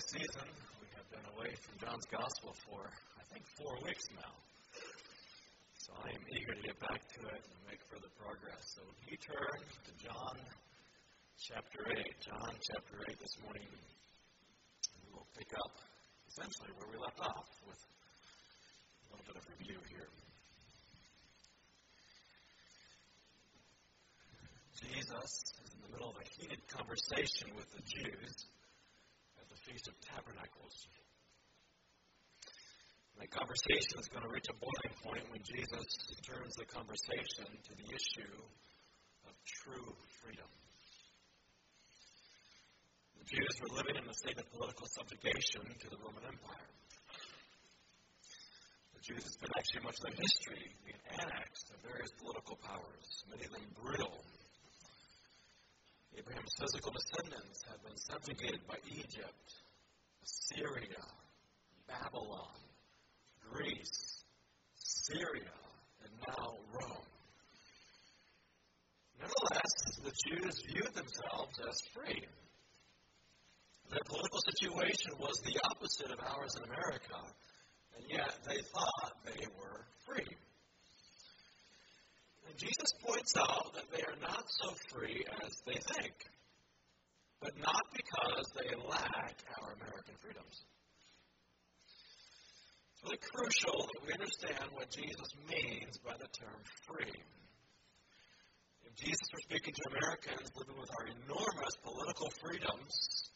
season. 0.00 0.48
We 0.80 0.88
have 0.96 1.04
been 1.12 1.26
away 1.36 1.52
from 1.60 1.76
John's 1.76 2.08
Gospel 2.08 2.56
for, 2.64 2.88
I 3.20 3.24
think, 3.28 3.44
four 3.60 3.76
weeks 3.84 4.08
now. 4.16 4.32
So 5.76 5.92
I 5.92 6.08
am 6.16 6.24
eager 6.32 6.56
to 6.56 6.62
get 6.64 6.78
back 6.80 7.04
to 7.04 7.20
it 7.28 7.42
and 7.44 7.58
make 7.68 7.84
further 7.84 8.08
progress. 8.16 8.64
So 8.72 8.80
you 9.04 9.20
turn 9.20 9.60
to 9.60 9.92
John 10.00 10.36
chapter 11.36 11.84
8. 11.84 12.00
John 12.24 12.52
chapter 12.72 12.96
8 13.12 13.20
this 13.20 13.36
morning. 13.44 13.68
We 15.04 15.08
will 15.12 15.28
pick 15.36 15.52
up 15.52 15.74
essentially 16.32 16.72
where 16.80 16.88
we 16.88 16.96
left 16.96 17.20
off 17.20 17.48
with 17.68 17.80
a 17.84 19.06
little 19.12 19.26
bit 19.28 19.36
of 19.36 19.44
review 19.52 19.80
here. 19.84 20.08
Jesus 24.80 25.28
is 25.60 25.68
in 25.76 25.80
the 25.84 25.92
middle 25.92 26.08
of 26.08 26.16
a 26.16 26.26
heated 26.40 26.64
conversation 26.72 27.52
with 27.52 27.68
the 27.76 27.84
Jews 27.84 28.48
Feast 29.70 29.86
of 29.86 29.94
Tabernacles. 30.02 30.90
The 33.14 33.28
conversation 33.30 34.02
is 34.02 34.10
going 34.10 34.26
to 34.26 34.32
reach 34.34 34.50
a 34.50 34.56
boiling 34.58 34.94
point 34.98 35.22
when 35.30 35.42
Jesus 35.46 35.86
turns 36.26 36.58
the 36.58 36.66
conversation 36.66 37.46
to 37.46 37.72
the 37.78 37.86
issue 37.94 38.34
of 39.30 39.32
true 39.46 39.94
freedom. 40.18 40.50
The 43.22 43.26
Jews 43.30 43.54
were 43.62 43.76
living 43.78 43.94
in 43.94 44.10
a 44.10 44.16
state 44.18 44.42
of 44.42 44.50
political 44.50 44.90
subjugation 44.90 45.62
to 45.62 45.86
the 45.86 45.98
Roman 46.02 46.26
Empire. 46.26 46.70
The 48.98 49.02
Jews 49.06 49.22
have 49.22 49.34
spent 49.38 49.54
actually 49.54 49.86
much 49.86 50.02
of 50.02 50.10
their 50.10 50.18
history 50.18 50.66
being 50.82 51.02
annexed 51.14 51.70
to 51.70 51.78
various 51.86 52.10
political 52.18 52.58
powers, 52.58 53.06
many 53.30 53.46
of 53.46 53.54
them 53.54 53.70
brutal. 53.78 54.18
Abraham's 56.18 56.54
physical 56.58 56.92
descendants 56.92 57.64
have 57.70 57.82
been 57.84 57.96
subjugated 57.96 58.60
by 58.66 58.76
Egypt, 58.90 59.48
Assyria, 60.22 61.04
Babylon, 61.86 62.58
Greece, 63.50 64.24
Syria, 64.74 65.54
and 66.04 66.12
now 66.26 66.54
Rome. 66.72 67.06
Nevertheless, 69.18 69.74
the 70.02 70.12
Jews 70.26 70.62
viewed 70.66 70.94
themselves 70.94 71.60
as 71.68 71.80
free. 71.94 72.24
Their 73.90 74.04
political 74.06 74.40
situation 74.54 75.12
was 75.18 75.40
the 75.44 75.58
opposite 75.70 76.10
of 76.12 76.20
ours 76.20 76.54
in 76.56 76.64
America, 76.64 77.18
and 77.96 78.04
yet 78.08 78.38
they 78.46 78.62
thought 78.72 79.12
they 79.24 79.46
were 79.58 79.84
free. 80.06 80.36
And 82.50 82.58
Jesus 82.58 82.90
points 83.06 83.36
out 83.38 83.78
that 83.78 83.86
they 83.94 84.02
are 84.02 84.18
not 84.18 84.42
so 84.50 84.74
free 84.90 85.22
as 85.46 85.54
they 85.70 85.78
think, 85.94 86.14
but 87.38 87.54
not 87.62 87.86
because 87.94 88.46
they 88.58 88.74
lack 88.90 89.38
our 89.62 89.78
American 89.78 90.18
freedoms. 90.18 90.66
It's 92.90 93.06
really 93.06 93.22
crucial 93.22 93.86
that 93.86 94.02
we 94.02 94.10
understand 94.18 94.66
what 94.74 94.90
Jesus 94.90 95.30
means 95.46 95.94
by 96.02 96.18
the 96.18 96.26
term 96.34 96.58
free. 96.90 97.22
If 98.82 98.98
Jesus 98.98 99.30
were 99.30 99.46
speaking 99.46 99.70
to 99.70 99.84
Americans 99.94 100.50
living 100.58 100.74
with 100.74 100.90
our 100.90 101.06
enormous 101.06 101.74
political 101.86 102.34
freedoms, 102.42 103.30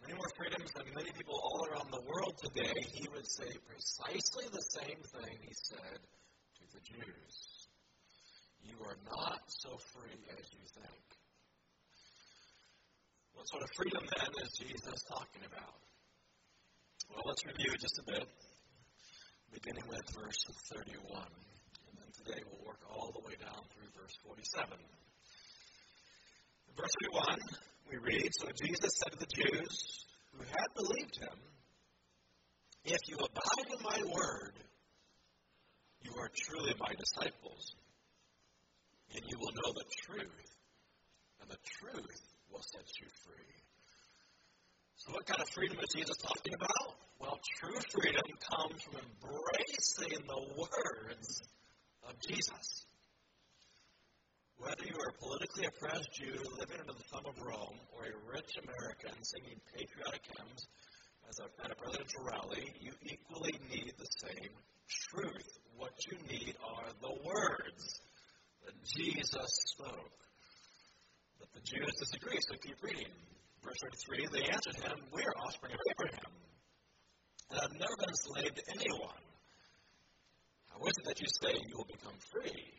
many 0.00 0.16
more 0.16 0.32
freedoms 0.40 0.72
than 0.72 0.88
many 0.96 1.12
people 1.12 1.36
all 1.36 1.68
around 1.68 1.92
the 1.92 2.00
world 2.00 2.40
today, 2.40 2.80
he 2.96 3.04
would 3.12 3.28
say 3.28 3.52
precisely 3.68 4.48
the 4.48 4.64
same 4.72 5.04
thing 5.20 5.36
he 5.44 5.52
said 5.68 6.00
to 6.00 6.64
the 6.72 6.80
Jews. 6.80 7.53
You 8.64 8.76
are 8.84 8.96
not 9.04 9.40
so 9.48 9.76
free 9.92 10.18
as 10.40 10.46
you 10.52 10.64
think. 10.74 11.04
What 13.34 13.48
sort 13.48 13.62
of 13.62 13.70
freedom 13.76 14.02
then 14.16 14.32
is 14.44 14.52
Jesus 14.56 14.98
talking 15.08 15.44
about? 15.44 15.76
Well, 17.10 17.22
let's 17.26 17.44
review 17.44 17.76
just 17.76 17.98
a 17.98 18.04
bit, 18.10 18.28
beginning 19.52 19.84
with 19.88 20.02
verse 20.16 20.40
31. 20.72 20.96
And 21.12 21.94
then 21.98 22.10
today 22.24 22.40
we'll 22.48 22.64
work 22.66 22.80
all 22.88 23.12
the 23.12 23.26
way 23.26 23.36
down 23.36 23.60
through 23.74 23.90
verse 24.00 24.16
47. 24.24 24.78
In 26.68 26.74
verse 26.74 26.94
31, 27.12 27.38
we 27.90 27.96
read 27.98 28.30
So 28.32 28.48
Jesus 28.56 28.96
said 28.96 29.12
to 29.12 29.18
the 29.18 29.32
Jews 29.34 30.06
who 30.32 30.42
had 30.42 30.70
believed 30.74 31.16
him, 31.20 31.38
If 32.84 33.00
you 33.06 33.16
abide 33.16 33.68
in 33.70 33.82
my 33.82 34.00
word, 34.10 34.54
you 36.02 36.12
are 36.18 36.30
truly 36.48 36.74
my 36.78 36.94
disciples, 36.94 37.74
and 39.14 39.22
you 39.30 39.38
will 39.38 39.54
know 39.54 39.72
the 39.72 39.86
truth, 40.06 40.50
and 41.40 41.50
the 41.50 41.62
truth 41.78 42.22
will 42.50 42.62
set 42.62 42.86
you 43.00 43.06
free. 43.22 43.54
So, 44.96 45.12
what 45.12 45.26
kind 45.26 45.40
of 45.40 45.48
freedom 45.50 45.78
is 45.78 45.90
Jesus 45.94 46.16
talking 46.18 46.54
about? 46.54 46.96
Well, 47.20 47.38
true 47.60 47.78
freedom 47.92 48.26
comes 48.50 48.82
from 48.82 49.00
embracing 49.00 50.18
the 50.26 50.40
words 50.58 51.42
of 52.08 52.14
Jesus. 52.26 52.86
Whether 54.58 54.84
you 54.86 54.96
are 54.98 55.10
a 55.10 55.18
politically 55.18 55.66
oppressed 55.66 56.08
Jew 56.14 56.40
living 56.58 56.80
under 56.80 56.94
the 56.94 57.06
thumb 57.12 57.26
of 57.26 57.36
Rome 57.38 57.78
or 57.92 58.06
a 58.06 58.14
rich 58.32 58.50
American 58.62 59.14
singing 59.22 59.60
patriotic 59.76 60.22
hymns 60.38 60.66
as 61.28 61.38
a, 61.40 61.46
at 61.64 61.70
a 61.70 61.74
presidential 61.74 62.24
rally, 62.24 62.72
you 62.80 62.92
equally 63.02 63.58
need 63.70 63.92
the 63.98 64.08
same 64.24 64.52
truth. 64.88 65.48
What 65.76 65.92
you 66.06 66.18
need 66.28 66.54
are 66.64 66.88
the 67.02 67.14
words 67.24 68.00
Jesus 68.84 69.50
spoke. 69.72 70.18
But 71.40 71.48
the 71.54 71.60
Jews 71.64 71.94
disagree, 71.98 72.38
so 72.40 72.56
keep 72.60 72.76
reading. 72.82 73.12
Verse 73.64 73.80
33 74.08 74.28
They 74.32 74.46
answered 74.52 74.76
him, 74.76 74.96
We 75.12 75.22
are 75.22 75.34
offspring 75.46 75.72
of 75.72 75.80
Abraham, 75.90 76.32
and 77.50 77.60
have 77.60 77.72
never 77.72 77.96
been 77.98 78.12
enslaved 78.12 78.56
to 78.56 78.64
anyone. 78.76 79.24
How 80.68 80.84
is 80.84 80.94
it 80.98 81.04
that 81.06 81.20
you 81.20 81.28
say 81.40 81.52
you 81.54 81.76
will 81.76 81.88
become 81.88 82.18
free? 82.32 82.74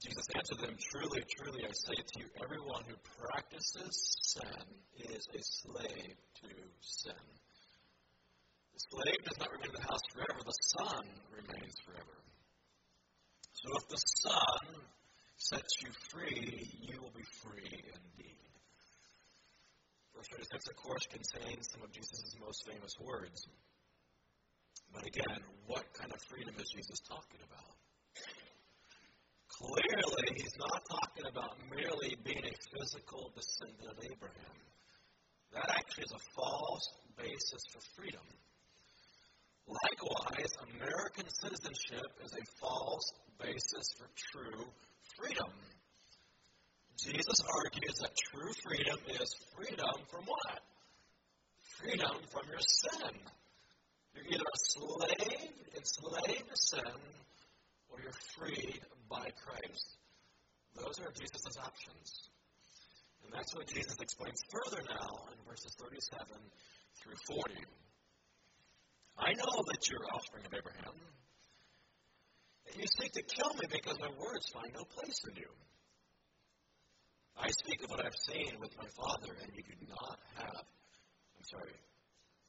Jesus 0.00 0.26
answered 0.34 0.60
them, 0.60 0.76
Truly, 0.78 1.22
truly, 1.28 1.64
I 1.64 1.72
say 1.72 1.94
to 1.94 2.14
you, 2.20 2.26
everyone 2.42 2.84
who 2.88 2.96
practices 3.20 4.16
sin 4.22 4.64
is 4.96 5.26
a 5.28 5.42
slave 5.42 6.16
to 6.40 6.48
sin. 6.80 7.24
The 8.72 8.80
slave 8.80 9.20
does 9.24 9.38
not 9.38 9.52
remain 9.52 9.68
in 9.68 9.76
the 9.76 9.88
house 9.88 10.00
forever, 10.14 10.40
the 10.40 10.56
son 10.78 11.04
remains 11.36 11.74
forever. 11.84 12.16
So 13.60 13.68
if 13.76 13.88
the 13.88 14.02
son 14.24 14.80
sets 15.36 15.72
you 15.84 15.92
free, 16.08 16.64
you 16.80 16.96
will 17.02 17.12
be 17.12 17.28
free 17.44 17.76
indeed. 17.76 18.40
Verse 20.16 20.28
36, 20.32 20.68
of 20.68 20.76
course, 20.76 21.04
contains 21.12 21.68
some 21.68 21.82
of 21.84 21.92
Jesus' 21.92 22.36
most 22.40 22.64
famous 22.64 22.96
words. 23.00 23.44
But 24.92 25.04
again, 25.06 25.44
what 25.66 25.84
kind 25.92 26.10
of 26.10 26.20
freedom 26.32 26.54
is 26.56 26.72
Jesus 26.72 27.00
talking 27.04 27.40
about? 27.44 27.76
Clearly, 29.60 30.40
he's 30.40 30.56
not 30.56 30.80
talking 30.88 31.28
about 31.28 31.52
merely 31.68 32.16
being 32.24 32.44
a 32.48 32.56
physical 32.72 33.28
descendant 33.36 33.92
of 33.92 33.98
Abraham. 34.00 34.56
That 35.52 35.68
actually 35.76 36.04
is 36.08 36.16
a 36.16 36.24
false 36.32 36.86
basis 37.18 37.62
for 37.76 37.80
freedom. 37.92 38.24
Likewise, 39.68 40.48
American 40.74 41.28
citizenship 41.28 42.08
is 42.24 42.32
a 42.32 42.44
false 42.58 43.12
basis 43.42 43.86
for 43.98 44.08
true 44.32 44.64
freedom. 45.18 45.50
Jesus 46.96 47.40
argues 47.64 47.96
that 48.00 48.12
true 48.30 48.52
freedom 48.62 48.98
is 49.20 49.34
freedom 49.56 49.94
from 50.10 50.24
what? 50.26 50.60
Freedom 51.80 52.16
from 52.30 52.44
your 52.48 52.60
sin. 52.60 53.16
You're 54.14 54.28
either 54.34 54.44
a 54.44 54.60
slave, 54.68 55.50
enslaved 55.76 56.48
to 56.48 56.56
sin, 56.56 57.00
or 57.88 58.00
you're 58.02 58.20
freed 58.36 58.80
by 59.08 59.30
Christ. 59.40 59.96
Those 60.76 61.00
are 61.00 61.10
Jesus' 61.12 61.56
options. 61.58 62.28
And 63.24 63.32
that's 63.32 63.54
what 63.54 63.66
Jesus 63.66 63.96
explains 64.00 64.40
further 64.50 64.82
now 64.88 65.30
in 65.32 65.38
verses 65.48 65.74
37 65.78 66.26
through 67.02 67.16
40. 67.26 67.54
I 69.18 69.32
know 69.34 69.56
that 69.72 69.88
you're 69.88 70.04
offspring 70.14 70.44
of 70.46 70.52
Abraham. 70.54 70.89
You 72.76 72.86
seek 72.98 73.12
to 73.12 73.22
kill 73.22 73.52
me 73.54 73.66
because 73.70 73.98
my 74.00 74.10
words 74.18 74.46
find 74.52 74.72
no 74.74 74.84
place 74.84 75.20
in 75.28 75.36
you. 75.36 75.50
I 77.36 77.50
speak 77.50 77.82
of 77.82 77.90
what 77.90 78.04
I've 78.04 78.20
seen 78.28 78.60
with 78.60 78.76
my 78.76 78.88
father, 78.96 79.32
and 79.42 79.50
you 79.56 79.62
do 79.62 79.86
not 79.88 80.18
have, 80.36 80.60
I'm 80.60 81.46
sorry, 81.48 81.76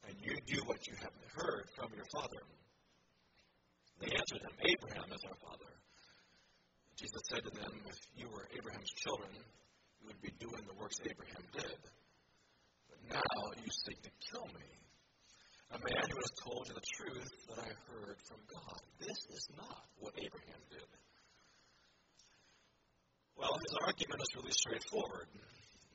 and 0.08 0.14
you 0.20 0.36
do 0.46 0.62
what 0.66 0.86
you 0.86 0.94
have 1.00 1.16
heard 1.34 1.64
from 1.74 1.90
your 1.96 2.04
father. 2.12 2.42
They 4.00 4.12
answered 4.12 4.42
him, 4.42 4.56
Abraham 4.60 5.08
is 5.14 5.22
our 5.24 5.38
father. 5.48 5.72
Jesus 6.96 7.22
said 7.30 7.42
to 7.44 7.50
them, 7.50 7.72
If 7.88 7.98
you 8.16 8.28
were 8.28 8.46
Abraham's 8.56 8.92
children, 8.92 9.30
you 10.00 10.06
would 10.06 10.20
be 10.20 10.32
doing 10.38 10.62
the 10.66 10.76
works 10.76 10.98
Abraham 11.08 11.44
did. 11.54 11.78
But 12.90 13.00
now 13.16 13.38
you 13.56 13.70
seek 13.70 14.02
to 14.02 14.10
kill 14.30 14.46
me 14.52 14.81
a 15.72 15.78
man 15.80 16.04
who 16.10 16.18
has 16.20 16.32
told 16.44 16.68
you 16.68 16.74
the 16.74 16.88
truth 16.96 17.32
that 17.48 17.58
I 17.58 17.70
heard 17.88 18.16
from 18.28 18.40
God. 18.52 18.80
This 19.00 19.20
is 19.32 19.48
not 19.56 19.84
what 19.98 20.12
Abraham 20.18 20.62
did. 20.70 20.88
Well, 23.36 23.56
his 23.56 23.74
argument 23.86 24.20
is 24.20 24.36
really 24.36 24.52
straightforward. 24.52 25.28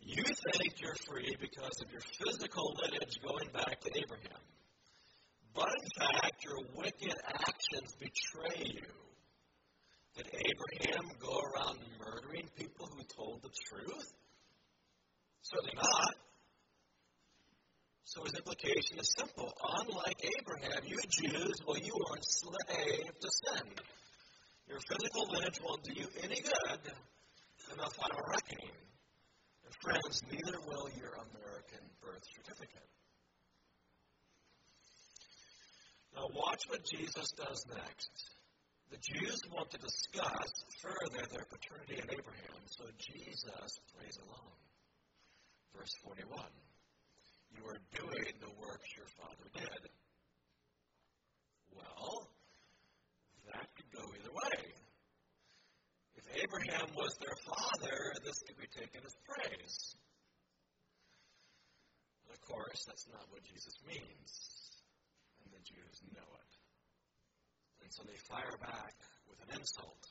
You 0.02 0.24
think 0.24 0.82
you're 0.82 0.98
free 1.06 1.36
because 1.40 1.82
of 1.82 1.92
your 1.92 2.02
physical 2.02 2.74
lineage 2.82 3.20
going 3.22 3.50
back 3.54 3.80
to 3.82 3.90
Abraham. 3.96 4.42
But 5.54 5.70
in 5.84 5.90
fact, 5.98 6.44
your 6.44 6.60
wicked 6.76 7.16
actions 7.28 7.94
betray 8.00 8.74
you. 8.74 8.90
Did 10.16 10.28
Abraham 10.34 11.06
go 11.20 11.40
around 11.40 11.78
murdering 12.00 12.50
people 12.58 12.88
who 12.88 13.04
told 13.16 13.44
the 13.44 13.50
truth? 13.70 14.12
Certainly 15.44 15.74
not. 15.76 16.27
So 18.08 18.24
his 18.24 18.40
implication 18.40 19.00
is 19.00 19.12
simple. 19.20 19.52
Unlike 19.52 20.32
Abraham, 20.40 20.80
you 20.88 20.96
Jews, 21.10 21.60
well, 21.68 21.78
you 21.78 21.92
are 21.92 22.16
enslaved 22.16 23.20
to 23.20 23.30
sin. 23.44 23.68
Your 24.70 24.80
physical 24.80 25.28
lineage 25.28 25.60
won't 25.60 25.84
do 25.84 25.92
you 25.92 26.08
any 26.24 26.40
good 26.40 26.84
in 26.88 27.76
the 27.76 27.90
final 28.00 28.24
reckoning. 28.32 28.72
And 29.68 29.74
friends, 29.84 30.24
neither 30.32 30.56
will 30.64 30.88
your 30.96 31.20
American 31.20 31.84
birth 32.00 32.24
certificate. 32.32 32.88
Now, 36.16 36.32
watch 36.32 36.64
what 36.70 36.86
Jesus 36.88 37.28
does 37.36 37.66
next. 37.76 38.12
The 38.90 39.04
Jews 39.04 39.42
want 39.52 39.70
to 39.72 39.78
discuss 39.80 40.64
further 40.80 41.28
their 41.28 41.44
paternity 41.52 42.00
in 42.00 42.08
Abraham, 42.08 42.64
so 42.72 42.86
Jesus 43.04 43.72
plays 43.92 44.18
along. 44.24 44.56
Verse 45.76 45.92
41 46.08 46.48
You 47.56 47.64
are 47.68 47.80
doing 47.96 48.34
the 48.40 48.54
works 48.60 48.90
your 48.96 49.10
father 49.20 49.48
did. 49.54 49.84
Well, 51.72 52.28
that 53.54 53.68
could 53.76 53.92
go 53.94 54.04
either 54.04 54.34
way. 54.34 54.74
If 56.18 56.26
Abraham 56.44 56.90
was 56.96 57.16
their 57.22 57.38
father, 57.46 57.98
this 58.26 58.42
could 58.48 58.58
be 58.58 58.68
taken 58.74 59.02
as 59.06 59.16
praise. 59.24 59.96
But 62.26 62.36
of 62.36 62.42
course, 62.44 62.84
that's 62.86 63.08
not 63.08 63.24
what 63.30 63.44
Jesus 63.44 63.78
means, 63.88 64.32
and 65.44 65.54
the 65.54 65.64
Jews 65.64 66.02
know 66.12 66.28
it. 66.28 66.52
And 67.84 67.90
so 67.94 68.04
they 68.04 68.20
fire 68.28 68.58
back 68.60 68.96
with 69.30 69.40
an 69.48 69.60
insult. 69.60 70.04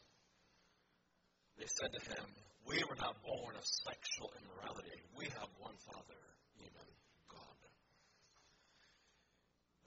They 1.59 1.69
said 1.69 1.93
to 1.93 2.03
him, 2.09 2.27
We 2.65 2.81
were 2.89 2.97
not 2.97 3.21
born 3.25 3.57
of 3.57 3.65
sexual 3.65 4.33
immorality. 4.41 4.97
We 5.17 5.27
have 5.37 5.49
one 5.61 5.77
Father, 5.89 6.23
even 6.61 6.87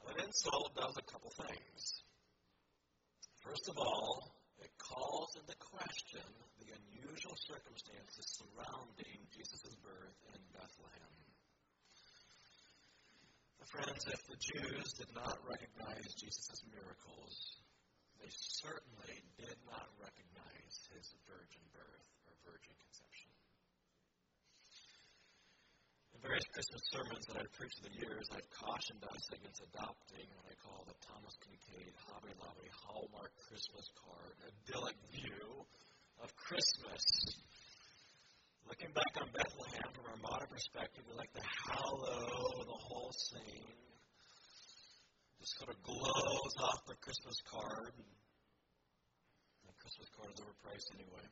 an 0.09 0.25
insult 0.25 0.73
does 0.75 0.95
a 0.97 1.05
couple 1.11 1.29
things. 1.37 1.81
First 3.45 3.69
of 3.69 3.77
all, 3.77 4.33
it 4.59 4.71
calls 4.77 5.37
into 5.37 5.55
question 5.57 6.25
the 6.59 6.69
unusual 6.73 7.37
circumstances 7.45 8.25
surrounding 8.41 9.19
Jesus' 9.31 9.75
birth 9.85 10.19
in 10.33 10.41
Bethlehem. 10.51 11.15
Friends, 13.69 14.01
if 14.09 14.21
the 14.25 14.39
Jews 14.41 14.97
did 14.97 15.13
not 15.13 15.37
recognize 15.45 16.09
Jesus' 16.17 16.65
miracles, 16.73 17.61
they 18.17 18.33
certainly 18.33 19.21
did 19.37 19.61
not 19.69 19.85
recognize 20.01 20.73
his 20.89 21.13
virgin 21.29 21.61
birth 21.69 22.09
or 22.25 22.33
virgin 22.49 22.73
In 26.19 26.27
various 26.27 26.51
Christmas 26.51 26.83
sermons 26.91 27.23
that 27.31 27.39
I've 27.39 27.53
preached 27.55 27.79
through 27.79 27.95
the 27.95 28.03
years, 28.03 28.27
I've 28.35 28.51
cautioned 28.51 29.07
us 29.07 29.23
against 29.31 29.63
adopting 29.71 30.27
what 30.35 30.51
I 30.51 30.55
call 30.59 30.83
the 30.83 30.99
Thomas 30.99 31.31
Kinkade 31.39 31.95
Hobby 31.95 32.35
Lobby 32.43 32.67
Hallmark 32.75 33.31
Christmas 33.47 33.87
card, 34.03 34.35
idyllic 34.43 34.99
view 35.15 35.63
of 36.19 36.27
Christmas. 36.35 36.99
Looking 38.67 38.91
back 38.91 39.15
on 39.15 39.31
Bethlehem 39.31 39.95
from 39.95 40.11
our 40.11 40.19
modern 40.19 40.51
perspective, 40.51 41.07
we 41.07 41.15
like 41.15 41.31
to 41.39 41.45
hallow 41.71 42.67
the 42.67 42.79
whole 42.83 43.15
scene 43.15 43.79
just 45.39 45.55
sort 45.55 45.71
of 45.71 45.79
glows 45.87 46.55
off 46.59 46.83
the 46.83 46.99
Christmas 46.99 47.39
card. 47.47 47.95
The 47.95 49.71
Christmas 49.79 50.11
card 50.19 50.35
is 50.35 50.43
overpriced 50.43 50.89
anyway. 50.99 51.23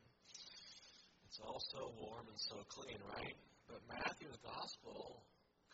It's 1.28 1.44
all 1.44 1.60
so 1.76 1.92
warm 2.00 2.32
and 2.32 2.40
so 2.40 2.56
clean, 2.72 3.04
right? 3.04 3.36
But 3.68 3.84
Matthew's 3.88 4.40
gospel 4.44 5.24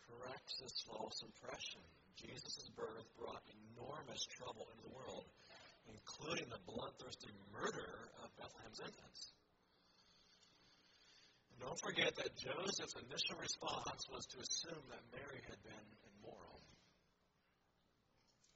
corrects 0.09 0.57
this 0.61 0.77
false 0.89 1.21
impression. 1.23 1.81
Jesus' 2.17 2.69
birth 2.75 3.07
brought 3.17 3.41
enormous 3.73 4.25
trouble 4.33 4.67
into 4.73 4.89
the 4.89 4.95
world, 4.97 5.25
including 5.89 6.49
the 6.49 6.61
bloodthirsty 6.65 7.31
murder 7.53 8.09
of 8.21 8.33
Bethlehem's 8.37 8.81
infants. 8.81 9.21
And 11.53 11.57
don't 11.61 11.81
forget 11.81 12.13
that 12.17 12.33
Joseph's 12.37 12.97
initial 12.97 13.37
response 13.37 14.01
was 14.09 14.25
to 14.33 14.37
assume 14.41 14.83
that 14.89 15.03
Mary 15.13 15.41
had 15.45 15.61
been 15.61 15.87
immoral 16.17 16.63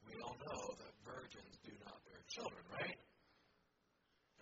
we 0.07 0.23
all 0.23 0.37
know 0.39 0.63
that 0.79 0.93
virgins 1.03 1.59
do 1.63 1.71
not 1.83 1.99
bear 2.07 2.23
children, 2.31 2.63
right? 2.71 2.95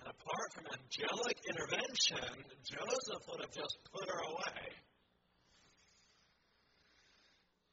And 0.06 0.14
apart 0.14 0.54
from 0.54 0.70
angelic 0.70 1.34
intervention, 1.50 2.30
Joseph 2.62 3.26
would 3.26 3.42
have 3.42 3.50
just 3.58 3.74
put 3.90 4.06
her 4.06 4.22
away. 4.22 4.62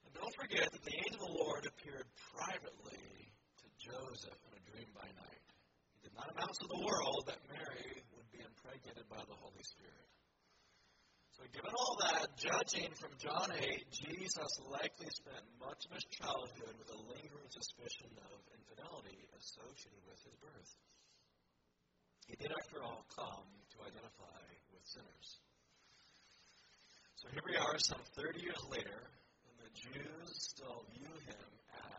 And 0.09 0.17
don't 0.17 0.33
forget 0.41 0.65
that 0.65 0.81
the 0.81 0.97
angel 0.97 1.21
of 1.21 1.29
the 1.29 1.37
Lord 1.45 1.69
appeared 1.69 2.09
privately 2.33 3.05
to 3.61 3.67
Joseph 3.77 4.41
in 4.49 4.53
a 4.57 4.63
dream 4.65 4.89
by 4.97 5.05
night. 5.13 5.45
He 5.93 6.09
did 6.09 6.17
not 6.17 6.33
announce 6.33 6.57
to 6.65 6.73
the 6.73 6.81
world 6.81 7.29
that 7.29 7.45
Mary 7.53 8.01
would 8.17 8.29
be 8.33 8.41
impregnated 8.41 9.05
by 9.13 9.21
the 9.29 9.37
Holy 9.37 9.65
Spirit. 9.69 10.09
So, 11.37 11.45
given 11.53 11.77
all 11.77 12.01
that, 12.01 12.33
judging 12.41 12.97
from 12.97 13.13
John 13.21 13.53
8, 13.53 13.61
Jesus 13.93 14.53
likely 14.73 15.13
spent 15.13 15.45
much 15.61 15.85
of 15.85 16.01
his 16.01 16.09
childhood 16.17 16.81
with 16.81 16.89
a 16.97 17.01
lingering 17.13 17.53
suspicion 17.53 18.09
of 18.25 18.41
infidelity 18.57 19.21
associated 19.37 20.01
with 20.09 20.17
his 20.25 20.33
birth. 20.41 20.73
He 22.27 22.37
did, 22.37 22.53
after 22.53 22.83
all, 22.83 23.05
come 23.15 23.47
to 23.75 23.77
identify 23.83 24.43
with 24.73 24.85
sinners. 24.87 25.29
So 27.17 27.29
here 27.31 27.47
we 27.47 27.57
are, 27.57 27.79
some 27.79 28.03
30 28.19 28.41
years 28.41 28.63
later, 28.71 28.99
and 29.47 29.55
the 29.63 29.73
Jews 29.75 30.31
still 30.43 30.87
view 30.91 31.15
him 31.27 31.49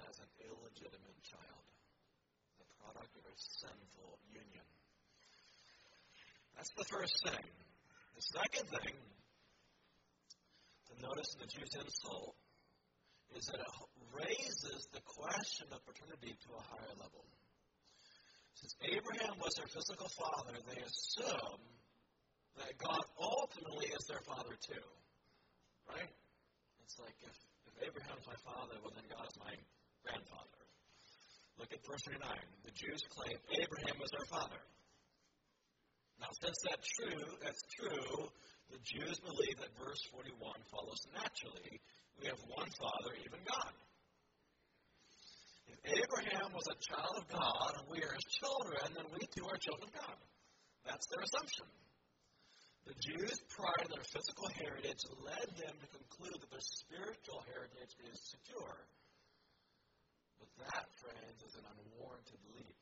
as 0.07 0.19
an 0.19 0.31
illegitimate 0.43 1.19
child, 1.23 1.63
the 2.59 2.67
product 2.79 3.11
of 3.15 3.23
a 3.23 3.35
sinful 3.35 4.19
union. 4.31 4.67
That's 6.55 6.71
the 6.75 6.87
first 6.91 7.15
thing. 7.23 7.45
The 8.15 8.25
second 8.35 8.67
thing 8.67 8.95
to 10.87 10.93
notice 11.01 11.29
in 11.35 11.39
the 11.43 11.51
Jews' 11.51 11.75
insult 11.75 12.35
is 13.35 13.45
that 13.47 13.59
it 13.59 13.71
raises 14.11 14.87
the 14.93 15.01
question 15.01 15.67
of 15.71 15.81
paternity 15.87 16.35
to 16.35 16.49
a 16.53 16.63
higher 16.63 16.95
level. 16.99 17.25
Since 18.63 18.95
Abraham 18.95 19.35
was 19.43 19.51
their 19.59 19.67
physical 19.67 20.07
father, 20.15 20.55
they 20.71 20.79
assume 20.79 21.59
that 22.55 22.71
God 22.79 23.03
ultimately 23.19 23.91
is 23.91 24.07
their 24.07 24.23
father 24.23 24.55
too. 24.55 24.87
Right? 25.83 26.07
It's 26.79 26.95
like 26.95 27.11
if, 27.27 27.35
if 27.67 27.75
Abraham's 27.83 28.23
my 28.23 28.39
father, 28.47 28.79
well 28.79 28.95
then 28.95 29.03
God 29.11 29.27
is 29.27 29.35
my 29.35 29.51
grandfather. 30.07 30.63
Look 31.59 31.75
at 31.75 31.83
verse 31.83 32.07
39. 32.07 32.23
The 32.63 32.71
Jews 32.71 33.03
claim 33.11 33.35
Abraham 33.51 33.99
was 33.99 34.15
their 34.15 34.31
father. 34.31 34.63
Now, 36.23 36.31
since 36.39 36.55
that's 36.63 36.87
true, 37.03 37.27
that's 37.43 37.63
true, 37.67 38.31
the 38.71 38.79
Jews 38.79 39.19
believe 39.27 39.59
that 39.59 39.75
verse 39.75 39.99
41 40.15 40.39
follows 40.71 41.03
naturally. 41.11 41.83
We 42.15 42.31
have 42.31 42.39
one 42.47 42.71
Father, 42.79 43.11
even 43.27 43.43
God. 43.43 43.75
If 45.67 45.79
Abraham 45.85 46.51
was 46.51 46.67
a 46.67 46.77
child 46.79 47.15
of 47.17 47.25
God 47.31 47.71
and 47.79 47.87
we 47.87 48.03
are 48.03 48.13
his 48.13 48.27
children, 48.39 48.83
then 48.95 49.07
we 49.11 49.23
too 49.31 49.47
are 49.47 49.57
children 49.57 49.87
of 49.87 49.93
God. 49.95 50.17
That's 50.83 51.07
their 51.07 51.23
assumption. 51.23 51.67
The 52.83 52.99
Jews' 52.99 53.39
pride 53.47 53.87
in 53.87 53.91
their 53.95 54.09
physical 54.11 54.51
heritage 54.59 54.99
led 55.23 55.47
them 55.55 55.75
to 55.79 55.87
conclude 55.87 56.35
that 56.35 56.51
their 56.51 56.67
spiritual 56.83 57.39
heritage 57.47 57.95
is 58.11 58.19
secure. 58.27 58.75
But 60.35 60.51
that, 60.67 60.91
friends, 60.99 61.39
is 61.47 61.55
an 61.55 61.63
unwarranted 61.63 62.43
leap. 62.59 62.79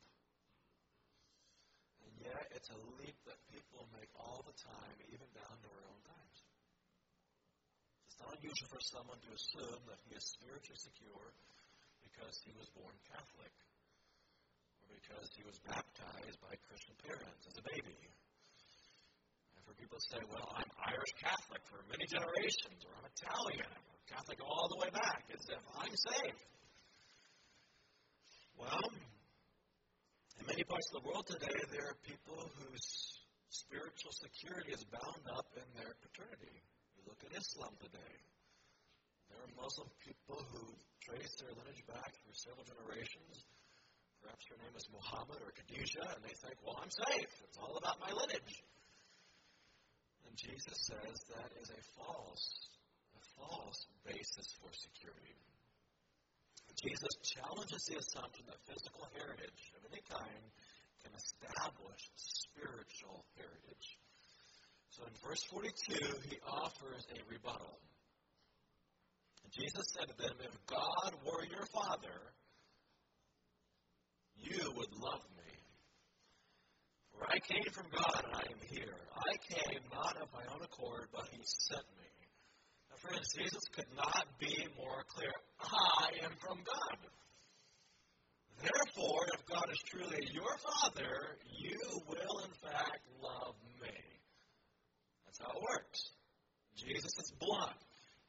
And 2.02 2.12
yet, 2.18 2.50
it's 2.50 2.66
a 2.74 2.80
leap 2.98 3.14
that 3.30 3.38
people 3.54 3.86
make 3.94 4.10
all 4.18 4.42
the 4.42 4.58
time, 4.58 4.96
even 5.06 5.30
down 5.38 5.54
to 5.54 5.68
our 5.70 5.84
own 5.86 6.02
times. 6.02 6.38
It's 8.10 8.18
not 8.18 8.34
unusual 8.42 8.74
for 8.74 8.82
someone 8.90 9.22
to 9.22 9.30
assume 9.30 9.82
that 9.86 10.02
he 10.10 10.18
is 10.18 10.26
spiritually 10.34 10.82
secure 10.82 11.30
because 12.12 12.36
he 12.44 12.52
was 12.52 12.68
born 12.76 12.92
Catholic 13.08 13.52
or 14.84 14.92
because 14.92 15.32
he 15.32 15.44
was 15.48 15.56
baptized 15.64 16.38
by 16.44 16.52
Christian 16.68 16.92
parents 17.00 17.48
as 17.48 17.56
a 17.56 17.64
baby. 17.64 17.96
I've 19.56 19.64
heard 19.64 19.80
people 19.80 19.96
say, 20.12 20.20
well, 20.28 20.44
I'm 20.52 20.68
Irish 20.92 21.16
Catholic 21.16 21.64
for 21.72 21.80
many 21.88 22.04
generations, 22.04 22.84
or 22.84 22.92
I'm 23.00 23.08
Italian, 23.08 23.72
or 23.72 23.96
Catholic 24.12 24.44
all 24.44 24.68
the 24.68 24.80
way 24.84 24.90
back, 24.92 25.24
as 25.32 25.40
if 25.48 25.62
I'm 25.80 25.96
saved. 25.96 26.44
Well, 28.60 28.84
in 30.40 30.44
many 30.44 30.64
parts 30.68 30.86
of 30.92 31.00
the 31.00 31.08
world 31.08 31.24
today, 31.24 31.56
there 31.72 31.96
are 31.96 31.98
people 32.04 32.36
whose 32.60 32.88
spiritual 33.48 34.12
security 34.12 34.76
is 34.76 34.84
bound 34.92 35.24
up 35.32 35.48
in 35.56 35.68
their 35.80 35.96
paternity. 36.04 36.60
You 36.96 37.02
look 37.08 37.20
at 37.24 37.32
Islam 37.32 37.72
today. 37.80 38.14
There 39.32 39.40
are 39.48 39.54
Muslim 39.56 39.88
people 40.04 40.44
who 40.52 40.76
trace 41.00 41.32
their 41.40 41.56
lineage 41.56 41.80
back 41.88 42.12
through 42.20 42.36
several 42.36 42.68
generations. 42.68 43.48
Perhaps 44.20 44.44
your 44.52 44.60
name 44.60 44.76
is 44.76 44.84
Muhammad 44.92 45.40
or 45.40 45.56
Khadijah, 45.56 46.20
and 46.20 46.20
they 46.20 46.36
think, 46.44 46.60
well, 46.60 46.76
I'm 46.76 46.92
safe. 46.92 47.32
It's 47.48 47.56
all 47.56 47.80
about 47.80 47.96
my 47.96 48.12
lineage. 48.12 48.60
And 50.28 50.36
Jesus 50.36 50.76
says 50.84 51.16
that 51.32 51.50
is 51.64 51.72
a 51.72 51.82
false, 51.96 52.44
a 53.16 53.22
false 53.40 53.80
basis 54.04 54.52
for 54.60 54.68
security. 54.76 55.34
Jesus 56.82 57.14
challenges 57.22 57.82
the 57.88 57.96
assumption 57.96 58.44
that 58.50 58.58
physical 58.66 59.06
heritage 59.14 59.62
of 59.78 59.86
any 59.86 60.02
kind 60.08 60.44
can 61.00 61.12
establish 61.14 62.02
spiritual 62.16 63.24
heritage. 63.38 63.88
So 64.90 65.06
in 65.06 65.14
verse 65.24 65.42
42, 65.48 65.94
he 66.28 66.36
offers 66.42 67.06
a 67.14 67.20
rebuttal. 67.30 67.78
Jesus 69.52 69.84
said 69.92 70.08
to 70.08 70.16
them, 70.16 70.36
If 70.40 70.66
God 70.66 71.12
were 71.26 71.44
your 71.44 71.66
Father, 71.74 72.18
you 74.36 74.72
would 74.76 74.92
love 74.96 75.24
me. 75.36 75.52
For 77.12 77.26
I 77.28 77.38
came 77.38 77.70
from 77.70 77.86
God 77.92 78.24
and 78.24 78.34
I 78.34 78.44
am 78.48 78.60
here. 78.70 78.96
I 79.12 79.36
came 79.52 79.80
not 79.92 80.16
of 80.22 80.28
my 80.32 80.44
own 80.54 80.62
accord, 80.62 81.08
but 81.12 81.28
He 81.30 81.40
sent 81.44 81.84
me. 82.00 82.08
Now, 82.88 82.96
friends, 82.96 83.34
Jesus 83.36 83.62
could 83.76 83.92
not 83.94 84.26
be 84.40 84.66
more 84.78 85.04
clear. 85.14 85.32
I 85.60 86.24
am 86.24 86.32
from 86.40 86.58
God. 86.64 86.98
Therefore, 88.62 89.26
if 89.34 89.46
God 89.46 89.68
is 89.70 89.78
truly 89.84 90.28
your 90.32 90.56
Father, 90.56 91.36
you 91.58 91.78
will 92.08 92.38
in 92.44 92.52
fact 92.62 93.04
love 93.22 93.54
me. 93.82 93.98
That's 95.26 95.40
how 95.40 95.58
it 95.58 95.62
works. 95.62 96.10
Jesus 96.76 97.12
is 97.18 97.32
blunt 97.38 97.76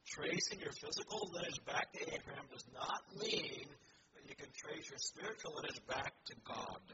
tracing 0.06 0.60
your 0.60 0.72
physical 0.72 1.30
lineage 1.32 1.60
back 1.64 1.92
to 1.92 2.00
Abraham 2.12 2.46
does 2.52 2.66
not 2.72 3.02
mean 3.16 3.66
that 4.14 4.24
you 4.28 4.36
can 4.36 4.52
trace 4.52 4.88
your 4.88 5.00
spiritual 5.00 5.56
lineage 5.56 5.80
back 5.88 6.12
to 6.28 6.34
God. 6.44 6.84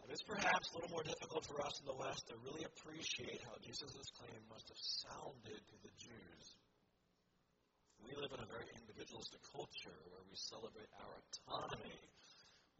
Now, 0.00 0.08
it 0.08 0.12
is 0.16 0.24
perhaps 0.24 0.72
a 0.72 0.74
little 0.80 0.90
more 0.90 1.04
difficult 1.04 1.44
for 1.46 1.60
us 1.62 1.78
in 1.80 1.86
the 1.86 1.94
West 1.94 2.26
to 2.28 2.34
really 2.42 2.64
appreciate 2.64 3.44
how 3.44 3.54
Jesus' 3.60 4.08
claim 4.18 4.40
must 4.48 4.66
have 4.68 4.82
sounded 5.06 5.60
to 5.60 5.76
the 5.84 5.92
Jews. 6.00 6.44
We 8.02 8.18
live 8.18 8.34
in 8.34 8.42
a 8.42 8.50
very 8.50 8.66
individualistic 8.82 9.40
culture 9.54 9.94
where 10.10 10.24
we 10.26 10.34
celebrate 10.34 10.90
our 10.98 11.14
autonomy. 11.22 12.02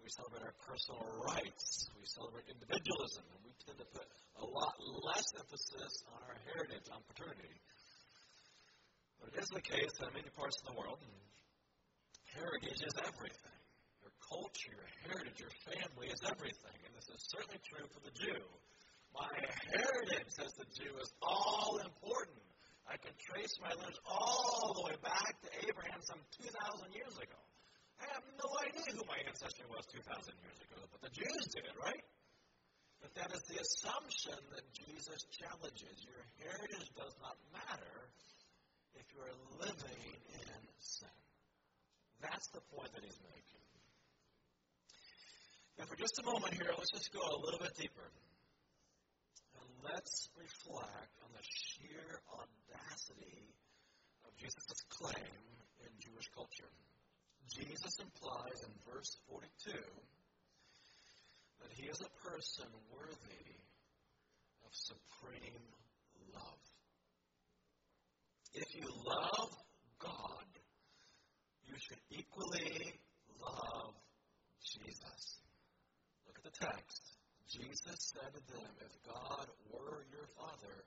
We 0.03 0.11
celebrate 0.11 0.43
our 0.43 0.57
personal 0.67 0.99
rights. 1.23 1.87
We 1.95 2.05
celebrate 2.11 2.51
individualism. 2.51 3.23
And 3.31 3.41
we 3.47 3.55
tend 3.63 3.79
to 3.79 3.87
put 3.95 4.03
a 4.43 4.47
lot 4.47 4.75
less 5.07 5.27
emphasis 5.39 5.95
on 6.11 6.27
our 6.27 6.37
heritage, 6.51 6.91
on 6.91 7.07
paternity. 7.07 7.55
But 9.23 9.39
it 9.39 9.39
is 9.39 9.51
the 9.55 9.63
case 9.63 9.95
that 10.03 10.11
in 10.11 10.15
many 10.19 10.35
parts 10.35 10.59
of 10.67 10.75
the 10.75 10.77
world, 10.77 10.99
heritage 12.35 12.83
is 12.83 12.95
everything. 13.07 13.61
Your 14.03 14.11
culture, 14.19 14.75
your 14.75 14.91
heritage, 15.07 15.39
your 15.39 15.55
family 15.63 16.11
is 16.11 16.19
everything. 16.27 16.79
And 16.83 16.93
this 16.99 17.07
is 17.07 17.23
certainly 17.31 17.63
true 17.63 17.87
for 17.95 18.03
the 18.03 18.11
Jew. 18.19 18.43
My 19.15 19.31
heritage, 19.71 20.27
says 20.35 20.51
the 20.59 20.67
Jew, 20.75 20.91
is 20.99 21.13
all 21.23 21.79
important. 21.79 22.43
I 22.91 22.99
can 22.99 23.15
trace 23.15 23.55
my 23.63 23.71
lineage 23.71 24.03
all 24.03 24.75
the 24.75 24.85
way 24.91 24.99
back 25.07 25.39
to 25.47 25.49
Abraham 25.71 26.03
some 26.03 26.19
2,000 26.43 26.91
years 26.91 27.15
ago. 27.15 27.39
I 28.03 28.11
have 28.11 28.27
no 28.35 28.49
idea 28.59 28.99
who 28.99 29.07
my 29.07 29.23
ancestor 29.23 29.71
was 29.71 29.87
2,000 29.95 30.35
years 30.43 30.59
ago, 30.59 30.83
but 30.91 30.99
the 31.07 31.15
Jews 31.15 31.45
did, 31.55 31.71
right? 31.79 32.03
But 32.99 33.15
that 33.15 33.31
is 33.31 33.43
the 33.47 33.63
assumption 33.63 34.39
that 34.51 34.67
Jesus 34.75 35.23
challenges. 35.31 35.95
Your 36.03 36.23
heritage 36.43 36.91
does 36.99 37.15
not 37.23 37.39
matter 37.55 38.11
if 38.97 39.07
you 39.15 39.21
are 39.21 39.37
living 39.61 40.05
in 40.33 40.63
sin. 40.79 41.17
That's 42.21 42.49
the 42.55 42.61
point 42.75 42.93
that 42.95 43.03
he's 43.05 43.19
making. 43.25 43.67
Now, 45.79 45.85
for 45.89 45.97
just 45.97 46.19
a 46.21 46.25
moment 46.25 46.55
here, 46.55 46.71
let's 46.77 46.93
just 46.93 47.13
go 47.13 47.21
a 47.21 47.39
little 47.43 47.59
bit 47.59 47.75
deeper. 47.75 48.09
And 49.59 49.69
let's 49.83 50.29
reflect 50.39 51.15
on 51.25 51.31
the 51.35 51.43
sheer 51.43 52.21
audacity 52.31 53.51
of 54.23 54.37
Jesus' 54.37 54.85
claim 54.89 55.43
in 55.83 55.91
Jewish 55.99 56.29
culture. 56.37 56.71
Jesus 57.51 57.99
implies 57.99 58.63
in 58.63 58.73
verse 58.87 59.17
42 59.29 59.73
that 61.61 61.73
he 61.75 61.89
is 61.89 62.01
a 62.01 62.13
person 62.23 62.67
worthy 62.95 63.49
of 64.63 64.71
supreme 64.73 65.63
love. 66.35 66.72
If 68.55 68.69
you 68.77 68.85
love 68.85 69.49
God, 69.99 70.51
you 71.65 71.75
should 71.81 72.03
equally 72.11 73.01
love 73.41 73.95
Jesus. 74.61 75.41
Look 76.27 76.37
at 76.37 76.45
the 76.45 76.57
text. 76.61 77.17
Jesus 77.49 78.13
said 78.13 78.29
to 78.29 78.43
them, 78.53 78.73
If 78.81 78.93
God 79.09 79.49
were 79.73 80.05
your 80.13 80.29
Father, 80.37 80.85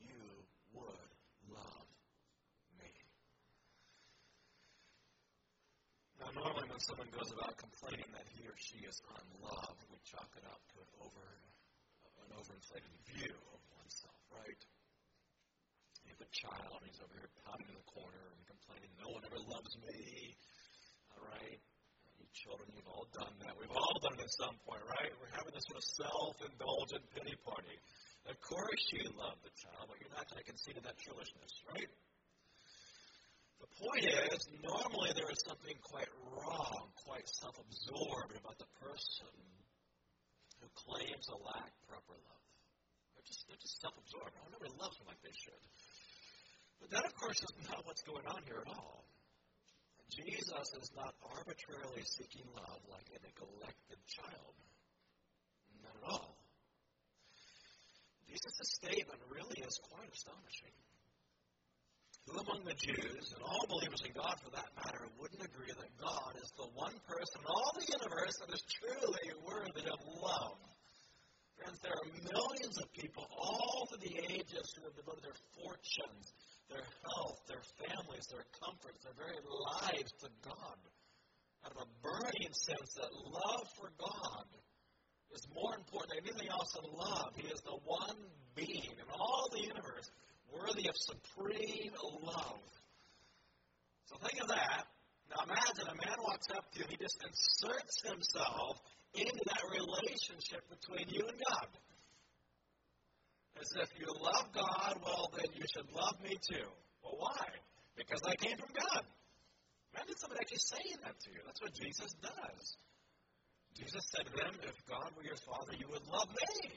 you 0.00 0.20
would 0.76 1.12
love 1.48 1.88
me. 2.76 2.92
Now, 6.20 6.28
normally 6.36 6.68
when 6.68 6.80
someone 6.80 7.08
goes 7.08 7.32
about 7.32 7.56
complaining 7.56 8.08
that 8.12 8.28
he 8.36 8.44
or 8.44 8.56
she 8.60 8.84
is 8.84 9.00
unloved, 9.16 9.80
we 9.88 9.96
chalk 10.04 10.28
it 10.36 10.44
up 10.44 10.60
to 10.72 10.80
an 10.84 10.90
over 11.00 11.24
an 12.20 12.36
overinflated 12.36 12.96
view 13.16 13.32
of 13.32 13.60
oneself, 13.80 14.20
right? 14.32 14.60
A 16.14 16.30
child, 16.30 16.78
he's 16.86 17.02
over 17.02 17.14
here 17.18 17.32
pouting 17.42 17.66
in 17.66 17.76
the 17.76 17.88
corner 17.90 18.22
and 18.30 18.40
complaining, 18.46 18.92
no 19.02 19.10
one 19.10 19.26
ever 19.26 19.40
loves 19.42 19.74
me. 19.82 20.38
All 21.16 21.26
right? 21.26 21.58
You 22.22 22.26
children, 22.30 22.70
you've 22.70 22.86
all 22.86 23.10
done 23.10 23.34
that. 23.42 23.58
We've 23.58 23.74
all 23.74 23.98
done 23.98 24.14
it 24.14 24.22
at 24.22 24.34
some 24.38 24.54
point, 24.62 24.84
right? 24.86 25.10
We're 25.18 25.34
having 25.34 25.54
this 25.56 25.66
sort 25.66 25.82
of 25.82 25.86
self-indulgent 25.86 27.02
pity 27.16 27.34
party. 27.42 27.76
Of 28.30 28.38
course 28.42 28.82
you 28.90 29.06
love 29.14 29.38
the 29.42 29.54
child, 29.54 29.86
but 29.86 29.98
you're 30.02 30.14
not 30.14 30.26
going 30.26 30.42
to 30.42 30.46
concede 30.46 30.78
to 30.78 30.84
that 30.86 30.98
churlishness, 30.98 31.52
right? 31.70 31.90
The 33.62 33.70
point 33.80 34.04
is, 34.04 34.40
normally 34.60 35.14
there 35.16 35.30
is 35.32 35.40
something 35.46 35.78
quite 35.80 36.10
wrong, 36.28 36.92
quite 37.06 37.24
self-absorbed 37.24 38.36
about 38.36 38.58
the 38.58 38.68
person 38.82 39.32
who 40.60 40.68
claims 40.74 41.24
to 41.32 41.36
lack 41.40 41.70
of 41.70 41.84
proper 41.88 42.18
love. 42.18 42.44
They're 43.14 43.24
just, 43.24 43.48
they're 43.48 43.62
just 43.62 43.80
self-absorbed. 43.80 44.34
No 44.52 44.60
one 44.60 44.76
loves 44.76 44.98
them 45.00 45.08
like 45.08 45.22
they 45.24 45.32
should. 45.32 45.62
But 46.80 46.90
that, 46.90 47.04
of 47.04 47.14
course, 47.16 47.40
is 47.42 47.54
not 47.68 47.84
what's 47.84 48.02
going 48.02 48.26
on 48.26 48.42
here 48.46 48.62
at 48.64 48.70
all. 48.70 49.04
Jesus 50.10 50.68
is 50.80 50.90
not 50.94 51.14
arbitrarily 51.34 52.04
seeking 52.04 52.46
love 52.54 52.80
like 52.88 53.08
a 53.10 53.20
neglected 53.20 53.98
child. 54.06 54.54
Not 55.82 55.96
at 55.98 56.06
all. 56.08 56.36
Jesus' 58.28 58.76
statement 58.80 59.20
really 59.32 59.60
is 59.64 59.80
quite 59.90 60.12
astonishing. 60.12 60.76
Who 62.26 62.42
among 62.42 62.66
the 62.66 62.74
Jews, 62.74 63.32
and 63.34 63.42
all 63.42 63.66
believers 63.70 64.02
in 64.02 64.10
God 64.10 64.34
for 64.42 64.50
that 64.50 64.70
matter, 64.74 65.06
wouldn't 65.18 65.46
agree 65.46 65.70
that 65.70 65.94
God 66.02 66.34
is 66.42 66.50
the 66.58 66.66
one 66.74 66.94
person 67.06 67.38
in 67.38 67.46
all 67.46 67.70
the 67.78 67.86
universe 67.86 68.34
that 68.42 68.50
is 68.50 68.62
truly 68.82 69.30
worthy 69.46 69.86
of 69.86 70.00
love? 70.18 70.58
Friends, 71.54 71.78
there 71.80 71.94
are 71.94 72.08
millions 72.26 72.76
of 72.82 72.92
people 72.92 73.24
all 73.30 73.86
through 73.88 74.02
the 74.02 74.18
ages 74.26 74.66
who 74.74 74.90
have 74.90 74.96
devoted 74.98 75.22
their 75.22 75.38
fortunes, 75.54 76.26
their 76.68 76.86
health, 77.06 77.38
their 77.46 77.62
families, 77.78 78.26
their 78.30 78.46
comforts, 78.60 79.00
their 79.04 79.16
very 79.16 79.38
lives 79.42 80.12
to 80.20 80.28
God 80.42 80.78
out 81.66 81.72
a 81.82 81.86
burning 82.02 82.52
sense 82.52 82.94
that 82.94 83.10
love 83.26 83.66
for 83.74 83.90
God 83.98 84.46
is 85.34 85.46
more 85.54 85.74
important 85.74 86.14
than 86.14 86.22
anything 86.22 86.48
else 86.48 86.76
in 86.78 86.86
love. 86.94 87.34
He 87.34 87.48
is 87.48 87.60
the 87.62 87.78
one 87.84 88.16
being 88.54 88.94
in 88.94 89.08
all 89.10 89.48
the 89.52 89.62
universe 89.62 90.10
worthy 90.52 90.88
of 90.88 90.94
supreme 90.96 91.92
love. 92.22 92.62
So 94.06 94.16
think 94.22 94.40
of 94.40 94.48
that. 94.48 94.86
Now 95.30 95.42
imagine 95.42 95.90
a 95.90 95.98
man 96.06 96.16
walks 96.22 96.46
up 96.54 96.70
to 96.72 96.78
you 96.78 96.84
and 96.86 96.92
he 96.94 96.98
just 97.02 97.18
inserts 97.26 98.02
himself 98.06 98.78
into 99.14 99.42
that 99.46 99.62
relationship 99.74 100.62
between 100.70 101.10
you 101.10 101.26
and 101.26 101.38
God. 101.50 101.66
As 103.60 103.72
if 103.80 103.88
you 103.98 104.06
love 104.20 104.52
God, 104.52 105.00
well, 105.02 105.32
then 105.36 105.48
you 105.54 105.64
should 105.64 105.88
love 105.92 106.20
me 106.22 106.36
too. 106.36 106.68
Well, 107.02 107.16
why? 107.18 107.46
Because 107.96 108.20
I 108.24 108.36
came 108.36 108.56
from 108.56 108.68
God. 108.76 109.02
Imagine 109.96 110.16
somebody 110.20 110.40
actually 110.44 110.60
saying 110.60 110.98
that 111.02 111.16
to 111.24 111.28
you. 111.32 111.40
That's 111.46 111.62
what 111.62 111.72
Jesus 111.72 112.12
does. 112.20 112.64
Jesus 113.72 114.04
said 114.12 114.28
to 114.28 114.32
them, 114.36 114.52
If 114.60 114.76
God 114.84 115.08
were 115.16 115.24
your 115.24 115.40
Father, 115.48 115.72
you 115.72 115.88
would 115.88 116.04
love 116.04 116.28
me. 116.28 116.68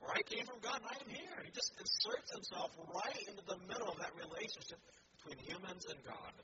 For 0.00 0.12
I 0.12 0.20
came 0.28 0.44
from 0.44 0.60
God 0.60 0.84
and 0.84 0.90
I 0.92 0.96
am 1.00 1.08
here. 1.08 1.38
He 1.44 1.50
just 1.52 1.72
inserts 1.80 2.28
himself 2.32 2.76
right 2.92 3.24
into 3.24 3.44
the 3.48 3.56
middle 3.64 3.88
of 3.88 3.96
that 4.04 4.12
relationship 4.12 4.80
between 5.16 5.40
humans 5.40 5.88
and 5.88 6.00
God, 6.04 6.34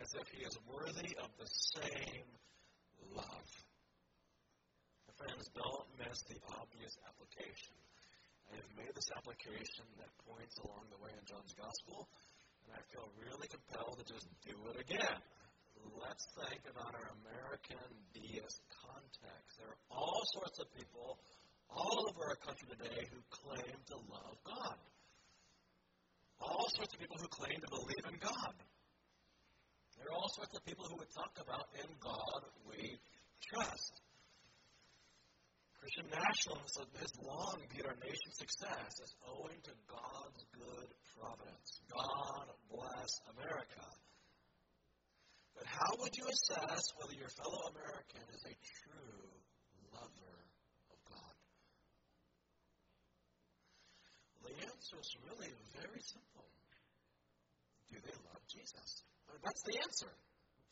as 0.00 0.08
if 0.16 0.24
he 0.32 0.40
is 0.44 0.56
worthy 0.64 1.12
of 1.20 1.28
the 1.36 1.48
same 1.76 2.24
love. 3.12 3.50
friends, 5.18 5.50
don't 5.52 5.86
miss 5.98 6.22
the 6.30 6.38
obvious 6.56 6.96
application 7.04 7.76
I've 8.52 8.76
made 8.76 8.92
this 8.92 9.08
application 9.16 9.88
that 9.96 10.12
points 10.28 10.60
along 10.60 10.92
the 10.92 11.00
way 11.00 11.08
in 11.16 11.24
John's 11.24 11.56
Gospel, 11.56 12.04
and 12.68 12.76
I 12.76 12.80
feel 12.92 13.08
really 13.16 13.48
compelled 13.48 13.96
to 13.96 14.04
just 14.04 14.28
do 14.44 14.52
it 14.72 14.76
again. 14.76 15.20
Let's 15.96 16.28
think 16.36 16.62
about 16.68 16.92
our 16.92 17.08
American 17.24 17.88
deist 18.12 18.60
context. 18.84 19.56
There 19.56 19.72
are 19.72 19.82
all 19.88 20.20
sorts 20.36 20.60
of 20.60 20.68
people 20.76 21.18
all 21.72 22.06
over 22.12 22.22
our 22.28 22.38
country 22.44 22.68
today 22.76 23.08
who 23.08 23.20
claim 23.32 23.76
to 23.88 23.96
love 24.12 24.36
God. 24.44 24.78
All 26.38 26.68
sorts 26.76 26.92
of 26.92 27.00
people 27.00 27.16
who 27.16 27.28
claim 27.32 27.56
to 27.56 27.70
believe 27.72 28.04
in 28.04 28.18
God. 28.20 28.54
There 29.96 30.12
are 30.12 30.14
all 30.14 30.28
sorts 30.36 30.52
of 30.52 30.60
people 30.68 30.84
who 30.84 31.00
would 31.00 31.12
talk 31.16 31.32
about 31.40 31.72
in 31.80 31.88
God 32.04 32.42
we 32.68 33.00
trust. 33.48 34.01
Christian 35.82 36.06
nationalism 36.14 36.86
has 37.02 37.10
long 37.26 37.58
viewed 37.74 37.90
our 37.90 37.98
nation's 37.98 38.38
success 38.38 39.02
as 39.02 39.10
owing 39.26 39.58
to 39.66 39.74
God's 39.90 40.46
good 40.54 40.88
providence. 41.10 41.82
God 41.90 42.46
bless 42.70 43.10
America. 43.34 43.82
But 45.58 45.66
how 45.66 45.90
would 45.98 46.14
you 46.14 46.22
assess 46.22 46.86
whether 47.02 47.18
your 47.18 47.34
fellow 47.34 47.74
American 47.74 48.22
is 48.30 48.46
a 48.46 48.54
true 48.62 49.26
lover 49.90 50.38
of 50.94 50.98
God? 51.10 51.34
Well, 54.38 54.54
the 54.54 54.62
answer 54.62 54.96
is 55.02 55.10
really 55.26 55.50
very 55.82 56.02
simple. 56.06 56.46
Do 57.90 57.98
they 58.06 58.14
love 58.30 58.42
Jesus? 58.46 59.02
That's 59.42 59.62
the 59.66 59.82
answer. 59.82 60.14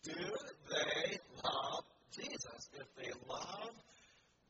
Do 0.06 0.22
they 0.70 1.18
love 1.42 1.82
Jesus? 2.14 2.62
If 2.78 2.86
they 2.94 3.10
love 3.26 3.74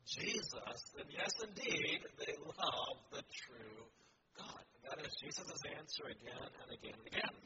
Jesus, 0.07 0.81
then 0.97 1.09
yes, 1.11 1.33
indeed, 1.45 2.01
they 2.19 2.35
love 2.43 2.99
the 3.13 3.23
true 3.31 3.83
God. 4.37 4.65
And 4.75 4.83
that 4.89 4.99
is 5.07 5.13
Jesus' 5.23 5.61
answer 5.77 6.05
again 6.09 6.51
and 6.51 6.69
again 6.73 6.97
and 6.99 7.07
again. 7.07 7.37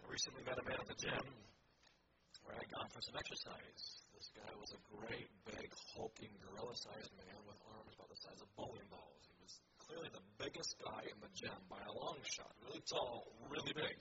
I 0.00 0.04
recently 0.10 0.42
met 0.42 0.58
a 0.58 0.64
man 0.64 0.80
at 0.80 0.88
the 0.88 0.98
gym 0.98 1.26
where 2.46 2.54
I 2.56 2.62
had 2.62 2.70
gone 2.70 2.90
for 2.90 3.02
some 3.02 3.18
exercise. 3.18 3.82
This 4.14 4.30
guy 4.32 4.52
was 4.58 4.70
a 4.72 4.80
great, 4.96 5.28
big, 5.44 5.70
hulking, 5.94 6.32
gorilla-sized 6.40 7.12
man 7.18 7.38
with 7.46 7.58
arms 7.74 7.92
about 7.94 8.10
the 8.10 8.20
size 8.22 8.40
of 8.40 8.48
bowling 8.54 8.86
balls. 8.88 9.22
He 9.28 9.36
was 9.42 9.54
clearly 9.86 10.10
the 10.14 10.24
biggest 10.38 10.78
guy 10.82 11.04
in 11.10 11.18
the 11.20 11.30
gym 11.34 11.58
by 11.68 11.82
a 11.82 11.94
long 11.94 12.18
shot. 12.22 12.50
Really 12.64 12.82
tall, 12.86 13.26
really 13.50 13.74
big. 13.74 13.94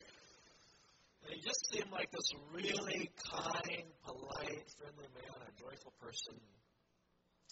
And 1.26 1.34
he 1.34 1.42
just 1.42 1.66
seemed 1.74 1.90
like 1.90 2.14
this 2.14 2.30
really 2.54 3.10
kind, 3.18 3.90
polite, 4.06 4.70
friendly 4.78 5.10
man, 5.18 5.38
a 5.42 5.52
joyful 5.58 5.90
person. 5.98 6.38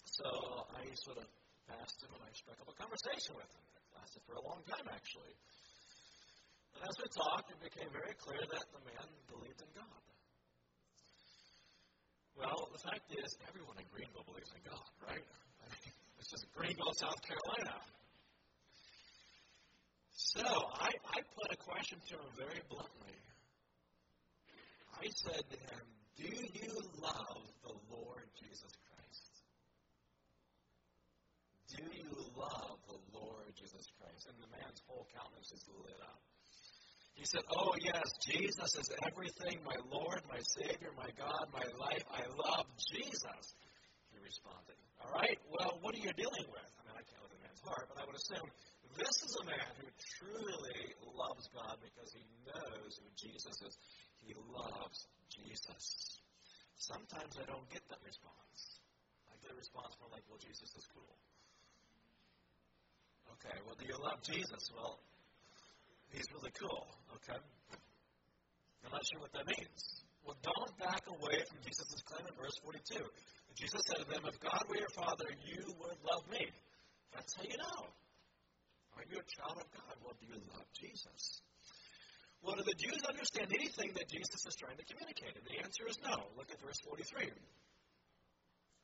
So 0.06 0.30
I 0.78 0.86
sort 0.94 1.18
of 1.18 1.28
passed 1.66 1.98
him 2.06 2.14
and 2.14 2.22
I 2.22 2.30
struck 2.38 2.62
up 2.62 2.70
a 2.70 2.78
conversation 2.78 3.34
with 3.34 3.50
him. 3.50 3.66
It 3.74 3.82
lasted 3.98 4.22
for 4.30 4.38
a 4.38 4.44
long 4.46 4.62
time, 4.70 4.86
actually. 4.94 5.34
And 6.78 6.86
as 6.86 6.94
we 7.02 7.10
talked, 7.18 7.50
it 7.50 7.58
became 7.66 7.90
very 7.90 8.14
clear 8.22 8.46
that 8.46 8.66
the 8.70 8.82
man 8.86 9.10
believed 9.26 9.58
in 9.58 9.72
God. 9.74 10.02
Well, 12.38 12.70
the 12.78 12.82
fact 12.86 13.10
is, 13.10 13.30
everyone 13.50 13.82
in 13.82 13.90
Greenville 13.90 14.26
believes 14.30 14.54
in 14.54 14.62
God, 14.70 14.86
right? 15.02 15.26
I 15.26 15.66
mean, 15.66 15.94
it's 16.22 16.30
just 16.30 16.46
Greenville, 16.54 16.94
South 17.02 17.22
Carolina. 17.26 17.78
So 20.14 20.46
I, 20.46 20.94
I 21.10 21.20
put 21.26 21.50
a 21.50 21.58
question 21.58 21.98
to 21.98 22.14
him 22.22 22.30
very 22.38 22.62
bluntly. 22.70 23.18
I 25.00 25.08
said 25.10 25.44
to 25.50 25.58
him, 25.58 25.86
Do 26.18 26.30
you 26.30 26.74
love 27.02 27.44
the 27.64 27.76
Lord 27.90 28.28
Jesus 28.40 28.74
Christ? 28.88 29.34
Do 31.74 31.84
you 31.90 32.14
love 32.38 32.78
the 32.88 33.00
Lord 33.18 33.50
Jesus 33.58 33.88
Christ? 33.98 34.30
And 34.30 34.38
the 34.38 34.52
man's 34.54 34.82
whole 34.88 35.08
countenance 35.14 35.52
is 35.52 35.66
lit 35.82 36.00
up. 36.02 36.22
He 37.14 37.26
said, 37.26 37.42
Oh, 37.50 37.74
yes, 37.80 38.06
Jesus 38.26 38.76
is 38.78 38.90
everything, 39.06 39.62
my 39.66 39.78
Lord, 39.90 40.22
my 40.30 40.42
Savior, 40.42 40.92
my 40.98 41.10
God, 41.18 41.46
my 41.54 41.66
life. 41.78 42.06
I 42.10 42.26
love 42.30 42.66
Jesus. 42.78 43.44
He 44.12 44.18
responded. 44.22 44.78
All 45.02 45.14
right, 45.14 45.38
well, 45.50 45.78
what 45.82 45.94
are 45.96 46.04
you 46.04 46.14
dealing 46.14 46.48
with? 46.50 46.70
I 46.78 46.82
mean, 46.86 46.98
I 46.98 47.04
can't 47.06 47.22
look 47.22 47.34
at 47.34 47.40
a 47.40 47.44
man's 47.46 47.64
heart, 47.66 47.86
but 47.90 47.98
I 48.02 48.06
would 48.06 48.18
assume 48.18 48.48
this 48.98 49.16
is 49.26 49.34
a 49.42 49.46
man 49.46 49.70
who 49.82 49.88
truly 50.22 50.82
loves 51.18 51.50
God 51.54 51.82
because 51.82 52.14
he 52.14 52.22
knows 52.46 52.92
who 53.02 53.08
Jesus 53.18 53.58
is. 53.62 53.74
He 54.24 54.34
loves 54.52 55.08
Jesus. 55.30 56.20
Sometimes 56.80 57.36
I 57.40 57.46
don't 57.48 57.68
get 57.72 57.84
that 57.90 58.00
response. 58.04 58.80
I 59.32 59.36
get 59.44 59.52
a 59.52 59.58
response 59.60 59.96
more 60.00 60.12
like, 60.12 60.24
well, 60.28 60.40
Jesus 60.40 60.68
is 60.76 60.86
cool. 60.92 61.16
Okay, 63.40 63.56
well, 63.68 63.76
do 63.76 63.86
you 63.88 63.98
love 64.00 64.24
Jesus? 64.24 64.72
Well, 64.72 65.00
he's 66.12 66.28
really 66.36 66.52
cool, 66.56 66.88
okay? 67.20 67.40
I'm 68.84 68.92
not 68.92 69.04
sure 69.08 69.20
what 69.24 69.34
that 69.34 69.48
means. 69.48 69.82
Well, 70.24 70.40
don't 70.40 70.76
back 70.80 71.04
away 71.08 71.44
from 71.48 71.60
Jesus' 71.64 72.04
claim 72.08 72.24
in 72.28 72.36
verse 72.40 72.56
42. 72.64 73.04
Jesus 73.60 73.82
said 73.88 74.04
to 74.04 74.08
them, 74.08 74.24
If 74.28 74.40
God 74.40 74.64
were 74.68 74.80
your 74.80 74.96
Father, 74.96 75.28
you 75.44 75.64
would 75.80 76.00
love 76.04 76.24
me. 76.32 76.48
That's 77.12 77.36
how 77.36 77.44
you 77.44 77.58
know. 77.58 77.82
Are 78.96 79.06
you 79.10 79.20
a 79.20 79.28
child 79.28 79.60
of 79.60 79.68
God? 79.76 79.96
Well, 80.04 80.16
do 80.20 80.26
you 80.28 80.40
love 80.52 80.68
Jesus? 80.74 81.44
Well, 82.44 82.60
do 82.60 82.64
the 82.68 82.76
Jews 82.76 83.00
understand 83.08 83.56
anything 83.56 83.96
that 83.96 84.12
Jesus 84.12 84.44
is 84.44 84.56
trying 84.60 84.76
to 84.76 84.84
communicate? 84.84 85.32
And 85.40 85.48
the 85.48 85.64
answer 85.64 85.88
is 85.88 85.96
no. 86.04 86.28
Look 86.36 86.52
at 86.52 86.60
verse 86.60 86.76
43. 86.84 87.32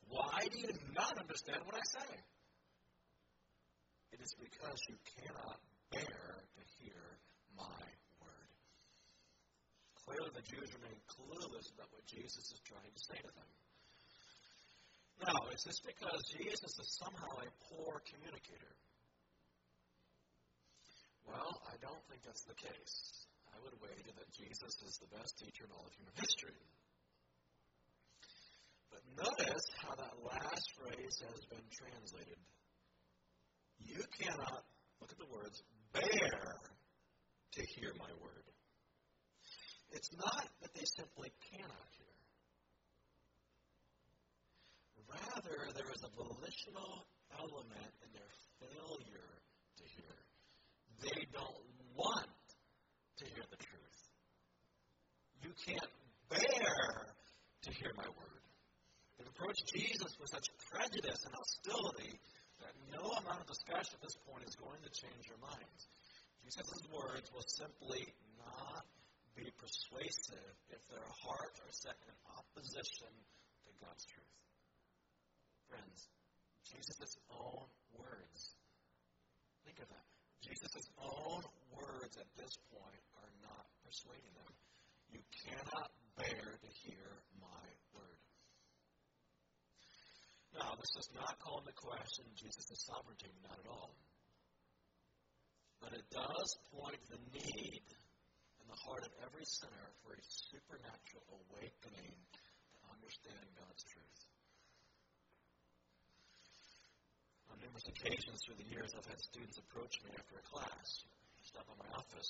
Why 0.07 0.47
do 0.47 0.57
you 0.63 0.71
not 0.95 1.19
understand 1.19 1.59
what 1.67 1.75
I 1.75 1.83
say? 1.83 2.09
It 4.15 4.23
is 4.23 4.31
because 4.39 4.79
you 4.87 4.95
cannot 5.19 5.59
bear 5.91 6.23
to 6.55 6.63
hear 6.79 7.03
my 7.51 7.83
word. 8.23 8.51
Clearly, 10.07 10.31
the 10.33 10.45
Jews 10.47 10.71
remain 10.79 10.95
clueless 11.11 11.67
about 11.75 11.91
what 11.91 12.07
Jesus 12.07 12.55
is 12.55 12.61
trying 12.63 12.89
to 12.89 13.01
say 13.11 13.19
to 13.19 13.31
them. 13.35 13.51
Now, 15.27 15.51
is 15.51 15.67
this 15.67 15.83
because 15.83 16.23
Jesus 16.31 16.71
is 16.79 16.89
somehow 16.95 17.43
a 17.43 17.49
poor 17.67 17.99
communicator? 18.07 18.71
Well, 21.27 21.59
I 21.67 21.75
don't 21.83 22.01
think 22.07 22.23
that's 22.23 22.47
the 22.47 22.55
case. 22.55 23.28
I 23.59 23.67
would 23.67 23.75
wager 23.83 24.15
that 24.15 24.31
Jesus 24.31 24.71
is 24.87 24.95
the 25.03 25.11
best 25.19 25.35
teacher 25.35 25.67
in 25.67 25.71
all 25.75 25.83
of 25.83 25.91
human 25.91 26.15
history. 26.15 26.55
But 28.87 29.03
notice 29.19 29.65
how 29.83 29.99
that 29.99 30.15
last 30.23 30.67
phrase 30.79 31.15
has 31.27 31.43
been 31.51 31.67
translated. 31.67 32.39
You 33.83 33.99
cannot, 34.15 34.63
look 35.03 35.11
at 35.11 35.19
the 35.19 35.27
words, 35.27 35.59
bear 35.91 36.39
to 37.51 37.61
hear 37.75 37.91
my 37.99 38.07
word. 38.23 38.47
It's 39.91 40.11
not 40.15 40.47
that 40.63 40.71
they 40.71 40.87
simply 40.95 41.27
cannot 41.51 41.87
hear. 41.99 42.15
Rather, 45.03 45.67
there 45.75 45.91
is 45.91 46.03
a 46.07 46.11
volitional 46.15 47.11
element 47.35 47.91
in 48.07 48.09
their 48.15 48.31
failure 48.63 49.35
to 49.75 49.83
hear. 49.83 50.15
They 51.03 51.27
don't 51.33 51.67
want 51.95 52.38
to 53.19 53.25
hear 53.35 53.43
the 53.51 53.59
truth. 53.59 53.99
You 55.43 55.51
can't 55.67 55.91
bear 56.31 56.79
to 57.67 57.69
hear 57.75 57.91
my 57.99 58.07
word. 58.07 58.43
They've 59.19 59.27
approached 59.27 59.67
Jesus 59.75 60.15
with 60.15 60.31
such 60.31 60.47
prejudice 60.71 61.19
and 61.27 61.35
hostility 61.35 62.15
that 62.63 62.75
no 62.95 63.03
amount 63.03 63.43
of 63.43 63.47
discussion 63.47 63.99
at 63.99 64.03
this 64.03 64.15
point 64.23 64.47
is 64.47 64.55
going 64.55 64.79
to 64.83 64.91
change 64.91 65.27
your 65.27 65.39
minds. 65.43 65.81
Jesus' 66.47 66.87
words 66.91 67.27
will 67.35 67.43
simply 67.59 68.07
not 68.39 68.87
be 69.35 69.51
persuasive 69.59 70.55
if 70.71 70.79
their 70.87 71.07
hearts 71.23 71.59
are 71.59 71.75
set 71.75 71.99
in 72.07 72.15
opposition 72.39 73.11
to 73.67 73.69
God's 73.83 74.03
truth. 74.07 74.35
Friends, 75.67 76.07
Jesus' 76.63 77.19
own 77.35 77.67
words. 77.99 78.55
Think 79.67 79.79
of 79.83 79.87
that. 79.91 80.18
Jesus' 80.41 80.87
own 80.99 81.43
words 81.75 82.15
at 82.17 82.29
this 82.37 82.55
point 82.71 83.03
are 83.19 83.33
not 83.43 83.65
persuading 83.83 84.33
them. 84.35 84.53
You 85.11 85.21
cannot 85.45 85.89
bear 86.17 86.47
to 86.59 86.69
hear 86.85 87.09
my 87.41 87.65
word. 87.95 88.19
Now, 90.55 90.75
this 90.77 90.91
does 90.95 91.09
not 91.15 91.39
call 91.39 91.59
into 91.61 91.73
question 91.73 92.25
Jesus' 92.35 92.85
sovereignty, 92.85 93.31
not 93.41 93.57
at 93.57 93.69
all. 93.69 93.95
But 95.81 95.95
it 95.95 96.05
does 96.11 96.49
point 96.75 96.99
the 97.07 97.21
need 97.31 97.85
in 98.59 98.65
the 98.67 98.79
heart 98.83 99.07
of 99.07 99.13
every 99.23 99.47
sinner 99.47 99.87
for 100.03 100.13
a 100.13 100.21
supernatural 100.21 101.25
awakening 101.47 102.13
to 102.13 102.81
understand 102.91 103.47
God's 103.55 103.83
truth. 103.87 104.19
On 107.48 107.48
numerous 107.59 107.87
occasions 107.91 108.39
through 108.43 108.59
the 108.59 108.69
years, 108.71 108.91
I've 108.95 109.07
had 109.07 109.19
students 109.19 109.59
approach 109.59 109.93
me 110.03 110.11
after 110.15 110.39
a 110.39 110.45
class, 110.47 110.87
stop 111.43 111.67
by 111.67 111.75
my 111.79 111.91
office, 111.95 112.29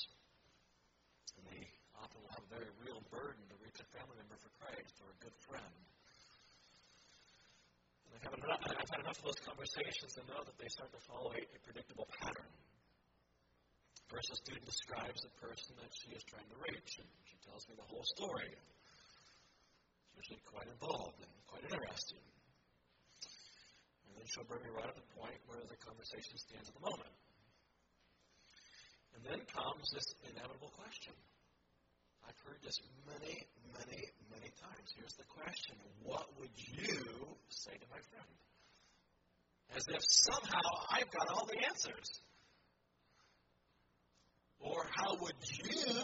and 1.38 1.44
they 1.54 1.62
often 1.98 2.18
will 2.22 2.34
have 2.34 2.46
a 2.46 2.52
very 2.52 2.72
real 2.82 3.02
burden 3.14 3.42
to 3.50 3.56
reach 3.62 3.78
a 3.78 3.88
family 3.94 4.18
member 4.18 4.38
for 4.42 4.52
Christ 4.58 4.94
or 5.06 5.14
a 5.14 5.20
good 5.22 5.38
friend. 5.46 5.76
And 8.10 8.12
I've, 8.18 8.26
had 8.26 8.34
enough, 8.42 8.62
I've 8.66 8.90
had 8.90 9.02
enough 9.06 9.20
of 9.22 9.26
those 9.30 9.42
conversations 9.46 10.12
to 10.18 10.22
know 10.26 10.42
that 10.42 10.58
they 10.58 10.70
start 10.74 10.90
to 10.98 11.02
follow 11.06 11.30
a, 11.38 11.42
a 11.46 11.60
predictable 11.62 12.10
pattern. 12.20 12.50
First, 14.10 14.34
a 14.34 14.38
student 14.42 14.66
describes 14.66 15.22
the 15.22 15.34
person 15.38 15.78
that 15.78 15.94
she 15.94 16.10
is 16.18 16.26
trying 16.26 16.50
to 16.50 16.58
reach, 16.66 16.92
and 16.98 17.10
she 17.30 17.38
tells 17.46 17.62
me 17.70 17.78
the 17.78 17.86
whole 17.86 18.02
story. 18.18 18.50
It's 18.50 20.16
usually 20.18 20.42
quite 20.50 20.66
involved 20.66 21.22
and 21.22 21.30
quite 21.46 21.70
interesting. 21.70 22.26
And 24.20 24.28
she'll 24.28 24.44
bring 24.52 24.64
me 24.68 24.72
right 24.76 24.88
at 24.88 25.00
the 25.00 25.10
point 25.16 25.40
where 25.48 25.64
the 25.64 25.80
conversation 25.80 26.36
stands 26.36 26.68
at 26.68 26.76
the 26.76 26.84
moment. 26.84 27.16
And 29.16 29.24
then 29.24 29.40
comes 29.48 29.88
this 29.96 30.08
inevitable 30.28 30.76
question. 30.76 31.16
I've 32.28 32.38
heard 32.44 32.60
this 32.60 32.76
many, 33.08 33.48
many, 33.72 34.02
many 34.28 34.52
times. 34.60 34.88
Here's 34.96 35.16
the 35.16 35.28
question 35.32 35.80
What 36.04 36.28
would 36.36 36.52
you 36.52 37.00
say 37.48 37.74
to 37.80 37.88
my 37.88 38.02
friend? 38.12 38.32
As 39.76 39.88
if 39.88 40.04
somehow 40.04 40.68
I've 40.92 41.10
got 41.16 41.32
all 41.32 41.48
the 41.48 41.60
answers. 41.64 42.10
Or 44.60 44.84
how 45.00 45.16
would 45.22 45.40
you 45.40 46.04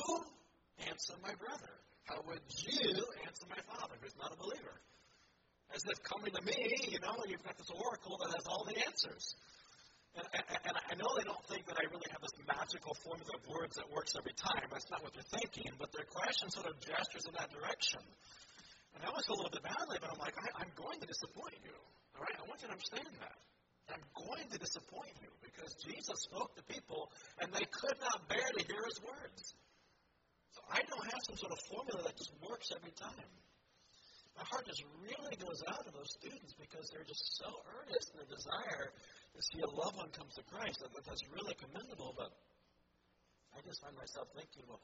answer 0.87 1.13
my 1.21 1.35
brother? 1.35 1.73
How 2.05 2.23
would 2.27 2.45
you 2.63 2.95
answer 3.27 3.45
my 3.49 3.59
father 3.67 3.95
who's 3.99 4.15
not 4.15 4.31
a 4.31 4.37
believer? 4.37 4.79
As 5.73 5.81
if 5.89 5.97
coming 6.03 6.31
to 6.31 6.41
me, 6.45 6.91
you 6.91 6.99
know, 7.01 7.15
and 7.17 7.29
you've 7.31 7.43
got 7.43 7.57
this 7.57 7.71
oracle 7.73 8.17
that 8.21 8.31
has 8.37 8.45
all 8.45 8.63
the 8.63 8.77
answers. 8.85 9.35
And, 10.15 10.27
and, 10.31 10.45
and, 10.71 10.75
I 10.79 10.93
know 10.95 11.11
they 11.19 11.27
don't 11.27 11.43
think 11.51 11.67
that 11.67 11.75
I 11.75 11.83
really 11.91 12.07
have 12.15 12.23
this 12.23 12.31
magical 12.47 12.95
formula 13.03 13.35
of 13.35 13.43
words 13.51 13.75
that 13.75 13.83
works 13.91 14.15
every 14.15 14.31
time. 14.31 14.63
That's 14.71 14.87
not 14.87 15.03
what 15.03 15.11
they're 15.11 15.27
thinking, 15.27 15.75
but 15.75 15.91
their 15.91 16.07
question 16.07 16.47
sort 16.47 16.71
of 16.71 16.79
gestures 16.79 17.27
in 17.27 17.35
that 17.35 17.51
direction. 17.51 17.99
And 18.95 19.03
I 19.03 19.11
always 19.11 19.27
feel 19.27 19.35
a 19.35 19.41
little 19.43 19.51
bit 19.51 19.67
badly, 19.67 19.99
but 19.99 20.07
I'm 20.07 20.21
like, 20.23 20.39
I, 20.39 20.63
I'm 20.63 20.71
going 20.79 21.03
to 21.03 21.07
disappoint 21.07 21.59
you. 21.67 21.75
All 22.15 22.23
right? 22.23 22.31
I 22.39 22.47
want 22.47 22.63
you 22.63 22.71
to 22.71 22.75
understand 22.79 23.11
that. 23.19 23.35
I'm 23.91 24.05
going 24.15 24.47
to 24.49 24.57
disappoint 24.57 25.13
you 25.19 25.29
because 25.43 25.75
Jesus 25.83 26.17
spoke 26.31 26.55
to 26.55 26.63
people 26.63 27.11
and 27.43 27.51
they 27.51 27.67
could 27.69 27.99
not 27.99 28.23
bear 28.31 28.47
to 28.55 28.61
hear 28.63 28.81
his 28.87 29.03
words. 29.03 29.53
So 30.55 30.63
I 30.71 30.79
don't 30.87 31.05
have 31.11 31.21
some 31.27 31.37
sort 31.37 31.51
of 31.51 31.59
formula 31.67 32.07
that 32.07 32.15
just 32.15 32.31
works 32.39 32.71
every 32.71 32.95
time. 32.95 33.29
My 34.35 34.43
heart 34.51 34.67
just 34.67 34.83
really 34.99 35.35
goes 35.39 35.63
out 35.71 35.81
to 35.87 35.91
those 35.95 36.11
students 36.19 36.53
because 36.59 36.85
they're 36.91 37.07
just 37.07 37.23
so 37.39 37.47
earnest 37.71 38.11
in 38.11 38.15
their 38.19 38.31
desire 38.31 38.91
to 38.91 39.39
see 39.39 39.63
a 39.63 39.71
loved 39.71 39.95
one 39.95 40.11
come 40.11 40.27
to 40.27 40.43
Christ. 40.51 40.83
That, 40.83 40.91
that's 40.91 41.25
really 41.31 41.55
commendable, 41.55 42.11
but 42.19 42.35
I 43.55 43.63
just 43.63 43.79
find 43.79 43.95
myself 43.95 44.27
thinking, 44.35 44.67
well, 44.67 44.83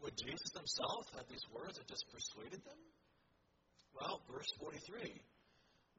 would 0.00 0.16
Jesus 0.16 0.50
himself 0.56 1.04
have 1.20 1.28
these 1.28 1.44
words 1.52 1.76
that 1.76 1.84
just 1.84 2.04
persuaded 2.08 2.64
them? 2.64 2.80
Well, 3.92 4.24
verse 4.28 4.48
43 4.56 5.20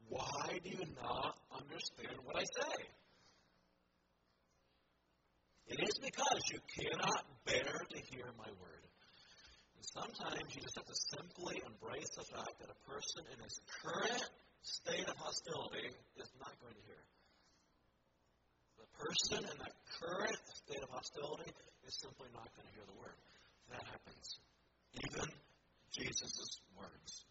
why 0.09 0.59
do 0.63 0.69
you 0.69 0.85
not 0.97 1.37
understand 1.53 2.17
what 2.23 2.35
I 2.35 2.41
say? 2.41 2.75
It 5.67 5.79
is 5.87 5.99
because 6.01 6.41
you 6.51 6.59
cannot 6.81 7.25
bear 7.45 7.77
to 7.89 7.99
hear 8.09 8.25
my 8.37 8.49
word. 8.59 8.88
Sometimes 9.89 10.53
you 10.53 10.61
just 10.61 10.77
have 10.77 10.85
to 10.85 10.99
simply 11.17 11.57
embrace 11.65 12.13
the 12.13 12.27
fact 12.29 12.61
that 12.61 12.69
a 12.69 12.79
person 12.85 13.25
in 13.33 13.41
his 13.41 13.57
current 13.81 14.29
state 14.61 15.07
of 15.09 15.17
hostility 15.17 15.89
is 16.21 16.29
not 16.37 16.53
going 16.61 16.77
to 16.77 16.85
hear. 16.85 17.01
The 18.77 18.89
person 18.93 19.41
in 19.49 19.57
that 19.57 19.73
current 19.97 20.37
state 20.53 20.83
of 20.85 20.89
hostility 20.93 21.49
is 21.89 21.97
simply 22.05 22.29
not 22.37 22.45
going 22.53 22.69
to 22.69 22.73
hear 22.77 22.85
the 22.85 22.97
word. 23.01 23.17
That 23.73 23.81
happens. 23.81 24.37
Even 24.93 25.25
Jesus' 25.89 26.61
words. 26.77 27.25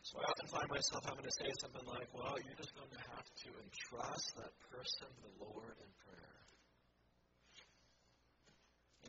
So 0.00 0.16
I 0.16 0.32
often 0.32 0.48
find 0.48 0.68
myself 0.72 1.04
having 1.04 1.28
to 1.28 1.34
say 1.44 1.52
something 1.60 1.84
like, 1.84 2.08
well, 2.16 2.40
you're 2.40 2.56
just 2.56 2.72
going 2.72 2.88
to 2.88 3.04
have 3.12 3.28
to 3.44 3.50
entrust 3.52 4.32
that 4.40 4.52
person 4.72 5.12
to 5.12 5.20
the 5.28 5.34
Lord 5.44 5.76
in 5.76 5.90
prayer. 6.00 6.47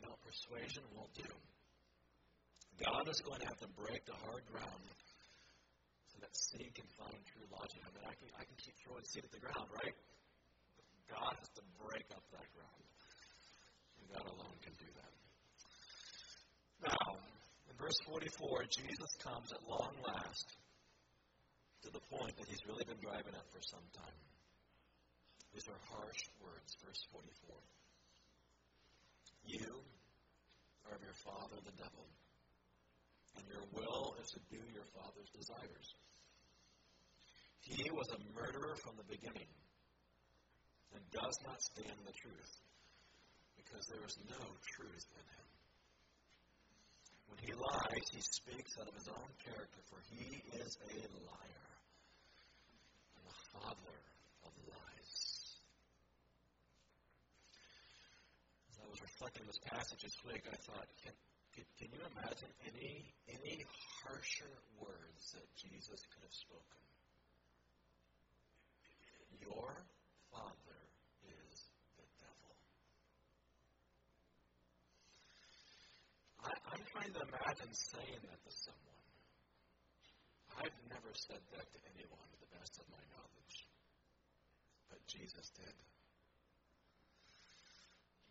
Know, 0.00 0.16
persuasion 0.24 0.82
won't 0.96 1.12
do. 1.12 1.28
God 2.80 3.04
is 3.12 3.20
going 3.20 3.40
to 3.44 3.48
have 3.52 3.60
to 3.60 3.68
break 3.76 4.00
the 4.08 4.16
hard 4.24 4.40
ground 4.48 4.84
so 6.08 6.16
that 6.24 6.32
seed 6.32 6.72
can 6.72 6.88
find 6.96 7.20
true 7.28 7.44
lodging. 7.52 7.84
I 7.84 7.92
mean, 7.92 8.06
I 8.08 8.14
can, 8.16 8.28
I 8.40 8.44
can 8.48 8.56
keep 8.56 8.72
throwing 8.80 9.04
seed 9.04 9.28
at 9.28 9.32
the 9.32 9.42
ground, 9.44 9.68
right? 9.84 9.92
God 11.12 11.36
has 11.36 11.50
to 11.60 11.64
break 11.84 12.08
up 12.16 12.24
that 12.32 12.48
ground. 12.56 12.84
And 14.00 14.04
God 14.08 14.26
alone 14.32 14.56
can 14.64 14.72
do 14.80 14.88
that. 14.96 15.12
Now, 16.88 17.04
in 17.68 17.74
verse 17.76 18.00
44, 18.08 18.64
Jesus 18.72 19.12
comes 19.20 19.52
at 19.52 19.60
long 19.68 19.92
last 20.00 20.48
to 21.84 21.92
the 21.92 22.00
point 22.08 22.32
that 22.40 22.48
he's 22.48 22.64
really 22.64 22.88
been 22.88 23.00
driving 23.04 23.36
at 23.36 23.46
for 23.52 23.60
some 23.60 23.84
time. 23.92 24.20
These 25.52 25.68
are 25.68 25.80
harsh 25.92 26.22
words, 26.40 26.72
verse 26.80 27.02
44. 27.12 27.79
You 29.44 29.82
are 30.86 30.94
of 30.94 31.02
your 31.02 31.16
father, 31.24 31.58
the 31.64 31.76
devil, 31.76 32.06
and 33.36 33.44
your 33.48 33.64
will 33.72 34.16
is 34.20 34.30
to 34.32 34.40
do 34.50 34.60
your 34.72 34.86
father's 34.94 35.30
desires. 35.30 35.88
He 37.60 37.90
was 37.90 38.08
a 38.10 38.20
murderer 38.34 38.76
from 38.82 38.96
the 38.96 39.06
beginning 39.06 39.50
and 40.94 41.02
does 41.12 41.36
not 41.46 41.60
stand 41.62 41.98
the 42.06 42.16
truth 42.16 42.52
because 43.56 43.86
there 43.86 44.04
is 44.04 44.16
no 44.28 44.42
truth 44.74 45.06
in 45.14 45.26
him. 45.38 45.48
When 47.30 47.38
he 47.46 47.52
lies, 47.54 48.06
he 48.10 48.20
speaks 48.20 48.74
out 48.80 48.88
of 48.88 48.94
his 48.94 49.06
own 49.06 49.30
character, 49.38 49.80
for 49.86 50.02
he 50.10 50.42
is 50.58 50.76
a 50.82 50.98
liar 51.30 51.70
and 53.14 53.24
of 53.30 54.54
lies. 54.66 55.14
As 58.70 58.76
I 58.79 58.79
was 58.90 58.98
reflecting 59.06 59.46
this 59.46 59.62
passage 59.70 60.02
this 60.02 60.18
week, 60.26 60.42
I 60.50 60.58
thought, 60.66 60.90
can, 61.06 61.14
can, 61.54 61.64
can 61.78 61.88
you 61.94 62.02
imagine 62.10 62.50
any, 62.66 63.06
any 63.30 63.62
harsher 64.02 64.50
words 64.82 65.22
that 65.38 65.46
Jesus 65.54 66.02
could 66.10 66.26
have 66.26 66.34
spoken? 66.34 66.82
Your 69.38 69.70
father 70.34 70.80
is 71.22 71.54
the 71.94 72.06
devil. 72.18 72.52
I, 76.42 76.50
I'm 76.74 76.84
trying 76.90 77.14
to 77.14 77.22
imagine 77.30 77.70
saying 77.70 78.20
that 78.26 78.40
to 78.42 78.52
someone. 78.58 79.06
I've 80.66 80.78
never 80.90 81.14
said 81.14 81.42
that 81.54 81.62
to 81.62 81.78
anyone 81.94 82.26
to 82.26 82.38
the 82.42 82.50
best 82.58 82.74
of 82.82 82.90
my 82.90 83.02
knowledge. 83.14 83.56
But 84.90 84.98
Jesus 85.06 85.46
did. 85.54 85.78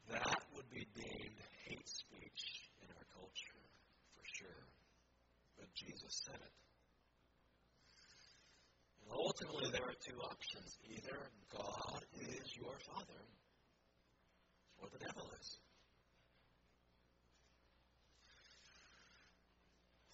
That 0.09 0.41
would 0.55 0.69
be 0.73 0.85
deemed 0.97 1.39
hate 1.69 1.87
speech 1.87 2.41
in 2.81 2.89
our 2.89 3.07
culture, 3.13 3.61
for 4.17 4.25
sure. 4.25 4.63
But 5.57 5.69
Jesus 5.75 6.25
said 6.25 6.41
it. 6.41 6.55
And 9.05 9.13
ultimately, 9.13 9.69
there 9.69 9.85
are 9.85 9.99
two 10.01 10.17
options. 10.21 10.77
Either 10.89 11.17
God 11.53 12.01
is 12.25 12.45
your 12.57 12.77
father, 12.89 13.21
or 14.81 14.89
the 14.89 15.01
devil 15.05 15.29
is. 15.39 15.59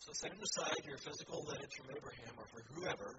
So 0.06 0.14
setting 0.14 0.38
aside 0.38 0.86
your 0.86 1.02
physical 1.02 1.42
lineage 1.50 1.74
from 1.82 1.90
Abraham 1.98 2.34
or 2.38 2.46
for 2.54 2.62
whoever, 2.78 3.18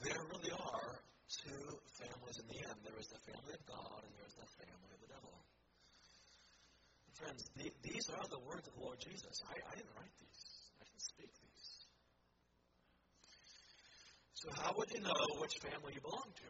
there 0.00 0.22
really 0.32 0.48
are 0.48 1.04
two 1.28 1.66
families 2.00 2.40
in 2.40 2.46
the 2.48 2.58
end. 2.64 2.78
There 2.88 2.96
is 2.96 3.08
the 3.12 3.20
family 3.28 3.52
of 3.52 3.62
God 3.68 4.00
and 4.00 4.12
there 4.16 4.24
is 4.24 4.32
the 4.32 4.48
family 4.64 4.90
of 4.96 5.00
the 5.04 5.12
devil. 5.12 5.45
Friends, 7.16 7.48
the, 7.56 7.72
these 7.80 8.10
are 8.12 8.28
the 8.28 8.40
words 8.44 8.68
of 8.68 8.74
the 8.76 8.84
Lord 8.84 9.00
Jesus. 9.00 9.40
I, 9.48 9.56
I 9.56 9.72
didn't 9.72 9.96
write 9.96 10.12
these. 10.20 10.42
I 10.76 10.84
didn't 10.84 11.00
speak 11.00 11.32
these. 11.32 11.68
So 14.36 14.52
how 14.52 14.76
would 14.76 14.92
you 14.92 15.00
know 15.00 15.16
which 15.40 15.56
family 15.64 15.96
you 15.96 16.04
belong 16.04 16.28
to? 16.28 16.48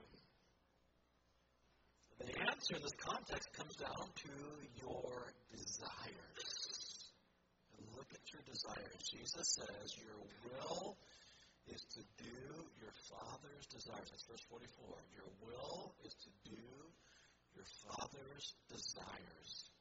The 2.26 2.34
answer 2.50 2.74
in 2.74 2.82
this 2.82 2.98
context 2.98 3.46
comes 3.54 3.76
down 3.78 4.10
to 4.26 4.34
your 4.82 5.30
desires. 5.54 6.50
And 7.78 7.86
look 7.94 8.10
at 8.10 8.26
your 8.34 8.42
desires. 8.42 8.98
Jesus 9.06 9.46
says, 9.62 9.94
Your 10.02 10.18
will 10.50 10.98
is 11.70 11.82
to 11.94 12.02
do 12.18 12.42
your 12.82 12.94
Father's 13.06 13.66
desires. 13.70 14.10
That's 14.10 14.26
verse 14.26 14.42
44. 14.50 14.98
Your 15.14 15.30
will 15.46 15.94
is 16.02 16.14
to 16.26 16.30
do 16.50 16.66
your 17.54 17.68
Father's 17.86 18.54
desires. 18.66 19.75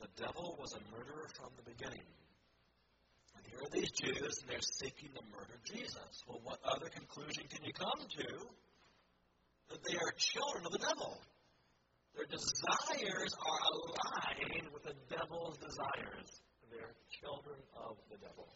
The 0.00 0.12
devil 0.20 0.56
was 0.60 0.72
a 0.76 0.82
murderer 0.92 1.28
from 1.36 1.50
the 1.56 1.64
beginning. 1.72 2.04
And 3.36 3.44
here 3.48 3.60
are 3.64 3.72
these 3.72 3.90
Jews, 3.96 4.32
and 4.40 4.48
they're 4.48 4.70
seeking 4.76 5.08
to 5.16 5.22
murder 5.32 5.56
Jesus. 5.64 6.24
Well, 6.28 6.40
what 6.44 6.60
other 6.64 6.88
conclusion 6.88 7.48
can 7.48 7.64
you 7.64 7.72
come 7.72 8.00
to? 8.20 8.28
That 9.72 9.80
they 9.88 9.96
are 9.96 10.12
children 10.16 10.66
of 10.66 10.72
the 10.72 10.84
devil. 10.84 11.20
Their 12.14 12.28
desires 12.28 13.32
are 13.36 13.60
aligned 13.72 14.68
with 14.72 14.84
the 14.84 14.96
devil's 15.08 15.56
desires. 15.58 16.28
They're 16.72 16.96
children 17.20 17.60
of 17.76 17.96
the 18.08 18.16
devil. 18.16 18.48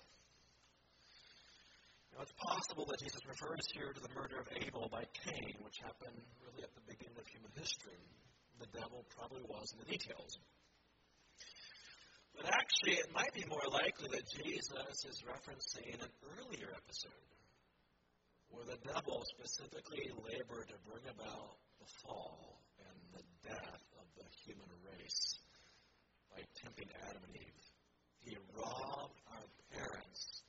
Now, 2.13 2.25
it's 2.25 2.37
possible 2.37 2.85
that 2.89 3.01
Jesus 3.01 3.21
refers 3.25 3.65
here 3.73 3.93
to 3.93 4.01
the 4.01 4.13
murder 4.13 4.41
of 4.41 4.49
Abel 4.61 4.89
by 4.93 5.05
Cain, 5.25 5.57
which 5.65 5.79
happened 5.81 6.21
really 6.45 6.65
at 6.65 6.73
the 6.75 6.85
beginning 6.89 7.17
of 7.17 7.27
human 7.29 7.53
history. 7.57 8.01
The 8.61 8.69
devil 8.77 9.05
probably 9.17 9.45
was 9.49 9.73
in 9.73 9.79
the 9.81 9.89
details. 9.89 10.37
But 12.37 12.47
actually, 12.47 13.01
it 13.03 13.13
might 13.15 13.35
be 13.35 13.45
more 13.49 13.67
likely 13.71 14.09
that 14.13 14.29
Jesus 14.29 15.05
is 15.05 15.23
referencing 15.27 15.95
an 15.95 16.11
earlier 16.39 16.71
episode 16.75 17.31
where 18.51 18.65
the 18.65 18.79
devil 18.83 19.23
specifically 19.39 20.11
labored 20.27 20.69
to 20.69 20.79
bring 20.91 21.07
about 21.07 21.57
the 21.79 21.87
fall 22.03 22.61
and 22.79 22.97
the 23.15 23.25
death 23.47 23.83
of 23.99 24.07
the 24.19 24.27
human 24.45 24.71
race 24.83 25.39
by 26.35 26.43
tempting 26.63 26.89
Adam 27.09 27.23
and 27.27 27.37
Eve. 27.37 27.65
He 28.21 28.37
robbed 28.55 29.21
our 29.33 29.47
parents 29.73 30.43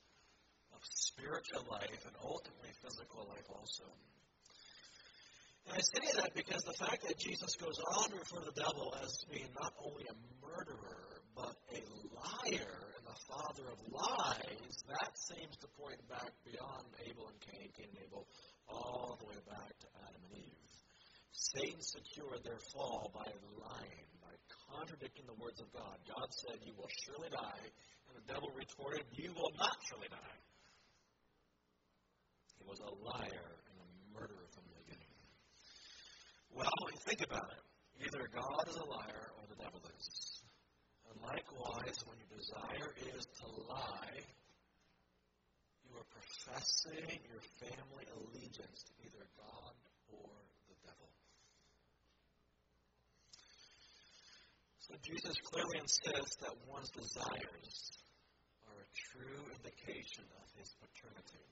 of 0.74 0.80
spiritual 0.82 1.64
life 1.70 2.02
and 2.06 2.14
ultimately 2.22 2.70
physical 2.82 3.26
life 3.28 3.48
also. 3.48 3.86
And 5.66 5.78
I 5.78 5.80
say 5.80 6.20
that 6.20 6.34
because 6.34 6.62
the 6.64 6.74
fact 6.74 7.06
that 7.06 7.18
Jesus 7.18 7.54
goes 7.56 7.78
on 7.94 8.10
to 8.10 8.16
refer 8.16 8.42
to 8.42 8.50
the 8.50 8.60
devil 8.60 8.94
as 9.02 9.24
being 9.30 9.48
not 9.54 9.72
only 9.78 10.04
a 10.10 10.16
murderer, 10.42 11.21
but 11.34 11.56
a 11.72 11.80
liar 12.12 12.76
and 12.96 13.04
the 13.06 13.18
father 13.28 13.66
of 13.72 13.78
lies, 13.88 14.74
that 14.88 15.12
seems 15.16 15.56
to 15.60 15.68
point 15.80 16.00
back 16.08 16.32
beyond 16.44 16.86
Abel 17.08 17.28
and 17.28 17.40
Cain, 17.40 17.68
Cain 17.76 17.88
and 17.88 18.02
Abel, 18.06 18.26
all 18.68 19.16
the 19.20 19.26
way 19.26 19.40
back 19.48 19.72
to 19.80 19.88
Adam 20.04 20.22
and 20.30 20.44
Eve. 20.44 20.62
Satan 21.32 21.80
secured 21.80 22.44
their 22.44 22.60
fall 22.72 23.10
by 23.12 23.28
lying, 23.60 24.08
by 24.20 24.32
contradicting 24.72 25.24
the 25.26 25.36
words 25.40 25.60
of 25.60 25.68
God. 25.72 25.96
God 26.08 26.28
said, 26.44 26.60
You 26.64 26.72
will 26.76 26.90
surely 27.04 27.28
die. 27.28 27.66
And 28.08 28.14
the 28.16 28.26
devil 28.28 28.48
retorted, 28.52 29.04
You 29.12 29.32
will 29.32 29.52
not 29.56 29.76
surely 29.88 30.08
die. 30.08 30.38
He 32.60 32.64
was 32.68 32.80
a 32.80 32.92
liar 33.04 33.48
and 33.68 33.76
a 33.80 33.88
murderer 34.12 34.48
from 34.52 34.64
the 34.68 34.76
beginning. 34.84 35.12
Well, 36.54 36.68
think 37.08 37.24
about 37.24 37.48
it. 37.48 37.62
Either 38.06 38.28
God 38.32 38.64
is 38.68 38.76
a 38.76 38.86
liar 38.86 39.24
or 39.38 39.44
the 39.48 39.56
devil 39.56 39.80
is. 39.98 40.41
Likewise, 41.22 41.98
when 42.06 42.18
your 42.18 42.32
desire 42.34 42.90
is 43.14 43.24
to 43.38 43.46
lie, 43.70 44.22
you 45.86 45.94
are 45.94 46.08
professing 46.10 47.18
your 47.30 47.42
family 47.62 48.06
allegiance 48.10 48.82
to 48.90 48.92
either 49.06 49.24
God 49.38 49.74
or 50.10 50.34
the 50.66 50.76
devil. 50.82 51.10
So 54.82 54.94
Jesus 55.06 55.36
clearly 55.46 55.78
insists 55.78 56.36
that 56.42 56.58
one's 56.66 56.90
desires 56.90 57.74
are 58.66 58.82
a 58.82 58.88
true 59.14 59.46
indication 59.54 60.26
of 60.42 60.46
his 60.58 60.74
paternity. 60.82 61.46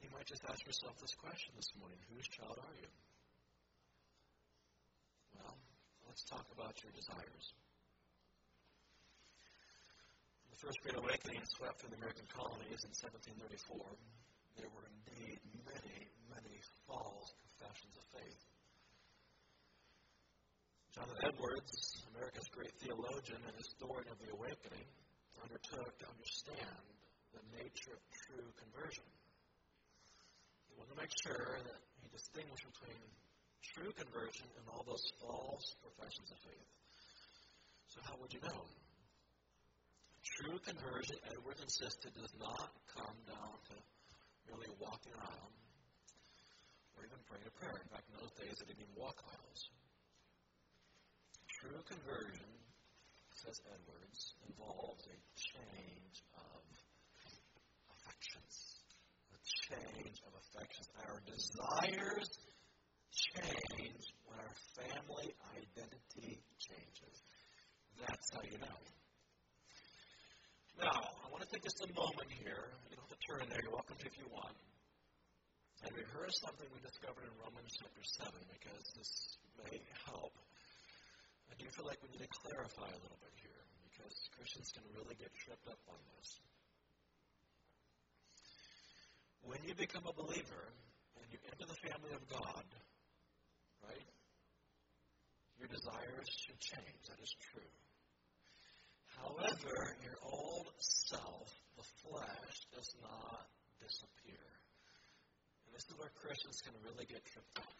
You 0.00 0.08
might 0.14 0.26
just 0.26 0.44
ask 0.48 0.64
yourself 0.64 0.94
this 1.02 1.14
question 1.18 1.52
this 1.56 1.68
morning 1.76 1.98
Whose 2.14 2.28
child 2.30 2.56
are 2.62 2.76
you? 2.78 2.88
Well, 5.34 5.58
let's 6.18 6.34
talk 6.34 6.50
about 6.50 6.74
your 6.82 6.90
desires. 6.98 7.54
The 10.50 10.58
First 10.58 10.82
Great 10.82 10.98
Awakening 10.98 11.46
swept 11.54 11.78
through 11.78 11.94
the 11.94 12.00
American 12.02 12.26
colonies 12.34 12.82
in 12.82 12.90
1734. 12.90 13.78
There 14.58 14.66
were 14.74 14.82
indeed 14.98 15.38
many, 15.62 16.10
many 16.26 16.58
false 16.90 17.30
professions 17.46 17.94
of 17.94 18.06
faith. 18.18 18.42
Jonathan 20.90 21.22
Edwards, 21.22 22.02
America's 22.10 22.50
great 22.50 22.74
theologian 22.82 23.38
and 23.38 23.54
historian 23.54 24.10
of 24.10 24.18
the 24.18 24.34
Awakening, 24.34 24.90
undertook 25.38 26.02
to 26.02 26.06
understand 26.10 26.82
the 27.30 27.46
nature 27.62 27.94
of 27.94 28.02
true 28.26 28.50
conversion. 28.58 29.06
He 30.66 30.74
wanted 30.74 30.98
to 30.98 30.98
make 30.98 31.14
sure 31.14 31.62
that 31.62 31.78
he 32.02 32.10
distinguished 32.10 32.66
between 32.74 33.06
true 33.74 33.92
conversion 33.94 34.46
and 34.58 34.64
all 34.70 34.84
those 34.86 35.06
false 35.22 35.66
professions 35.82 36.28
of 36.30 36.38
faith. 36.42 36.68
So, 37.88 37.98
how 38.04 38.14
would 38.20 38.32
you 38.32 38.42
know? 38.44 38.62
True 40.38 40.58
conversion, 40.60 41.16
Edwards 41.32 41.62
insisted, 41.62 42.14
does 42.14 42.34
not 42.38 42.70
come 42.94 43.16
down 43.26 43.54
to 43.72 43.76
merely 44.46 44.70
walking 44.78 45.12
around 45.16 45.52
or 46.94 47.06
even 47.06 47.18
praying 47.26 47.46
a 47.46 47.54
prayer. 47.58 47.78
In 47.78 47.88
fact, 47.90 48.06
in 48.10 48.14
those 48.18 48.34
days, 48.38 48.54
they 48.58 48.66
didn't 48.70 48.86
even 48.86 48.98
walk 48.98 49.18
aisles. 49.24 49.60
True 51.58 51.82
conversion, 51.86 52.50
says 53.34 53.58
Edwards, 53.66 54.20
involves 54.46 55.02
a 55.10 55.18
change 55.34 56.16
of 56.38 56.62
affections. 57.94 58.54
A 59.34 59.38
change 59.70 60.18
of 60.22 60.32
affections. 60.38 60.86
Our 61.02 61.18
desires 61.26 62.30
change 63.34 64.04
when 64.26 64.38
our 64.38 64.54
family 64.78 65.34
identity 65.58 66.38
changes. 66.58 67.16
That's 67.98 68.26
how 68.30 68.42
you 68.46 68.58
know. 68.62 68.78
Now, 70.78 70.94
I 70.94 71.26
want 71.34 71.42
to 71.42 71.50
take 71.50 71.66
just 71.66 71.82
a 71.82 71.90
moment 71.90 72.30
here. 72.30 72.70
You 72.86 72.94
don't 72.94 73.10
have 73.10 73.18
to 73.18 73.22
turn 73.26 73.42
there. 73.50 73.58
You're 73.58 73.74
welcome 73.74 73.98
to 73.98 74.06
if 74.06 74.14
you 74.14 74.30
want. 74.30 74.54
And 75.82 75.90
rehearse 75.90 76.38
something 76.42 76.66
we 76.70 76.78
discovered 76.82 77.26
in 77.26 77.34
Romans 77.42 77.74
chapter 77.74 78.02
7 78.22 78.30
because 78.50 78.84
this 78.94 79.12
may 79.58 79.78
help. 80.06 80.34
I 81.50 81.54
do 81.58 81.66
feel 81.74 81.86
like 81.86 81.98
we 82.02 82.14
need 82.14 82.22
to 82.22 82.34
clarify 82.46 82.86
a 82.86 83.00
little 83.02 83.18
bit 83.18 83.34
here 83.42 83.62
because 83.90 84.14
Christians 84.38 84.70
can 84.70 84.86
really 84.94 85.18
get 85.18 85.34
tripped 85.34 85.66
up 85.66 85.82
on 85.90 85.98
this. 86.14 86.28
When 89.42 89.58
you 89.66 89.74
become 89.74 90.06
a 90.06 90.14
believer 90.14 90.70
and 91.18 91.26
you 91.30 91.38
enter 91.50 91.66
the 91.66 91.80
family 91.82 92.14
of 92.14 92.22
God, 92.30 92.66
right? 93.84 94.08
Your 95.58 95.68
desires 95.68 96.28
should 96.46 96.60
change. 96.60 97.02
That 97.08 97.20
is 97.22 97.34
true. 97.52 97.72
However, 99.18 99.96
your 100.04 100.18
old 100.22 100.70
self, 100.78 101.50
the 101.76 101.86
flesh, 102.02 102.56
does 102.74 102.90
not 103.02 103.50
disappear. 103.82 104.46
And 105.66 105.74
this 105.74 105.84
is 105.90 105.94
where 105.98 106.10
Christians 106.22 106.62
can 106.62 106.74
really 106.86 107.06
get 107.06 107.24
tripped 107.26 107.58
up. 107.58 107.78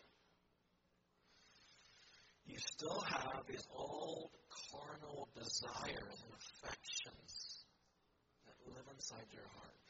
You 2.48 2.58
still 2.58 3.00
have 3.00 3.44
these 3.46 3.66
old 3.76 4.30
carnal 4.72 5.28
desires 5.36 6.16
and 6.24 6.32
affections 6.32 7.32
that 8.48 8.56
live 8.66 8.88
inside 8.88 9.28
your 9.30 9.46
heart. 9.52 9.84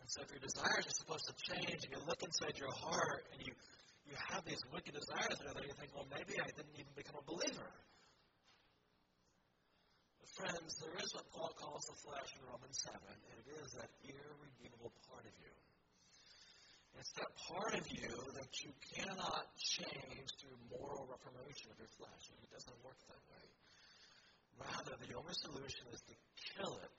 And 0.00 0.06
so 0.06 0.22
if 0.22 0.30
your 0.30 0.44
desires 0.44 0.86
are 0.86 0.98
supposed 1.00 1.26
to 1.26 1.34
change 1.50 1.82
and 1.82 1.90
you 1.90 2.00
look 2.06 2.22
inside 2.22 2.54
your 2.60 2.72
heart 2.72 3.26
and 3.32 3.40
you, 3.40 3.52
you 4.08 4.16
have 4.32 4.44
these 4.44 4.60
wicked 4.72 4.92
desires 4.92 5.40
and 5.40 5.56
you 5.64 5.74
think, 5.80 5.90
well, 5.96 6.08
maybe 6.12 6.36
I 6.40 6.48
didn't 6.52 6.76
even 6.76 6.92
become 6.92 7.16
a 7.16 7.24
believer. 7.24 7.70
But 10.20 10.28
friends, 10.36 10.76
there 10.80 10.96
is 11.00 11.08
what 11.16 11.26
Paul 11.32 11.52
calls 11.56 11.84
the 11.88 11.96
flesh 12.04 12.30
in 12.36 12.42
Romans 12.44 12.76
7, 12.84 13.00
and 13.00 13.36
it 13.40 13.48
is 13.64 13.68
that 13.80 13.88
irredeemable 14.04 14.92
part 15.08 15.24
of 15.24 15.34
you. 15.40 15.54
It's 17.00 17.12
that 17.18 17.32
part 17.50 17.74
of 17.74 17.84
you 17.90 18.12
that 18.38 18.52
you 18.62 18.70
cannot 18.94 19.44
change 19.58 20.28
through 20.40 20.56
moral 20.70 21.10
reformation 21.10 21.74
of 21.74 21.76
your 21.76 21.90
flesh. 21.98 22.24
It 22.30 22.50
doesn't 22.54 22.78
work 22.86 22.96
that 23.10 23.22
way. 23.28 23.44
Rather, 24.62 24.94
the 25.02 25.12
only 25.18 25.34
solution 25.34 25.84
is 25.90 26.00
to 26.06 26.14
kill 26.54 26.78
it, 26.78 26.96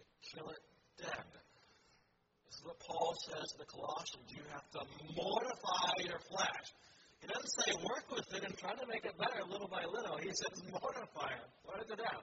to 0.00 0.04
kill 0.32 0.48
it 0.48 0.62
dead. 0.96 1.28
This 2.54 2.62
is 2.62 2.70
what 2.70 2.78
Paul 2.86 3.10
says 3.26 3.50
to 3.50 3.58
the 3.58 3.66
Colossians. 3.66 4.30
You 4.30 4.46
have 4.54 4.62
to 4.78 4.86
mortify 5.18 5.90
your 6.06 6.22
flesh. 6.30 6.66
He 7.18 7.26
doesn't 7.26 7.50
say 7.50 7.74
work 7.82 8.06
with 8.14 8.30
it 8.30 8.46
and 8.46 8.54
try 8.54 8.70
to 8.78 8.86
make 8.86 9.02
it 9.02 9.18
better 9.18 9.42
little 9.50 9.66
by 9.66 9.82
little. 9.82 10.14
He 10.22 10.30
says 10.30 10.62
mortify 10.70 11.34
it. 11.34 11.50
Put 11.66 11.82
it 11.82 11.90
to 11.90 11.98
death. 11.98 12.22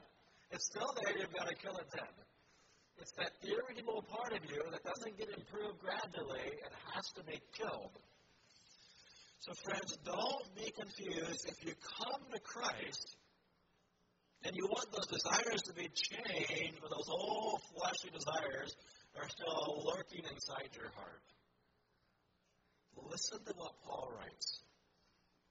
It's 0.55 0.71
still 0.71 0.87
there. 1.03 1.19
You've 1.19 1.35
got 1.35 1.51
to 1.51 1.55
kill 1.59 1.75
it 1.75 1.87
dead. 1.91 2.15
It's 3.03 3.11
that 3.19 3.35
irredeemable 3.43 4.07
part 4.07 4.31
of 4.31 4.39
you 4.47 4.63
that 4.71 4.79
doesn't 4.87 5.19
get 5.19 5.35
improved 5.35 5.83
gradually 5.83 6.47
and 6.63 6.71
has 6.95 7.11
to 7.19 7.27
be 7.27 7.35
killed. 7.51 7.91
So, 9.43 9.51
friends, 9.67 9.99
don't 10.07 10.47
be 10.55 10.71
confused. 10.71 11.43
If 11.43 11.59
you 11.67 11.75
come 11.75 12.23
to 12.31 12.39
Christ 12.39 13.19
and 14.47 14.55
you 14.55 14.63
want 14.63 14.87
those 14.95 15.11
desires 15.11 15.59
to 15.67 15.73
be 15.75 15.91
changed, 15.91 16.79
but 16.79 16.87
those 16.87 17.11
old 17.11 17.59
fleshly 17.75 18.15
desires 18.15 18.71
are 19.17 19.29
still 19.29 19.83
lurking 19.85 20.23
inside 20.23 20.69
your 20.75 20.91
heart. 20.95 21.25
Listen 23.09 23.43
to 23.43 23.53
what 23.57 23.73
Paul 23.83 24.13
writes. 24.15 24.63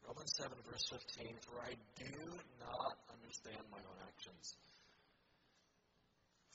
Romans 0.06 0.32
7, 0.36 0.50
verse 0.64 0.86
15 1.18 1.36
For 1.44 1.60
I 1.60 1.76
do 1.98 2.14
not 2.60 2.96
understand 3.12 3.60
my 3.70 3.78
own 3.78 3.98
actions. 4.08 4.56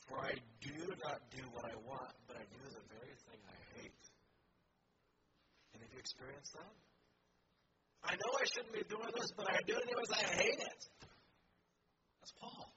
For 0.08 0.18
I 0.18 0.34
do 0.62 0.78
not 1.02 1.20
do 1.30 1.42
what 1.54 1.64
I 1.66 1.76
want, 1.86 2.14
but 2.26 2.36
I 2.36 2.44
do 2.50 2.62
the 2.62 2.84
very 2.90 3.14
thing 3.26 3.40
I 3.46 3.58
hate. 3.78 4.02
And 5.74 5.82
have 5.82 5.92
you 5.92 5.98
experienced 5.98 6.54
that? 6.54 6.74
I 8.06 8.14
know 8.14 8.30
I 8.38 8.46
shouldn't 8.46 8.74
be 8.74 8.86
doing 8.86 9.10
this, 9.18 9.30
but 9.36 9.50
I 9.50 9.58
do 9.66 9.74
it 9.74 9.82
anyways. 9.82 10.10
I 10.14 10.24
hate 10.42 10.60
it. 10.62 10.82
That's 12.20 12.34
Paul. 12.38 12.70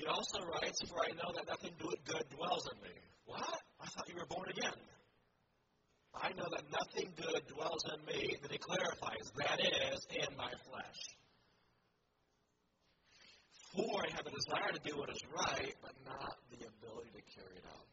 He 0.00 0.06
also 0.06 0.40
writes, 0.48 0.80
For 0.88 0.96
I 0.96 1.12
know 1.12 1.28
that 1.36 1.46
nothing 1.46 1.76
good 1.76 2.24
dwells 2.32 2.64
in 2.72 2.80
me. 2.80 2.96
What? 3.26 3.60
I 3.80 3.86
thought 3.86 4.08
you 4.08 4.16
were 4.16 4.24
born 4.32 4.48
again. 4.48 4.80
I 6.16 6.32
know 6.32 6.48
that 6.56 6.64
nothing 6.72 7.12
good 7.20 7.44
dwells 7.52 7.84
in 7.84 8.00
me. 8.08 8.34
Then 8.40 8.50
he 8.50 8.56
clarifies, 8.56 9.28
that 9.36 9.60
is, 9.60 10.00
in 10.16 10.36
my 10.40 10.48
flesh. 10.72 11.00
For 13.76 14.00
I 14.00 14.08
have 14.16 14.26
a 14.26 14.32
desire 14.32 14.72
to 14.72 14.80
do 14.88 14.96
what 14.96 15.10
is 15.10 15.20
right, 15.36 15.76
but 15.82 15.92
not 16.08 16.32
the 16.48 16.64
ability 16.64 17.12
to 17.12 17.22
carry 17.36 17.60
it 17.60 17.64
out. 17.68 17.88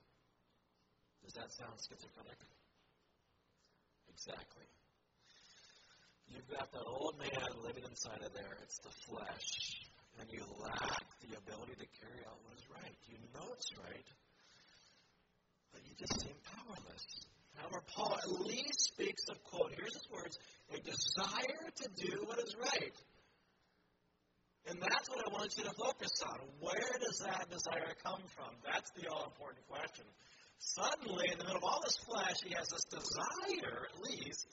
Does 1.25 1.33
that 1.33 1.51
sound 1.59 1.75
schizophrenic? 1.75 2.39
Exactly. 4.07 4.65
You've 6.31 6.47
got 6.55 6.71
the 6.71 6.83
old 6.87 7.19
man 7.19 7.51
living 7.67 7.83
inside 7.83 8.23
of 8.23 8.33
there. 8.33 8.57
It's 8.63 8.79
the 8.79 8.95
flesh. 9.11 9.91
And 10.19 10.27
you 10.31 10.43
lack 10.59 11.05
the 11.21 11.37
ability 11.37 11.77
to 11.77 11.87
carry 12.01 12.21
out 12.25 12.37
what 12.43 12.57
is 12.57 12.65
right. 12.73 12.95
You 13.05 13.17
know 13.33 13.53
it's 13.53 13.69
right, 13.77 14.07
but 15.71 15.81
you 15.85 15.93
just 15.97 16.19
seem 16.21 16.35
powerless. 16.43 17.05
However, 17.55 17.81
Paul 17.93 18.17
at 18.17 18.29
least 18.45 18.93
speaks 18.93 19.23
of, 19.29 19.43
quote, 19.43 19.73
here's 19.77 19.93
his 19.93 20.07
words, 20.11 20.37
a 20.73 20.79
desire 20.81 21.69
to 21.81 21.87
do 21.97 22.25
what 22.25 22.39
is 22.39 22.55
right. 22.57 22.97
And 24.69 24.81
that's 24.81 25.09
what 25.09 25.23
I 25.25 25.31
want 25.31 25.55
you 25.57 25.63
to 25.63 25.73
focus 25.79 26.11
on. 26.27 26.39
Where 26.59 26.93
does 26.99 27.19
that 27.23 27.49
desire 27.49 27.95
come 28.03 28.21
from? 28.35 28.51
That's 28.65 28.91
the 28.99 29.07
all 29.09 29.23
important 29.25 29.65
question. 29.69 30.05
Suddenly, 30.59 31.29
in 31.31 31.37
the 31.39 31.45
middle 31.45 31.61
of 31.61 31.63
all 31.63 31.79
this 31.85 31.97
flesh, 32.03 32.41
he 32.43 32.53
has 32.53 32.67
this 32.67 32.83
desire, 32.89 33.87
at 33.87 33.97
least, 34.01 34.47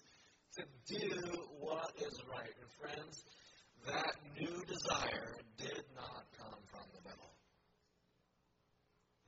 to 0.56 0.62
do 0.86 1.18
what 1.58 1.90
is 1.98 2.20
right. 2.30 2.54
And 2.60 2.70
friends, 2.78 3.24
that 3.86 4.14
new 4.38 4.64
desire 4.64 5.36
did 5.58 5.84
not 5.94 6.24
come 6.38 6.60
from 6.70 6.86
the 6.94 7.02
devil. 7.04 7.30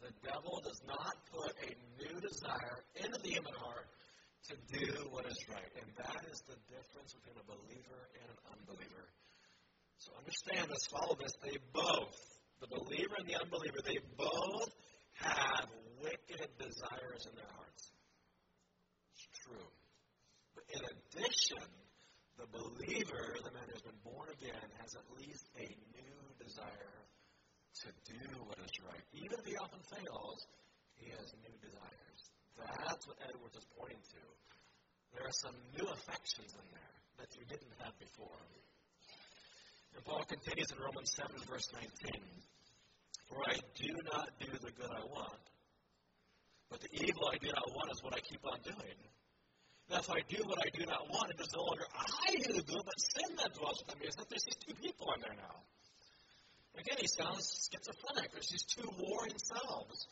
The 0.00 0.12
devil 0.22 0.60
does 0.64 0.80
not 0.86 1.16
put 1.32 1.52
a 1.66 1.72
new 1.98 2.20
desire 2.20 2.84
into 2.96 3.18
the 3.18 3.28
human 3.28 3.54
heart 3.54 3.88
to 4.48 4.54
do 4.70 5.08
what 5.10 5.26
is 5.26 5.38
right. 5.50 5.72
And 5.82 5.90
that 5.98 6.22
is 6.30 6.42
the 6.46 6.56
difference 6.70 7.14
between 7.14 7.36
a 7.40 7.46
believer 7.46 8.02
and 8.14 8.26
an 8.30 8.40
unbeliever. 8.54 9.06
So 9.98 10.12
understand 10.18 10.70
this, 10.70 10.86
follow 10.86 11.16
this. 11.18 11.34
They 11.42 11.58
both, 11.72 12.14
the 12.60 12.68
believer 12.68 13.16
and 13.18 13.26
the 13.26 13.40
unbeliever, 13.40 13.82
they 13.84 13.98
both 14.16 14.70
have 15.14 15.66
wicked 16.02 16.46
desires 16.58 17.26
in 17.26 17.34
their 17.34 17.50
hearts. 17.56 17.90
It's 19.12 19.26
true. 19.42 19.68
But 20.54 20.64
in 20.70 20.82
addition, 20.84 21.66
the 22.36 22.48
believer, 22.52 23.36
the 23.40 23.52
man 23.52 23.66
who's 23.72 23.84
been 23.84 24.02
born 24.04 24.28
again, 24.36 24.68
has 24.80 24.92
at 24.94 25.06
least 25.16 25.48
a 25.56 25.68
new 25.96 26.20
desire 26.36 26.96
to 27.84 27.88
do 28.08 28.20
what 28.44 28.56
is 28.60 28.72
right. 28.84 29.04
Even 29.12 29.36
if 29.40 29.44
he 29.44 29.56
often 29.56 29.80
fails, 29.88 30.46
he 30.96 31.08
has 31.12 31.32
new 31.40 31.56
desires. 31.60 32.20
That's 32.56 33.04
what 33.08 33.16
Edwards 33.28 33.56
is 33.56 33.66
pointing 33.76 34.00
to. 34.00 34.22
There 35.16 35.24
are 35.24 35.38
some 35.44 35.56
new 35.76 35.88
affections 35.88 36.52
in 36.52 36.66
there 36.72 36.96
that 37.20 37.32
you 37.36 37.44
didn't 37.48 37.72
have 37.84 37.96
before. 38.00 38.40
And 39.96 40.04
Paul 40.04 40.24
continues 40.28 40.68
in 40.72 40.78
Romans 40.80 41.12
7, 41.16 41.32
verse 41.48 41.68
19. 41.72 42.20
For 43.28 43.40
I 43.48 43.56
do 43.80 43.92
not 44.12 44.28
do 44.40 44.52
the 44.60 44.72
good 44.76 44.92
I 44.92 45.04
want, 45.08 45.44
but 46.70 46.80
the 46.80 46.92
evil 46.92 47.28
I 47.32 47.36
do 47.40 47.48
not 47.48 47.68
want 47.72 47.90
is 47.92 48.02
what 48.04 48.14
I 48.14 48.20
keep 48.20 48.44
on 48.44 48.60
doing. 48.62 48.98
Now, 49.88 49.98
if 49.98 50.10
I 50.10 50.20
do 50.28 50.42
what 50.44 50.58
I 50.58 50.70
do 50.70 50.84
not 50.84 51.08
want, 51.08 51.30
it 51.30 51.40
is 51.40 51.54
no 51.54 51.62
longer 51.62 51.86
I 51.94 52.34
who 52.46 52.60
do 52.60 52.80
but 52.84 52.98
sin 52.98 53.36
that 53.38 53.54
dwells 53.54 53.82
within 53.86 54.00
me. 54.00 54.06
It's 54.06 54.16
that 54.16 54.28
there's 54.28 54.44
these 54.44 54.58
two 54.66 54.74
people 54.74 55.12
in 55.14 55.20
there 55.20 55.36
now. 55.36 55.62
Again, 56.78 56.96
he 57.00 57.06
sounds 57.06 57.70
schizophrenic. 57.70 58.32
There's 58.32 58.48
these 58.48 58.64
two 58.64 58.88
warring 58.98 59.38
selves. 59.38 60.06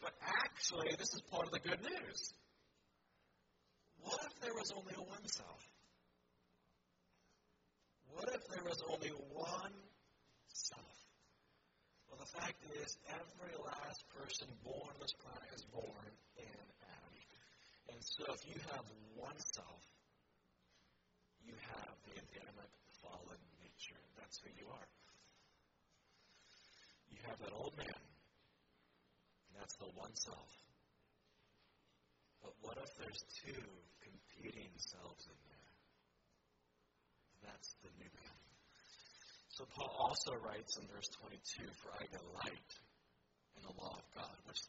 But 0.00 0.14
actually, 0.22 0.94
this 0.98 1.14
is 1.14 1.20
part 1.30 1.46
of 1.46 1.52
the 1.52 1.60
good 1.60 1.80
news. 1.82 2.32
What 4.02 4.20
if 4.24 4.40
there 4.40 4.54
was 4.54 4.72
only 4.72 4.94
one 4.94 5.26
self? 5.26 5.62
What 8.14 8.28
if 8.34 8.48
there 8.48 8.64
was 8.64 8.82
only 8.88 9.12
one 9.34 9.74
self? 10.48 10.98
Well, 12.08 12.18
the 12.18 12.40
fact 12.40 12.62
is, 12.82 12.96
every 13.10 13.54
last 13.62 14.02
person 14.16 14.48
born 14.64 14.88
on 14.88 15.00
this 15.00 15.12
planet 15.12 15.50
is 15.54 15.64
born 15.70 16.08
in 16.38 16.58
Adam. 16.82 17.07
And 17.88 18.00
so 18.04 18.24
if 18.32 18.42
you 18.46 18.58
have 18.72 18.84
one 19.16 19.38
self, 19.38 19.82
you 21.44 21.54
have 21.74 21.94
the 22.04 22.14
Adamic 22.20 22.72
fallen 23.00 23.40
nature. 23.60 24.02
That's 24.20 24.38
who 24.44 24.50
you 24.60 24.68
are. 24.68 24.88
You 27.08 27.18
have 27.28 27.38
that 27.40 27.52
old 27.56 27.72
man, 27.76 28.02
and 29.48 29.52
that's 29.56 29.76
the 29.80 29.88
one 29.96 30.14
self. 30.14 30.52
But 32.42 32.52
what 32.60 32.76
if 32.78 32.90
there's 33.00 33.24
two 33.44 33.64
competing 34.04 34.70
selves 34.76 35.24
in 35.26 35.38
there? 35.48 35.72
That's 37.48 37.74
the 37.82 37.90
new 37.96 38.12
man. 38.12 38.38
So 39.48 39.64
Paul 39.74 39.90
also 39.98 40.38
writes 40.38 40.78
in 40.78 40.86
verse 40.86 41.08
22 41.18 41.66
For 41.82 41.90
I 41.96 42.04
delight 42.06 42.70
in 43.58 43.62
the 43.66 43.74
law 43.74 43.98
of 43.98 44.06
God, 44.14 44.36
which 44.46 44.60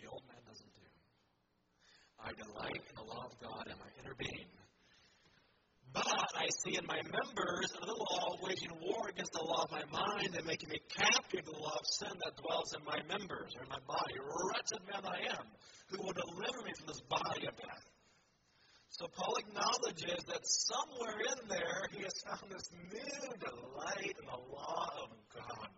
the 0.00 0.08
old 0.08 0.22
man 0.30 0.40
doesn't 0.48 0.72
do. 0.72 0.83
I 2.18 2.32
delight 2.32 2.82
in 2.88 2.94
the 2.96 3.02
law 3.02 3.26
of 3.26 3.34
God 3.40 3.66
my 3.66 3.90
inner 4.02 4.14
being. 4.18 4.48
But 5.92 6.34
I 6.34 6.48
see 6.64 6.76
in 6.76 6.86
my 6.86 7.00
members 7.02 7.70
another 7.70 7.94
law 7.94 8.36
waging 8.42 8.74
war 8.82 9.08
against 9.08 9.32
the 9.32 9.44
law 9.44 9.62
of 9.62 9.70
my 9.70 9.84
mind 9.92 10.34
and 10.34 10.44
making 10.44 10.70
me 10.70 10.80
captive 10.90 11.44
to 11.44 11.52
the 11.52 11.58
law 11.58 11.78
of 11.78 11.86
sin 11.86 12.10
that 12.10 12.34
dwells 12.36 12.74
in 12.74 12.84
my 12.84 12.98
members 13.06 13.54
or 13.54 13.62
in 13.62 13.68
my 13.68 13.78
body. 13.86 14.14
Wretched 14.18 14.82
man 14.90 15.06
I 15.06 15.38
am, 15.38 15.46
who 15.90 16.02
will 16.02 16.12
deliver 16.12 16.62
me 16.66 16.72
from 16.76 16.86
this 16.88 17.00
body 17.02 17.46
of 17.46 17.56
death? 17.56 17.86
So 18.90 19.06
Paul 19.06 19.34
acknowledges 19.36 20.24
that 20.26 20.42
somewhere 20.42 21.18
in 21.18 21.48
there 21.48 21.82
he 21.92 22.02
has 22.02 22.14
found 22.26 22.50
this 22.50 22.70
new 22.90 23.30
delight 23.38 24.16
in 24.18 24.26
the 24.26 24.42
law 24.50 24.90
of 25.02 25.10
God. 25.34 25.70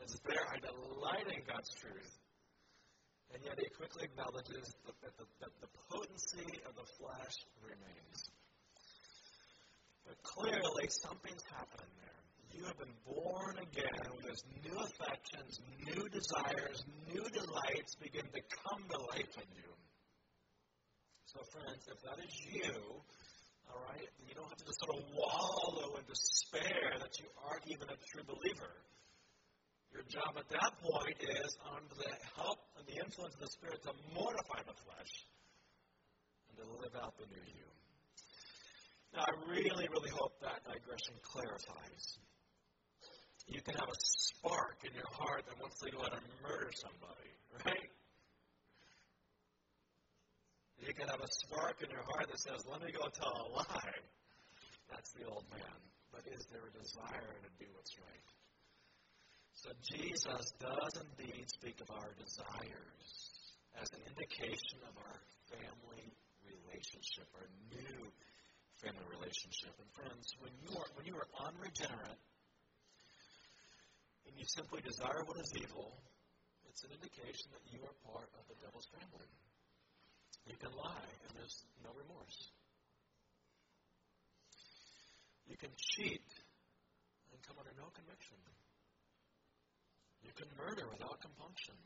It's 0.00 0.20
there, 0.20 0.44
I 0.52 0.58
delight 0.60 1.32
in 1.32 1.42
God's 1.48 1.72
truth. 1.80 2.12
And 3.34 3.42
yet 3.42 3.58
he 3.58 3.66
quickly 3.74 4.06
acknowledges 4.06 4.62
that 4.86 4.94
the, 5.18 5.26
that 5.42 5.54
the 5.58 5.70
potency 5.90 6.62
of 6.70 6.78
the 6.78 6.86
flesh 7.02 7.36
remains. 7.66 8.30
But 10.06 10.22
clearly, 10.22 10.86
something's 11.02 11.42
happening 11.50 11.90
there. 11.98 12.20
You 12.54 12.62
have 12.70 12.78
been 12.78 12.94
born 13.02 13.58
again 13.58 14.06
with 14.22 14.38
new 14.62 14.78
affections, 14.78 15.58
new 15.82 16.06
desires, 16.14 16.86
new 17.10 17.26
delights 17.34 17.98
begin 17.98 18.22
to 18.22 18.42
come 18.62 18.86
to 18.94 18.98
life 19.10 19.34
in 19.42 19.48
you. 19.58 19.70
So, 21.26 21.42
friends, 21.50 21.82
if 21.90 21.98
that 22.06 22.22
is 22.22 22.34
you, 22.54 22.78
all 23.66 23.82
right, 23.90 24.06
you 24.28 24.34
don't 24.38 24.46
have 24.46 24.62
to 24.62 24.66
just 24.70 24.78
sort 24.78 24.94
of 24.94 25.02
wallow 25.10 25.98
in 25.98 26.06
despair 26.06 26.94
that 27.02 27.18
you 27.18 27.26
aren't 27.42 27.66
even 27.66 27.90
a 27.90 27.98
true 28.14 28.22
believer. 28.22 28.70
Your 30.04 30.20
job 30.20 30.36
at 30.36 30.48
that 30.52 30.72
point 30.84 31.16
is, 31.16 31.56
under 31.64 31.94
the 31.96 32.12
help 32.36 32.60
and 32.76 32.84
the 32.84 33.00
influence 33.00 33.34
of 33.34 33.40
the 33.40 33.48
Spirit, 33.48 33.80
to 33.88 33.92
mortify 34.12 34.60
the 34.68 34.76
flesh 34.84 35.12
and 36.48 36.60
to 36.60 36.64
live 36.76 36.92
out 37.00 37.16
the 37.16 37.24
new 37.32 37.40
you. 37.40 37.68
Now, 39.16 39.24
I 39.24 39.32
really, 39.48 39.88
really 39.88 40.10
hope 40.12 40.36
that 40.42 40.60
digression 40.68 41.14
clarifies. 41.22 42.18
You 43.46 43.62
can 43.62 43.74
have 43.76 43.88
a 43.88 44.00
spark 44.02 44.84
in 44.84 44.92
your 44.92 45.08
heart 45.08 45.46
that 45.48 45.56
wants 45.60 45.80
to 45.80 45.90
go 45.90 46.02
out 46.02 46.12
and 46.12 46.26
murder 46.42 46.72
somebody, 46.74 47.30
right? 47.64 47.88
You 50.84 50.92
can 50.92 51.08
have 51.08 51.20
a 51.20 51.30
spark 51.48 51.80
in 51.80 51.88
your 51.88 52.04
heart 52.12 52.28
that 52.28 52.40
says, 52.40 52.60
let 52.68 52.82
me 52.82 52.92
go 52.92 53.08
tell 53.08 53.32
a 53.32 53.46
lie. 53.56 54.00
That's 54.90 55.12
the 55.16 55.24
old 55.24 55.44
man. 55.48 55.78
But 56.12 56.28
is 56.28 56.44
there 56.52 56.60
a 56.60 56.74
desire 56.76 57.36
to 57.40 57.50
do 57.56 57.66
what's 57.72 57.96
right? 57.98 58.33
So 59.64 59.72
Jesus 59.80 60.52
does 60.60 60.92
indeed 61.00 61.48
speak 61.48 61.80
of 61.80 61.88
our 61.88 62.12
desires 62.20 63.08
as 63.80 63.88
an 63.96 64.04
indication 64.12 64.76
of 64.84 64.92
our 65.00 65.16
family 65.48 66.04
relationship, 66.44 67.24
our 67.32 67.48
new 67.72 68.12
family 68.84 69.08
relationship. 69.08 69.72
And 69.80 69.88
friends, 69.96 70.36
when 70.44 70.52
you 70.60 70.68
are 70.76 70.84
when 71.00 71.08
you 71.08 71.16
are 71.16 71.24
unregenerate 71.48 72.20
and 74.28 74.36
you 74.36 74.44
simply 74.44 74.84
desire 74.84 75.24
what 75.24 75.40
is 75.40 75.48
evil, 75.56 75.96
it's 76.68 76.84
an 76.84 76.92
indication 76.92 77.48
that 77.56 77.64
you 77.72 77.80
are 77.88 77.96
part 78.04 78.28
of 78.36 78.44
the 78.52 78.60
devil's 78.60 78.92
family. 78.92 79.32
You 80.44 80.60
can 80.60 80.76
lie, 80.76 81.08
and 81.24 81.40
there's 81.40 81.64
no 81.80 81.88
remorse. 81.96 82.52
You 85.48 85.56
can 85.56 85.72
cheat 85.80 86.28
and 87.32 87.40
come 87.48 87.56
under 87.56 87.72
no 87.80 87.88
conviction. 87.96 88.36
You 90.24 90.32
can 90.32 90.48
murder 90.56 90.88
without 90.88 91.20
compunction. 91.20 91.76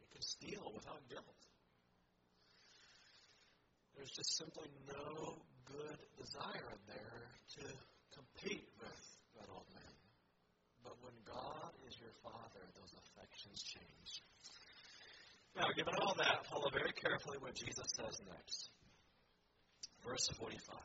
You 0.00 0.08
can 0.10 0.24
steal 0.24 0.72
without 0.74 1.04
guilt. 1.12 1.40
There's 3.94 4.10
just 4.10 4.36
simply 4.40 4.66
no 4.88 5.38
good 5.68 6.00
desire 6.18 6.74
there 6.88 7.22
to 7.60 7.64
compete 8.16 8.66
with 8.80 9.02
that 9.38 9.46
old 9.52 9.68
man. 9.70 9.94
But 10.82 10.96
when 11.00 11.14
God 11.24 11.70
is 11.86 11.94
your 12.00 12.12
Father, 12.24 12.64
those 12.74 12.92
affections 12.96 13.62
change. 13.62 14.10
Now, 15.56 15.70
given 15.76 15.94
all 16.02 16.14
that, 16.18 16.44
follow 16.50 16.68
very 16.74 16.92
carefully 16.92 17.38
what 17.38 17.54
Jesus 17.54 17.86
says 17.94 18.18
next. 18.26 18.70
Verse 20.02 20.28
45. 20.36 20.76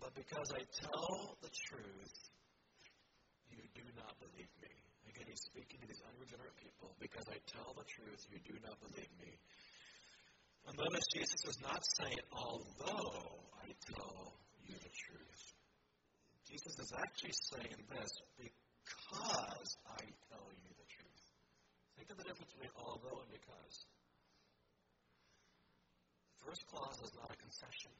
But 0.00 0.14
because 0.16 0.50
I 0.52 0.64
tell 0.80 1.36
the 1.42 1.52
truth, 1.68 2.33
you 3.50 3.64
do 3.74 3.86
not 3.96 4.14
believe 4.20 4.52
me. 4.62 4.72
Again, 5.08 5.28
he's 5.28 5.44
speaking 5.44 5.80
to 5.82 5.86
these 5.86 6.02
unregenerate 6.04 6.56
people. 6.56 6.94
Because 6.98 7.26
I 7.28 7.38
tell 7.50 7.74
the 7.76 7.84
truth, 7.84 8.22
you 8.32 8.40
do 8.44 8.56
not 8.64 8.80
believe 8.80 9.12
me. 9.20 9.32
And 10.66 10.74
notice 10.80 11.04
Jesus 11.12 11.42
is 11.44 11.58
not 11.60 11.84
saying, 12.00 12.24
although 12.32 13.44
I 13.60 13.68
tell 13.84 14.32
you 14.64 14.76
the 14.80 14.94
truth. 14.96 15.44
Jesus 16.48 16.78
is 16.78 16.90
actually 16.96 17.36
saying 17.52 17.78
this, 17.90 18.12
because 18.40 19.70
I 19.84 20.02
tell 20.32 20.48
you 20.48 20.70
the 20.72 20.88
truth. 20.88 21.22
Think 21.96 22.08
of 22.10 22.16
the 22.16 22.24
difference 22.24 22.52
between 22.52 22.72
although 22.80 23.20
and 23.20 23.30
because. 23.32 23.76
The 26.32 26.48
first 26.48 26.64
clause 26.72 27.00
is 27.04 27.12
not 27.16 27.28
a 27.28 27.36
concession. 27.36 27.92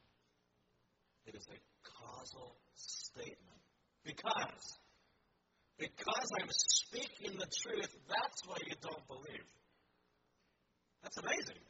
It 1.27 1.35
is 1.37 1.47
a 1.53 1.59
causal 1.85 2.57
statement. 2.77 3.61
Because. 4.05 4.84
Because 5.79 6.29
I'm 6.41 6.51
speaking 6.51 7.39
the 7.39 7.51
truth, 7.51 7.91
that's 8.07 8.41
why 8.47 8.57
you 8.67 8.75
don't 8.81 9.07
believe. 9.09 9.47
That's 11.03 11.19
amazing. 11.19 11.61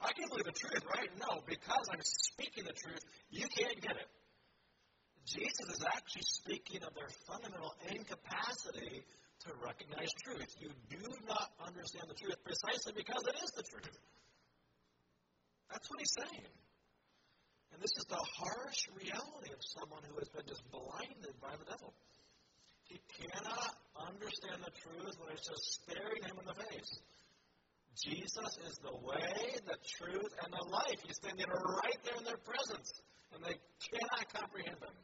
I 0.00 0.12
can 0.14 0.30
believe 0.30 0.46
the 0.46 0.54
truth, 0.54 0.84
right? 0.94 1.10
No, 1.18 1.42
because 1.46 1.84
I'm 1.90 2.00
speaking 2.02 2.64
the 2.64 2.72
truth, 2.78 3.02
you 3.30 3.46
can't 3.50 3.80
get 3.82 3.98
it. 3.98 4.08
Jesus 5.26 5.66
is 5.74 5.84
actually 5.84 6.24
speaking 6.24 6.80
of 6.86 6.94
their 6.94 7.10
fundamental 7.26 7.74
incapacity 7.90 9.02
to 9.44 9.48
recognize 9.60 10.08
truth. 10.24 10.48
You 10.62 10.70
do 10.88 11.04
not 11.26 11.50
understand 11.60 12.06
the 12.08 12.16
truth 12.16 12.38
precisely 12.46 12.94
because 12.96 13.26
it 13.26 13.36
is 13.42 13.50
the 13.52 13.66
truth. 13.66 13.98
That's 15.68 15.90
what 15.90 16.00
he's 16.00 16.14
saying. 16.16 16.48
And 17.74 17.78
this 17.82 17.92
is 17.98 18.06
the 18.08 18.18
harsh 18.18 18.80
reality 18.96 19.52
of 19.52 19.60
someone 19.60 20.00
who 20.08 20.16
has 20.16 20.30
been 20.32 20.46
just 20.48 20.64
blinded 20.72 21.36
by 21.42 21.52
the 21.60 21.66
devil. 21.68 21.92
He 22.88 23.00
cannot 23.20 23.72
understand 23.94 24.64
the 24.64 24.72
truth 24.80 25.14
when 25.20 25.28
it's 25.36 25.44
just 25.44 25.64
staring 25.84 26.24
him 26.24 26.36
in 26.40 26.46
the 26.48 26.56
face. 26.56 26.92
Jesus 27.98 28.52
is 28.64 28.78
the 28.80 28.94
way, 28.94 29.58
the 29.66 29.78
truth, 29.98 30.32
and 30.44 30.50
the 30.54 30.64
life. 30.70 31.00
He's 31.04 31.18
standing 31.18 31.46
right 31.50 32.00
there 32.04 32.16
in 32.16 32.24
their 32.24 32.40
presence, 32.40 32.88
and 33.34 33.42
they 33.44 33.58
cannot 33.90 34.24
comprehend 34.32 34.78
him. 34.78 34.96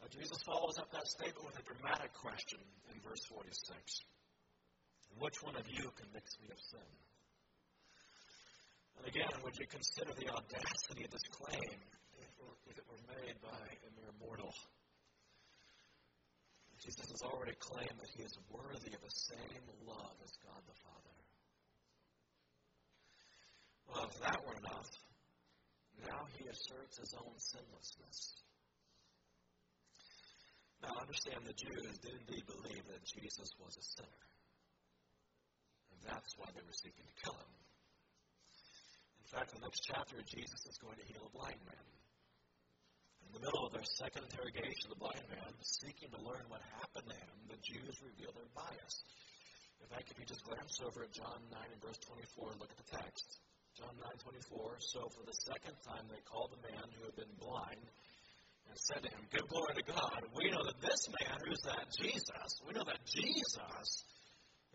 Now, 0.00 0.08
Jesus 0.08 0.38
follows 0.46 0.78
up 0.78 0.90
that 0.94 1.06
statement 1.06 1.46
with 1.46 1.58
a 1.58 1.66
dramatic 1.66 2.14
question 2.14 2.62
in 2.90 2.96
verse 3.02 3.22
46. 3.26 3.52
Which 5.18 5.38
one 5.42 5.56
of 5.58 5.66
you 5.68 5.90
convicts 5.98 6.38
me 6.40 6.48
of 6.48 6.58
sin? 6.58 6.90
And 8.98 9.04
again, 9.10 9.34
would 9.42 9.58
you 9.58 9.66
consider 9.66 10.14
the 10.14 10.30
audacity 10.30 11.04
of 11.04 11.10
this 11.10 11.26
claim 11.30 11.74
if 12.22 12.78
it 12.78 12.84
were, 12.86 13.02
made 13.10 13.36
by 13.42 13.62
a 13.66 13.88
mere 13.98 14.14
mortal? 14.22 14.54
Jesus 16.82 17.14
has 17.14 17.22
already 17.22 17.54
claimed 17.62 17.94
that 17.94 18.10
he 18.10 18.26
is 18.26 18.34
worthy 18.50 18.90
of 18.90 19.02
the 19.06 19.16
same 19.30 19.64
love 19.86 20.18
as 20.18 20.34
God 20.42 20.58
the 20.66 20.74
Father. 20.82 21.16
Well, 23.86 24.10
if 24.10 24.18
that 24.18 24.42
were 24.42 24.58
enough, 24.58 24.90
now 26.02 26.26
he 26.34 26.50
asserts 26.50 26.98
his 26.98 27.14
own 27.14 27.38
sinlessness. 27.38 28.18
Now, 30.82 30.98
understand 30.98 31.46
the 31.46 31.54
Jews 31.54 31.94
did 32.02 32.18
indeed 32.18 32.42
believe 32.50 32.82
that 32.90 33.06
Jesus 33.06 33.46
was 33.62 33.78
a 33.78 33.84
sinner. 34.02 34.22
And 35.94 36.02
that's 36.02 36.34
why 36.34 36.50
they 36.50 36.66
were 36.66 36.74
seeking 36.74 37.06
to 37.06 37.16
kill 37.22 37.38
him. 37.38 37.52
In 39.22 39.28
fact, 39.30 39.54
in 39.54 39.62
the 39.62 39.70
next 39.70 39.86
chapter, 39.86 40.18
Jesus 40.26 40.66
is 40.66 40.76
going 40.82 40.98
to 40.98 41.06
heal 41.06 41.22
a 41.22 41.30
blind 41.30 41.62
man. 41.62 41.86
In 43.32 43.40
the 43.40 43.48
middle 43.48 43.64
of 43.64 43.72
their 43.72 43.88
second 43.96 44.28
interrogation, 44.28 44.92
the 44.92 45.00
blind 45.00 45.24
man, 45.32 45.56
seeking 45.64 46.12
to 46.12 46.20
learn 46.20 46.44
what 46.52 46.60
happened 46.76 47.08
to 47.08 47.16
him, 47.16 47.32
the 47.48 47.56
Jews 47.64 47.96
reveal 48.04 48.28
their 48.36 48.52
bias. 48.52 49.08
In 49.80 49.88
fact, 49.88 50.12
if 50.12 50.20
you 50.20 50.28
just 50.28 50.44
glance 50.44 50.76
over 50.84 51.08
at 51.08 51.16
John 51.16 51.40
9 51.48 51.56
and 51.56 51.80
verse 51.80 51.96
24 52.04 52.52
and 52.52 52.60
look 52.60 52.68
at 52.68 52.76
the 52.76 52.92
text, 52.92 53.40
John 53.72 53.96
9 54.04 54.20
24, 54.52 54.84
so 54.84 55.08
for 55.16 55.24
the 55.24 55.32
second 55.48 55.80
time 55.80 56.12
they 56.12 56.20
called 56.28 56.52
the 56.52 56.60
man 56.60 56.84
who 56.92 57.08
had 57.08 57.16
been 57.16 57.32
blind 57.40 57.80
and 58.68 58.76
said 58.76 59.00
to 59.00 59.08
him, 59.08 59.24
Give 59.32 59.48
glory 59.48 59.80
to 59.80 59.86
God. 59.88 60.28
We 60.36 60.52
know 60.52 60.68
that 60.68 60.84
this 60.84 61.08
man, 61.08 61.40
who's 61.48 61.64
that 61.64 61.88
Jesus, 61.96 62.60
we 62.68 62.76
know 62.76 62.84
that 62.84 63.00
Jesus 63.08 63.88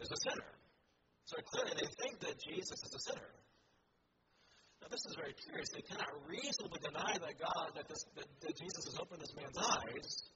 is 0.01 0.09
a 0.09 0.19
sinner. 0.33 0.49
So 1.29 1.37
clearly 1.45 1.77
they 1.77 1.89
think 2.01 2.25
that 2.25 2.41
Jesus 2.41 2.81
is 2.81 2.89
a 2.89 3.03
sinner. 3.05 3.31
Now, 4.87 4.95
this 4.95 5.03
is 5.03 5.19
very 5.19 5.35
curious. 5.35 5.67
They 5.75 5.83
cannot 5.83 6.07
reasonably 6.31 6.79
deny 6.79 7.11
that 7.19 7.35
God, 7.35 7.75
that, 7.75 7.91
this, 7.91 8.07
that, 8.15 8.23
that 8.23 8.55
Jesus 8.55 8.87
has 8.87 8.95
opened 8.95 9.19
this 9.19 9.35
man's 9.35 9.59
eyes, 9.59 10.31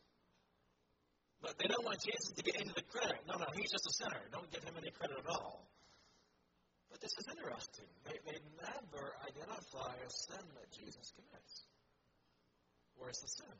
but 1.39 1.55
they 1.55 1.71
don't 1.71 1.87
want 1.87 2.03
Jesus 2.03 2.35
to 2.35 2.43
get 2.43 2.59
of 2.59 2.75
the 2.75 2.83
credit. 2.91 3.23
No, 3.31 3.39
no, 3.39 3.47
he's 3.55 3.71
just 3.71 3.87
a 3.87 3.93
sinner. 3.95 4.19
Don't 4.35 4.51
give 4.51 4.59
him 4.67 4.75
any 4.75 4.91
credit 4.91 5.23
at 5.23 5.29
all. 5.31 5.71
But 6.91 6.99
this 6.99 7.15
is 7.15 7.31
interesting. 7.31 7.87
They, 8.03 8.19
they 8.27 8.43
never 8.59 9.15
identify 9.23 9.95
a 9.95 10.09
sin 10.11 10.43
that 10.43 10.67
Jesus 10.75 11.15
commits. 11.15 11.63
Where's 12.99 13.23
the 13.23 13.31
sin? 13.31 13.55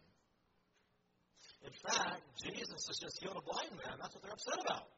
In 1.71 1.75
fact, 1.87 2.19
Jesus 2.35 2.83
has 2.83 2.99
just 2.99 3.15
healed 3.23 3.39
a 3.39 3.45
blind 3.47 3.79
man. 3.79 3.95
That's 3.95 4.11
what 4.11 4.27
they're 4.27 4.35
upset 4.35 4.59
about. 4.59 4.91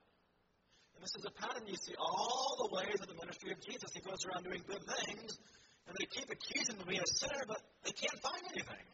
And 0.98 1.06
this 1.06 1.14
is 1.14 1.26
a 1.30 1.34
pattern 1.38 1.70
you 1.70 1.78
see 1.78 1.94
all 2.02 2.66
the 2.66 2.82
ways 2.82 2.98
of 2.98 3.06
the 3.14 3.18
ministry 3.22 3.54
of 3.54 3.62
Jesus. 3.62 3.94
He 3.94 4.02
goes 4.02 4.26
around 4.26 4.50
doing 4.50 4.66
good 4.66 4.82
things, 5.06 5.38
and 5.88 5.96
they 6.00 6.08
keep 6.08 6.30
accusing 6.32 6.76
him 6.76 6.82
of 6.82 6.88
being 6.88 7.04
a 7.04 7.14
sinner, 7.20 7.44
but 7.48 7.60
they 7.84 7.92
can't 7.92 8.20
find 8.24 8.44
anything. 8.56 8.88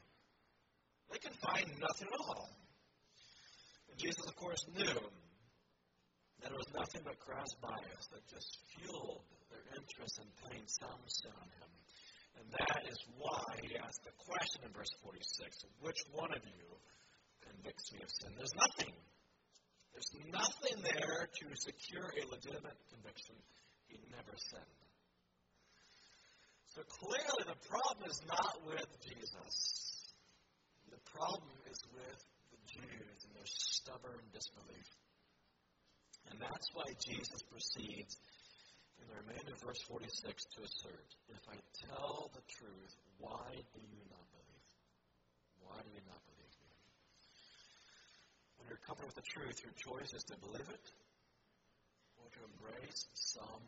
They 1.11 1.19
can 1.19 1.33
find 1.41 1.65
nothing 1.81 2.09
at 2.09 2.19
all. 2.19 2.49
And 3.89 3.97
Jesus, 3.97 4.25
of 4.25 4.35
course, 4.35 4.61
knew 4.73 4.97
that 6.41 6.51
it 6.51 6.57
was 6.57 6.71
nothing 6.73 7.01
but 7.03 7.19
crass 7.19 7.51
bias 7.61 8.05
that 8.13 8.23
just 8.29 8.57
fueled 8.73 9.25
their 9.49 9.65
interest 9.75 10.21
in 10.21 10.27
putting 10.41 10.65
some 10.65 11.01
sin 11.07 11.33
on 11.35 11.49
him. 11.59 11.71
And 12.39 12.45
that 12.55 12.81
is 12.87 12.99
why 13.19 13.43
he 13.65 13.75
asked 13.75 14.05
the 14.05 14.15
question 14.15 14.63
in 14.63 14.71
verse 14.71 14.93
46 15.03 15.65
which 15.81 15.99
one 16.13 16.31
of 16.31 16.39
you 16.45 16.65
convicts 17.43 17.91
me 17.91 17.99
of 17.99 18.09
sin? 18.09 18.31
There's 18.37 18.55
nothing. 18.55 18.93
There's 19.91 20.13
nothing 20.31 20.77
there 20.85 21.27
to 21.27 21.45
secure 21.59 22.07
a 22.07 22.23
legitimate 22.31 22.79
conviction. 22.93 23.35
He 23.89 23.99
never 24.13 24.37
sinned. 24.37 24.88
So 26.79 27.11
clearly, 27.11 27.43
the 27.43 27.59
problem 27.67 28.07
is 28.07 28.23
not 28.23 28.55
with 28.63 28.87
Jesus. 29.03 30.15
The 30.87 31.03
problem 31.11 31.51
is 31.67 31.75
with 31.91 32.21
the 32.55 32.61
Jews 32.71 33.19
and 33.27 33.35
their 33.35 33.51
stubborn 33.51 34.23
disbelief. 34.31 34.87
And 36.31 36.39
that's 36.39 36.71
why 36.71 36.87
Jesus 37.03 37.43
proceeds 37.51 38.15
in 38.95 39.11
the 39.11 39.17
remainder 39.27 39.51
of 39.51 39.59
verse 39.59 39.83
46 39.91 40.23
to 40.55 40.59
assert 40.63 41.09
If 41.27 41.43
I 41.51 41.59
tell 41.83 42.31
the 42.31 42.47
truth, 42.47 42.95
why 43.19 43.59
do 43.75 43.81
you 43.83 44.03
not 44.07 44.23
believe? 44.31 44.67
Why 45.59 45.83
do 45.83 45.91
you 45.91 46.03
not 46.07 46.23
believe 46.31 46.55
me? 46.63 46.71
When 48.55 48.71
you're 48.71 48.83
comforted 48.87 49.11
with 49.11 49.19
the 49.19 49.27
truth, 49.27 49.59
your 49.67 49.75
choice 49.75 50.15
is 50.15 50.23
to 50.31 50.39
believe 50.39 50.71
it 50.71 50.87
or 52.23 52.31
to 52.31 52.39
embrace 52.55 53.03
some. 53.19 53.67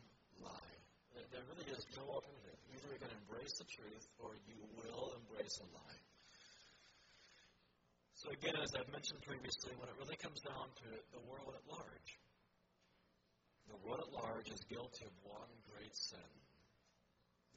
There 1.12 1.44
really 1.48 1.68
is 1.68 1.84
no 1.96 2.04
alternative. 2.08 2.58
Either 2.72 2.88
you're 2.88 3.02
going 3.02 3.12
to 3.12 3.22
embrace 3.28 3.54
the 3.60 3.68
truth 3.68 4.06
or 4.20 4.36
you 4.48 4.56
will 4.80 5.12
embrace 5.16 5.60
a 5.60 5.68
lie. 5.76 6.02
So, 8.16 8.30
again, 8.30 8.54
as 8.54 8.70
I've 8.78 8.92
mentioned 8.94 9.20
previously, 9.26 9.74
when 9.82 9.90
it 9.90 9.96
really 9.98 10.16
comes 10.16 10.38
down 10.46 10.70
to 10.70 10.88
the 11.10 11.22
world 11.26 11.58
at 11.58 11.64
large, 11.66 12.10
the 13.66 13.80
world 13.82 13.98
at 13.98 14.12
large 14.14 14.48
is 14.48 14.62
guilty 14.70 15.04
of 15.04 15.14
one 15.26 15.52
great 15.66 15.90
sin. 15.96 16.32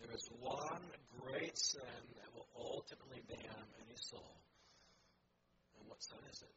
There 0.02 0.12
is 0.12 0.26
one 0.42 0.86
great 1.22 1.56
sin 1.56 2.02
that 2.20 2.30
will 2.34 2.50
ultimately 2.58 3.24
damn 3.30 3.70
any 3.86 3.96
soul. 3.96 4.42
And 5.80 5.88
what 5.88 6.02
sin 6.04 6.20
is 6.28 6.42
it? 6.42 6.56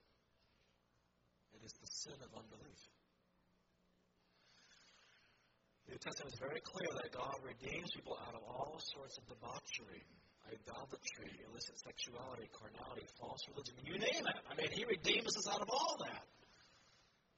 It 1.58 1.62
is 1.66 1.74
the 1.78 1.90
sin 1.90 2.18
of 2.24 2.30
unbelief. 2.34 2.82
The 5.87 5.87
New 5.98 6.14
Testament 6.14 6.30
is 6.30 6.38
very 6.38 6.62
clear 6.62 6.94
that 6.94 7.10
God 7.10 7.34
redeems 7.42 7.90
people 7.90 8.14
out 8.22 8.30
of 8.38 8.46
all 8.46 8.78
sorts 8.78 9.18
of 9.18 9.26
debauchery, 9.26 10.06
idolatry, 10.46 11.26
illicit 11.42 11.74
sexuality, 11.74 12.46
carnality, 12.54 13.02
false 13.18 13.42
religion. 13.50 13.74
You 13.82 13.98
name 13.98 14.22
it. 14.22 14.38
I 14.46 14.54
mean, 14.54 14.70
He 14.70 14.86
redeems 14.86 15.34
us 15.34 15.50
out 15.50 15.58
of 15.58 15.66
all 15.66 15.98
that. 16.06 16.22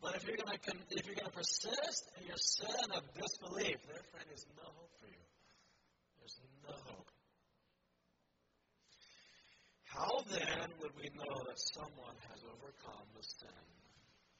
But 0.04 0.20
if 0.20 0.28
you're 0.28 0.36
going 0.36 0.52
to 0.52 0.60
if 0.92 1.08
you're 1.08 1.16
going 1.16 1.32
to 1.32 1.38
persist 1.40 2.04
in 2.20 2.28
your 2.28 2.36
sin 2.36 2.84
of 2.92 3.00
disbelief, 3.16 3.80
there, 3.88 4.04
friend, 4.12 4.28
is 4.28 4.44
no 4.52 4.68
hope 4.76 4.92
for 5.00 5.08
you. 5.08 5.24
There's 6.20 6.36
no 6.60 6.76
hope. 6.84 7.08
How 9.88 10.20
then 10.36 10.68
would 10.84 10.92
we 11.00 11.08
know 11.16 11.36
that 11.48 11.56
someone 11.56 12.16
has 12.28 12.44
overcome 12.44 13.08
the 13.16 13.24
sin 13.24 13.64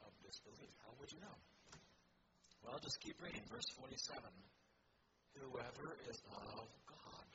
of 0.04 0.12
disbelief? 0.20 0.76
How 0.84 0.92
would 1.00 1.08
you 1.08 1.24
know? 1.24 1.40
Well, 2.64 2.78
just 2.82 3.00
keep 3.00 3.16
reading. 3.22 3.42
Verse 3.50 3.68
47. 3.78 4.22
Whoever 5.40 5.96
is 6.08 6.20
of 6.32 6.68
God 6.86 7.28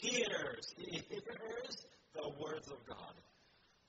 hears, 0.00 0.74
he 0.76 1.02
hears 1.08 1.76
the 2.14 2.28
words 2.40 2.68
of 2.68 2.78
God. 2.86 3.14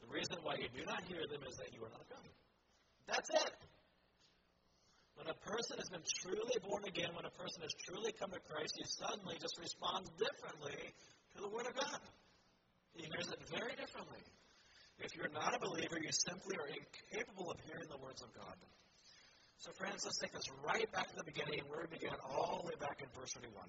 The 0.02 0.10
reason 0.14 0.38
why 0.44 0.56
you 0.60 0.68
do 0.70 0.86
not 0.86 1.02
hear 1.08 1.26
them 1.26 1.42
is 1.48 1.58
that 1.58 1.74
you 1.74 1.82
are 1.82 1.94
not 1.94 2.06
God. 2.10 2.30
That's 3.08 3.30
it. 3.30 3.54
When 5.16 5.28
a 5.30 5.38
person 5.46 5.78
has 5.78 5.90
been 5.90 6.04
truly 6.22 6.58
born 6.66 6.84
again, 6.86 7.14
when 7.16 7.26
a 7.26 7.36
person 7.38 7.62
has 7.62 7.74
truly 7.86 8.12
come 8.12 8.32
to 8.32 8.42
Christ, 8.50 8.74
he 8.78 8.86
suddenly 8.86 9.38
just 9.40 9.58
responds 9.60 10.10
differently 10.18 10.78
to 11.36 11.38
the 11.42 11.50
Word 11.50 11.68
of 11.70 11.76
God. 11.78 12.02
He 12.94 13.06
hears 13.06 13.30
it 13.30 13.40
very 13.50 13.74
differently. 13.78 14.22
If 15.00 15.16
you're 15.16 15.32
not 15.34 15.56
a 15.56 15.60
believer, 15.60 15.98
you 16.02 16.12
simply 16.12 16.58
are 16.58 16.70
incapable 16.70 17.50
of 17.50 17.58
hearing 17.66 17.90
the 17.90 17.98
words 17.98 18.22
of 18.22 18.34
God. 18.34 18.58
So, 19.64 19.72
friends, 19.80 20.04
let's 20.04 20.20
take 20.20 20.36
this 20.36 20.52
right 20.68 20.92
back 20.92 21.08
to 21.08 21.16
the 21.16 21.24
beginning 21.24 21.64
where 21.72 21.88
we 21.88 21.96
began, 21.96 22.20
all 22.28 22.60
the 22.60 22.68
way 22.68 22.76
back 22.84 23.00
in 23.00 23.08
verse 23.16 23.32
31. 23.32 23.64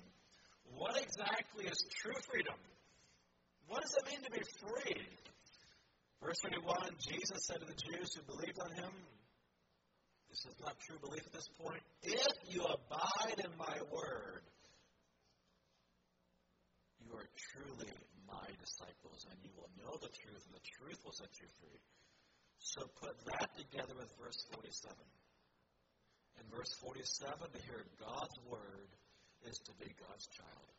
What 0.74 0.98
exactly 0.98 1.70
is 1.70 1.78
true 2.02 2.18
freedom? 2.26 2.58
What 3.70 3.86
does 3.86 3.94
it 3.94 4.10
mean 4.10 4.18
to 4.26 4.32
be 4.34 4.42
free? 4.58 5.06
Verse 6.18 6.42
31 6.42 6.98
Jesus 6.98 7.46
said 7.46 7.62
to 7.62 7.66
the 7.70 7.78
Jews 7.78 8.10
who 8.10 8.26
believed 8.26 8.58
on 8.58 8.74
him, 8.74 8.90
This 10.34 10.42
is 10.50 10.58
not 10.58 10.74
true 10.82 10.98
belief 10.98 11.22
at 11.22 11.30
this 11.30 11.46
point. 11.62 11.86
If 12.02 12.34
you 12.50 12.66
abide 12.66 13.38
in 13.38 13.54
my 13.54 13.78
word, 13.94 14.42
you 17.06 17.14
are 17.14 17.30
truly 17.54 17.94
my 18.26 18.50
disciples, 18.58 19.30
and 19.30 19.38
you 19.46 19.54
will 19.54 19.70
know 19.78 19.94
the 20.02 20.10
truth, 20.10 20.42
and 20.42 20.58
the 20.58 20.66
truth 20.74 20.98
will 21.06 21.14
set 21.14 21.30
you 21.38 21.46
free. 21.62 21.78
So 22.58 22.82
put 22.98 23.14
that 23.30 23.54
together 23.54 23.94
with 23.94 24.10
verse 24.18 24.42
47. 24.58 24.90
In 26.40 26.46
verse 26.50 26.72
47, 26.82 27.52
to 27.52 27.60
hear 27.62 27.84
God's 28.00 28.38
word 28.50 28.90
is 29.46 29.58
to 29.66 29.72
be 29.78 29.90
God's 30.00 30.26
child. 30.34 30.74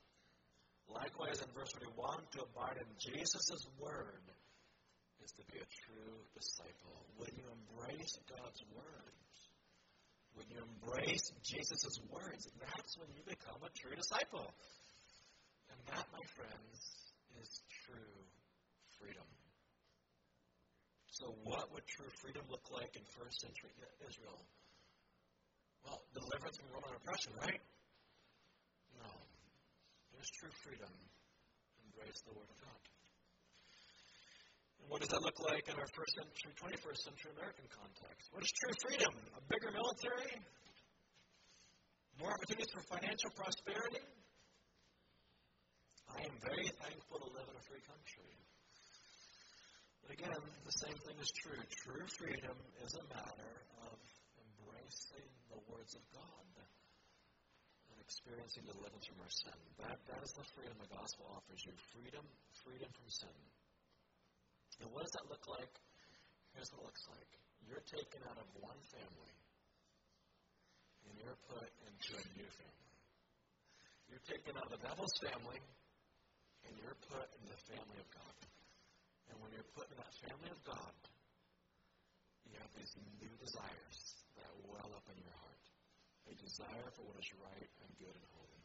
Likewise, 0.88 1.42
in 1.42 1.50
verse 1.56 1.72
41, 1.74 2.30
to 2.38 2.46
abide 2.46 2.78
in 2.78 2.92
Jesus' 3.00 3.66
word 3.80 4.26
is 5.24 5.32
to 5.34 5.44
be 5.50 5.58
a 5.58 5.70
true 5.86 6.18
disciple. 6.38 6.98
When 7.18 7.34
you 7.34 7.46
embrace 7.50 8.18
God's 8.30 8.62
words, 8.76 9.36
when 10.36 10.46
you 10.52 10.60
embrace 10.62 11.32
Jesus' 11.42 12.00
words, 12.12 12.46
that's 12.60 12.98
when 13.00 13.10
you 13.16 13.24
become 13.26 13.64
a 13.64 13.72
true 13.74 13.96
disciple. 13.96 14.46
And 15.72 15.80
that, 15.90 16.06
my 16.12 16.26
friends, 16.36 16.78
is 17.42 17.64
true 17.88 18.20
freedom. 19.00 19.26
So, 21.10 21.34
what 21.44 21.72
would 21.74 21.88
true 21.88 22.12
freedom 22.22 22.44
look 22.52 22.68
like 22.70 22.96
in 22.96 23.02
first 23.18 23.40
century 23.40 23.72
Israel? 24.04 24.44
Well, 25.86 26.02
deliverance 26.18 26.58
from 26.58 26.70
Roman 26.74 26.98
oppression, 26.98 27.32
right? 27.38 27.62
No. 28.98 29.10
There's 30.12 30.32
true 30.42 30.54
freedom. 30.66 30.90
Embrace 31.86 32.20
the 32.26 32.34
Word 32.34 32.50
of 32.50 32.58
God. 32.58 32.82
And 34.82 34.90
what 34.90 35.02
does 35.02 35.14
that 35.14 35.22
look 35.22 35.38
like 35.46 35.66
in 35.70 35.78
our 35.78 35.90
first 35.94 36.14
century, 36.18 36.54
21st 36.58 37.00
century 37.06 37.32
American 37.38 37.66
context? 37.70 38.34
What 38.34 38.42
is 38.42 38.52
true 38.58 38.76
freedom? 38.86 39.14
A 39.38 39.42
bigger 39.46 39.70
military? 39.70 40.42
More 42.18 42.34
opportunities 42.34 42.72
for 42.74 42.82
financial 42.90 43.32
prosperity? 43.38 44.06
I 46.10 46.22
am 46.26 46.36
very 46.42 46.70
thankful 46.82 47.18
to 47.22 47.30
live 47.34 47.48
in 47.50 47.56
a 47.58 47.66
free 47.66 47.84
country. 47.86 48.34
But 50.06 50.22
again, 50.22 50.42
the 50.64 50.78
same 50.86 50.98
thing 51.02 51.18
is 51.18 51.30
true. 51.44 51.60
True 51.84 52.06
freedom 52.18 52.56
is 52.86 52.94
a 52.94 53.06
matter 53.10 53.54
of 53.90 53.98
embracing 54.86 55.26
the 55.50 55.58
words 55.74 55.98
of 55.98 56.04
God 56.14 56.46
and 57.90 57.98
experiencing 58.06 58.70
deliverance 58.70 59.10
from 59.10 59.18
our 59.18 59.34
sin. 59.34 59.58
That, 59.82 59.98
that 60.14 60.22
is 60.22 60.30
the 60.38 60.46
freedom 60.54 60.78
the 60.78 60.94
gospel 60.94 61.26
offers 61.34 61.58
you 61.66 61.74
freedom, 61.90 62.22
freedom 62.62 62.90
from 62.94 63.10
sin. 63.10 63.38
And 64.86 64.94
what 64.94 65.10
does 65.10 65.16
that 65.18 65.26
look 65.26 65.42
like? 65.50 65.74
Here's 66.54 66.70
what 66.70 66.86
it 66.86 66.88
looks 66.94 67.06
like 67.10 67.30
you're 67.66 67.86
taken 67.90 68.22
out 68.30 68.38
of 68.38 68.46
one 68.62 68.78
family 68.94 69.36
and 71.10 71.18
you're 71.18 71.40
put 71.50 71.66
into 71.90 72.14
a 72.14 72.26
new 72.38 72.50
family. 72.62 72.94
You're 74.06 74.26
taken 74.30 74.54
out 74.54 74.70
of 74.70 74.74
the 74.78 74.84
devil's 74.86 75.18
family 75.18 75.62
and 76.70 76.72
you're 76.78 77.00
put 77.10 77.26
in 77.42 77.44
the 77.50 77.58
family 77.74 77.98
of 77.98 78.06
God. 78.14 78.38
And 79.34 79.42
when 79.42 79.50
you're 79.50 79.66
put 79.74 79.90
in 79.90 79.98
that 79.98 80.14
family 80.30 80.54
of 80.54 80.62
God, 80.62 80.94
you 82.46 82.54
have 82.62 82.70
these 82.78 82.94
new 83.18 83.34
desires 83.42 84.25
that 84.40 84.54
well 84.68 84.92
up 84.96 85.08
in 85.12 85.18
your 85.20 85.36
heart. 85.40 85.64
A 86.30 86.34
desire 86.38 86.90
for 86.96 87.04
what 87.06 87.18
is 87.22 87.30
right 87.38 87.72
and 87.86 87.90
good 88.02 88.16
and 88.16 88.28
holy. 88.34 88.64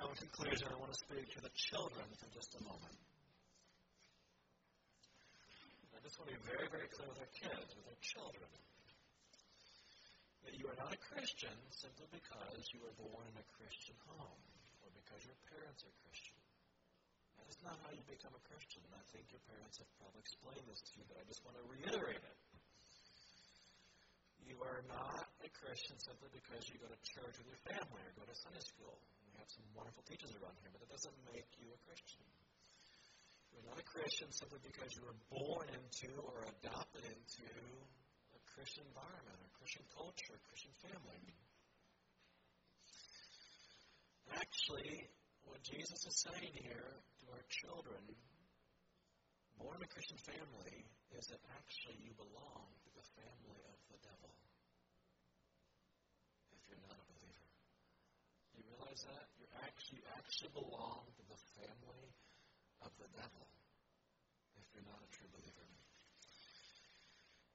Now, 0.00 0.08
in 0.10 0.16
conclusion, 0.16 0.66
I 0.72 0.76
want 0.80 0.92
to 0.96 1.00
speak 1.04 1.28
to 1.36 1.40
the 1.44 1.52
children 1.52 2.08
for 2.16 2.28
just 2.32 2.56
a 2.56 2.62
moment. 2.64 2.98
I 5.92 6.00
just 6.00 6.16
want 6.16 6.32
to 6.32 6.36
be 6.40 6.44
very, 6.48 6.64
very 6.72 6.88
clear 6.88 7.12
with 7.12 7.20
our 7.20 7.32
kids, 7.36 7.76
with 7.76 7.84
our 7.84 8.00
children. 8.00 8.48
That 10.48 10.56
you 10.56 10.64
are 10.72 10.78
not 10.80 10.96
a 10.96 11.00
Christian 11.12 11.52
simply 11.68 12.08
because 12.08 12.64
you 12.72 12.80
were 12.80 12.96
born 12.96 13.28
in 13.28 13.36
a 13.36 13.46
Christian 13.60 13.92
home 14.08 14.40
or 14.80 14.88
because 14.96 15.20
your 15.28 15.36
parents 15.52 15.84
are 15.84 15.92
Christian. 16.08 16.40
That 17.36 17.44
is 17.52 17.60
not 17.60 17.76
how 17.84 17.92
you 17.92 18.00
become 18.08 18.32
a 18.32 18.44
Christian. 18.48 18.80
I 18.96 19.04
think 19.12 19.28
your 19.28 19.44
parents 19.44 19.76
have 19.76 19.90
probably 20.00 20.24
explained 20.24 20.64
this 20.64 20.80
to 20.80 20.92
you, 20.96 21.04
but 21.04 21.20
I 21.20 21.28
just 21.28 21.44
want 21.44 21.60
to 21.60 21.64
reiterate 21.68 22.24
it. 22.24 22.36
You 24.46 24.56
are 24.64 24.82
not 24.88 25.24
a 25.44 25.50
Christian 25.52 25.96
simply 26.00 26.30
because 26.32 26.68
you 26.68 26.80
go 26.80 26.88
to 26.88 27.00
church 27.04 27.34
with 27.40 27.48
your 27.48 27.62
family 27.68 28.00
or 28.04 28.12
go 28.16 28.24
to 28.24 28.36
Sunday 28.36 28.62
school. 28.62 28.96
We 29.26 29.36
have 29.40 29.50
some 29.50 29.66
wonderful 29.72 30.04
teachers 30.06 30.32
around 30.36 30.56
here, 30.60 30.72
but 30.72 30.84
that 30.84 30.92
doesn't 30.92 31.18
make 31.32 31.48
you 31.60 31.68
a 31.72 31.80
Christian. 31.84 32.24
You're 33.52 33.66
not 33.66 33.80
a 33.82 33.86
Christian 33.86 34.30
simply 34.30 34.62
because 34.62 34.94
you 34.94 35.02
were 35.04 35.18
born 35.28 35.66
into 35.74 36.10
or 36.22 36.46
adopted 36.46 37.04
into 37.04 37.48
a 38.32 38.40
Christian 38.54 38.86
environment, 38.88 39.38
a 39.42 39.52
Christian 39.58 39.84
culture, 39.90 40.34
a 40.38 40.42
Christian 40.46 40.74
family. 40.86 41.22
Actually, 44.30 45.10
what 45.42 45.58
Jesus 45.66 46.00
is 46.06 46.16
saying 46.30 46.54
here 46.62 46.94
to 47.20 47.24
our 47.34 47.44
children, 47.50 48.02
born 49.58 49.74
in 49.76 49.82
a 49.82 49.90
Christian 49.90 50.18
family, 50.22 50.86
is 51.18 51.26
that 51.34 51.42
actually 51.58 51.98
you 52.06 52.14
belong 52.14 52.70
to 52.86 52.90
the 52.94 53.06
family 53.18 53.58
of 53.66 53.69
the 53.90 54.00
devil. 54.06 54.30
If 56.54 56.62
you're 56.70 56.84
not 56.86 56.94
a 56.94 57.06
believer, 57.10 57.46
you 58.54 58.62
realize 58.70 59.02
that 59.10 59.26
you 59.36 59.46
actually 59.66 60.02
you 60.02 60.06
actually 60.14 60.52
belong 60.54 61.10
to 61.18 61.22
the 61.26 61.40
family 61.58 62.06
of 62.86 62.90
the 63.02 63.10
devil. 63.18 63.44
If 64.56 64.66
you're 64.72 64.86
not 64.86 65.02
a 65.02 65.10
true 65.10 65.30
believer, 65.34 65.66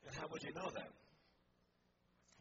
and 0.05 0.13
how 0.19 0.27
would 0.27 0.43
you 0.43 0.51
know 0.51 0.69
that? 0.75 0.91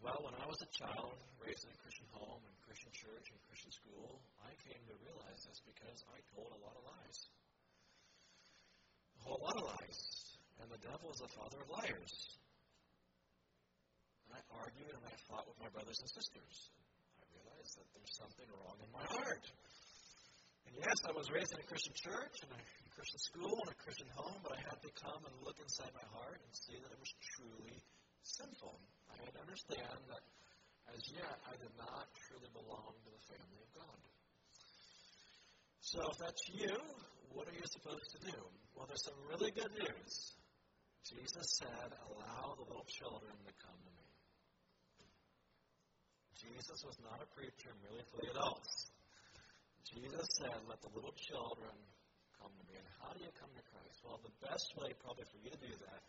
Well, 0.04 0.20
when 0.20 0.36
I 0.36 0.44
was 0.44 0.60
a 0.60 0.68
child, 0.68 1.16
raised 1.40 1.64
in 1.64 1.72
a 1.72 1.80
Christian 1.80 2.04
home 2.12 2.44
and 2.44 2.54
Christian 2.60 2.92
church 2.92 3.32
and 3.32 3.40
Christian 3.48 3.72
school, 3.72 4.20
I 4.44 4.52
came 4.68 4.82
to 4.84 4.94
realize 5.00 5.40
this 5.48 5.64
because 5.64 6.04
I 6.12 6.20
told 6.36 6.52
a 6.52 6.60
lot 6.60 6.76
of 6.76 6.84
lies. 6.84 7.18
A 9.16 9.22
whole 9.24 9.40
lot 9.40 9.56
of 9.56 9.64
lies. 9.64 10.00
And 10.60 10.68
the 10.68 10.82
devil 10.84 11.08
is 11.08 11.24
the 11.24 11.32
father 11.32 11.56
of 11.56 11.72
liars. 11.72 12.12
Argued 14.54 14.94
and 14.94 15.04
I 15.04 15.14
fought 15.26 15.46
with 15.50 15.58
my 15.58 15.70
brothers 15.74 15.98
and 15.98 16.10
sisters. 16.10 16.54
I 17.18 17.24
realized 17.34 17.72
that 17.78 17.88
there's 17.94 18.14
something 18.14 18.48
wrong 18.54 18.78
in 18.78 18.90
my 18.94 19.06
heart. 19.06 19.44
And 20.66 20.74
yes, 20.78 20.98
I 21.04 21.12
was 21.12 21.28
raised 21.30 21.52
in 21.52 21.60
a 21.60 21.68
Christian 21.68 21.94
church 21.94 22.36
and 22.46 22.50
a 22.54 22.62
Christian 22.94 23.20
school 23.20 23.56
and 23.66 23.70
a 23.74 23.78
Christian 23.82 24.08
home, 24.14 24.40
but 24.40 24.54
I 24.56 24.60
had 24.62 24.78
to 24.80 24.90
come 24.96 25.22
and 25.26 25.34
look 25.42 25.58
inside 25.60 25.92
my 25.92 26.06
heart 26.14 26.38
and 26.38 26.50
see 26.54 26.78
that 26.78 26.90
it 26.90 27.00
was 27.00 27.12
truly 27.36 27.76
sinful. 28.22 28.78
I 29.12 29.16
had 29.20 29.32
to 29.34 29.40
understand 29.44 29.98
that 30.08 30.22
as 30.94 31.02
yet 31.10 31.36
I 31.50 31.54
did 31.58 31.74
not 31.74 32.06
truly 32.28 32.50
belong 32.54 32.94
to 33.02 33.10
the 33.10 33.24
family 33.26 33.60
of 33.60 33.70
God. 33.74 34.00
So 35.80 36.00
if 36.10 36.16
that's 36.18 36.44
you, 36.54 36.74
what 37.34 37.50
are 37.50 37.56
you 37.56 37.66
supposed 37.66 38.08
to 38.16 38.20
do? 38.30 38.38
Well, 38.74 38.86
there's 38.86 39.04
some 39.04 39.18
really 39.28 39.50
good 39.52 39.72
news. 39.78 40.14
Jesus 41.04 41.46
said, 41.60 41.90
Allow 42.08 42.56
the 42.56 42.64
little 42.64 42.88
children 42.88 43.36
to 43.44 43.52
come 43.60 43.76
to 43.76 43.92
me. 43.92 44.03
Jesus 46.38 46.78
was 46.82 46.98
not 47.02 47.22
a 47.22 47.28
preacher 47.34 47.70
merely 47.82 48.02
for 48.10 48.18
the 48.22 48.30
adults. 48.34 48.90
Jesus 49.86 50.26
said, 50.42 50.58
Let 50.66 50.82
the 50.82 50.90
little 50.90 51.14
children 51.14 51.74
come 52.40 52.50
to 52.50 52.64
me. 52.66 52.74
And 52.74 52.88
how 52.98 53.14
do 53.14 53.22
you 53.22 53.30
come 53.38 53.52
to 53.54 53.64
Christ? 53.70 54.02
Well, 54.02 54.18
the 54.24 54.34
best 54.42 54.74
way 54.74 54.90
probably 54.98 55.28
for 55.30 55.38
you 55.38 55.50
to 55.54 55.60
do 55.62 55.74
that 55.86 56.02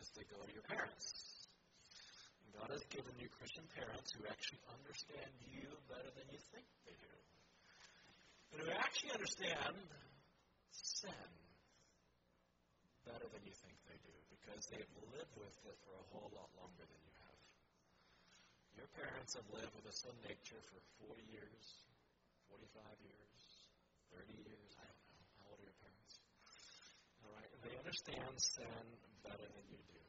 is 0.00 0.08
to 0.16 0.22
go 0.32 0.40
to 0.40 0.52
your 0.54 0.64
parents. 0.64 1.06
And 2.44 2.48
God 2.56 2.70
has 2.72 2.82
given 2.88 3.12
you 3.20 3.28
Christian 3.36 3.66
parents 3.76 4.08
who 4.16 4.24
actually 4.24 4.62
understand 4.72 5.30
you 5.44 5.68
better 5.90 6.10
than 6.16 6.26
you 6.32 6.40
think 6.54 6.66
they 6.88 6.96
do. 6.96 7.14
And 8.54 8.56
who 8.64 8.68
actually 8.72 9.12
understand 9.12 9.76
sin 10.72 11.28
better 13.04 13.28
than 13.28 13.42
you 13.44 13.54
think 13.60 13.76
they 13.84 13.98
do 14.00 14.16
because 14.32 14.62
they've 14.72 14.94
lived 15.12 15.34
with 15.36 15.56
it 15.68 15.76
for 15.84 15.92
a 15.96 16.04
whole 16.14 16.30
lot 16.32 16.48
longer 16.56 16.84
than 16.88 17.02
you. 17.04 17.17
Your 18.78 18.86
parents 18.94 19.34
have 19.34 19.48
lived 19.50 19.74
with 19.74 19.90
a 19.90 19.94
sin 19.94 20.14
nature 20.22 20.62
for 20.70 20.78
40 21.10 21.18
years, 21.34 21.82
45 22.46 22.62
years, 23.02 23.38
30 24.14 24.30
years. 24.38 24.70
I 24.78 24.86
don't 24.86 25.02
know. 25.10 25.26
How 25.42 25.50
old 25.50 25.58
are 25.58 25.66
your 25.66 25.78
parents? 25.82 26.14
All 27.26 27.34
right. 27.34 27.50
They 27.66 27.74
understand 27.74 28.38
sin 28.38 28.86
better 29.26 29.50
than 29.50 29.64
you 29.66 29.82
do. 29.82 30.02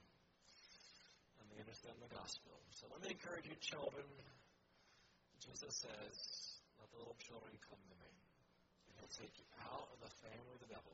And 1.41 1.49
they 1.49 1.65
understand 1.65 1.97
the 1.97 2.13
gospel. 2.13 2.61
So 2.77 2.85
let 2.93 3.01
me 3.01 3.09
encourage 3.17 3.49
you, 3.49 3.57
children. 3.57 4.05
Jesus 5.41 5.73
says, 5.81 6.17
Let 6.77 6.93
the 6.93 7.01
little 7.01 7.17
children 7.17 7.57
come 7.65 7.81
to 7.81 7.97
me. 7.97 8.13
And 8.85 8.93
he'll 9.01 9.17
take 9.17 9.33
you 9.33 9.47
out 9.65 9.89
of 9.89 9.97
the 9.97 10.13
family 10.21 10.53
of 10.53 10.61
the 10.61 10.69
devil 10.69 10.93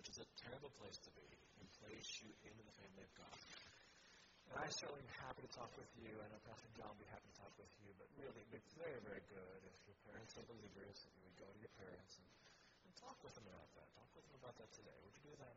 which 0.00 0.16
is 0.16 0.24
a 0.24 0.28
terrible 0.48 0.72
place 0.80 0.96
to 1.04 1.12
be, 1.12 1.28
and 1.60 1.68
place 1.84 2.24
you 2.24 2.32
into 2.48 2.64
the 2.64 2.72
family 2.72 3.04
of 3.04 3.12
God. 3.20 3.36
And 4.50 4.58
I 4.58 4.66
certainly 4.74 4.98
am 4.98 5.14
happy 5.22 5.46
to 5.46 5.52
talk 5.54 5.70
with 5.78 5.86
you. 6.02 6.10
I 6.10 6.26
know 6.26 6.42
Pastor 6.42 6.66
John 6.74 6.90
will 6.90 6.98
be 6.98 7.10
happy 7.14 7.30
to 7.30 7.36
talk 7.38 7.54
with 7.54 7.70
you, 7.86 7.94
but 8.02 8.10
really, 8.18 8.42
it'd 8.50 8.66
very, 8.74 8.98
very 9.06 9.22
good 9.30 9.60
if 9.62 9.76
your 9.86 9.98
parents 10.10 10.34
are 10.34 10.46
believers 10.50 10.96
that 11.06 11.12
you 11.14 11.22
would 11.22 11.38
go 11.38 11.46
to 11.46 11.60
your 11.62 11.74
parents 11.78 12.18
and, 12.18 12.26
and 12.82 12.90
talk 12.98 13.14
with 13.22 13.30
them 13.38 13.46
about 13.46 13.70
that. 13.78 13.86
Talk 13.94 14.10
with 14.18 14.26
them 14.26 14.36
about 14.42 14.58
that 14.58 14.70
today. 14.74 14.98
Would 15.06 15.14
you 15.22 15.24
do 15.30 15.36
that? 15.38 15.56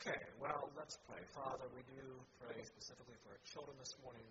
Okay, 0.00 0.20
well, 0.40 0.72
let's 0.80 0.96
pray. 1.04 1.20
Father, 1.36 1.68
we 1.76 1.84
do 1.92 2.04
pray 2.40 2.56
specifically 2.64 3.20
for 3.20 3.36
our 3.36 3.42
children 3.44 3.76
this 3.76 3.92
morning. 4.00 4.24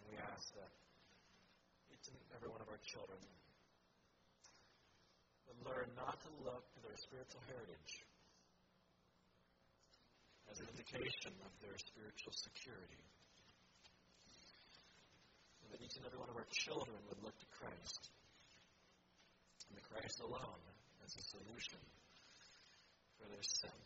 And 0.00 0.04
we 0.12 0.16
ask 0.20 0.52
that 0.60 0.72
each 1.88 2.12
and 2.12 2.18
every 2.36 2.52
one 2.52 2.60
of 2.60 2.68
our 2.68 2.80
children 2.84 3.20
would 5.48 5.60
learn 5.64 5.88
not 5.96 6.20
to 6.20 6.30
look 6.44 6.64
to 6.76 6.80
their 6.84 6.96
spiritual 7.00 7.40
heritage 7.48 8.04
as 10.54 10.62
an 10.62 10.70
indication 10.70 11.34
of 11.42 11.50
their 11.58 11.74
spiritual 11.74 12.30
security. 12.30 13.02
And 15.66 15.74
that 15.74 15.82
each 15.82 15.98
and 15.98 16.06
every 16.06 16.22
one 16.22 16.30
of 16.30 16.38
our 16.38 16.46
children 16.54 16.94
would 17.10 17.18
look 17.26 17.34
to 17.34 17.48
Christ 17.58 18.14
and 19.66 19.74
to 19.74 19.84
Christ 19.90 20.22
alone 20.22 20.62
as 21.02 21.10
a 21.10 21.24
solution 21.34 21.82
for 23.18 23.26
their 23.26 23.42
sin. 23.42 23.78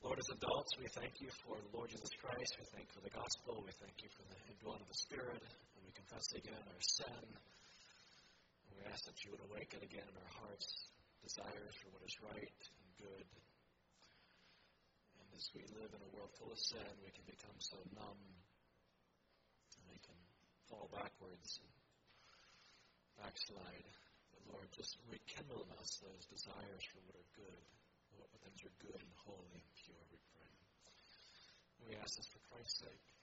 Lord, 0.00 0.16
as 0.16 0.32
adults, 0.32 0.72
we 0.80 0.88
thank 0.96 1.20
you 1.20 1.28
for 1.44 1.60
the 1.60 1.68
Lord 1.76 1.92
Jesus 1.92 2.16
Christ. 2.16 2.56
We 2.56 2.64
thank 2.72 2.88
you 2.88 2.96
for 2.96 3.04
the 3.04 3.12
gospel. 3.12 3.60
We 3.60 3.76
thank 3.76 4.00
you 4.00 4.08
for 4.16 4.24
the 4.24 4.40
indwelling 4.48 4.80
of 4.80 4.88
the 4.88 5.04
Spirit. 5.04 5.44
And 5.44 5.84
we 5.84 5.92
confess 5.92 6.24
again 6.32 6.64
our 6.64 6.80
sin. 6.80 7.24
And 7.28 8.72
we 8.80 8.88
ask 8.88 9.04
that 9.04 9.20
you 9.20 9.36
would 9.36 9.44
awaken 9.52 9.84
again 9.84 10.08
in 10.08 10.16
our 10.16 10.32
hearts 10.40 10.88
desires 11.20 11.76
for 11.84 11.92
what 11.92 12.00
is 12.08 12.16
right 12.24 12.60
and 12.64 12.90
good. 12.96 13.28
And 15.30 15.38
as 15.38 15.46
we 15.54 15.62
live 15.78 15.94
in 15.94 16.02
a 16.02 16.10
world 16.10 16.34
full 16.34 16.50
of 16.50 16.58
sin, 16.58 16.90
we 17.06 17.14
can 17.14 17.22
become 17.22 17.54
so 17.62 17.78
numb 17.94 18.18
and 19.78 19.84
we 19.86 20.02
can 20.02 20.18
fall 20.66 20.90
backwards 20.90 21.62
and 21.62 21.70
backslide. 23.14 23.86
But 24.34 24.42
Lord, 24.50 24.66
just 24.74 24.98
rekindle 25.06 25.62
in 25.62 25.70
us 25.78 26.02
those 26.02 26.26
desires 26.26 26.82
for 26.90 26.98
what 27.06 27.14
are 27.14 27.30
good, 27.38 27.62
what 28.18 28.26
things 28.42 28.58
are 28.66 28.74
good 28.82 28.98
and 28.98 29.14
holy 29.22 29.54
and 29.54 29.70
pure, 29.86 30.02
we 30.10 30.18
pray. 30.34 30.50
We 31.86 31.94
ask 31.94 32.18
this 32.18 32.26
for 32.26 32.42
Christ's 32.50 32.82
sake. 32.82 33.19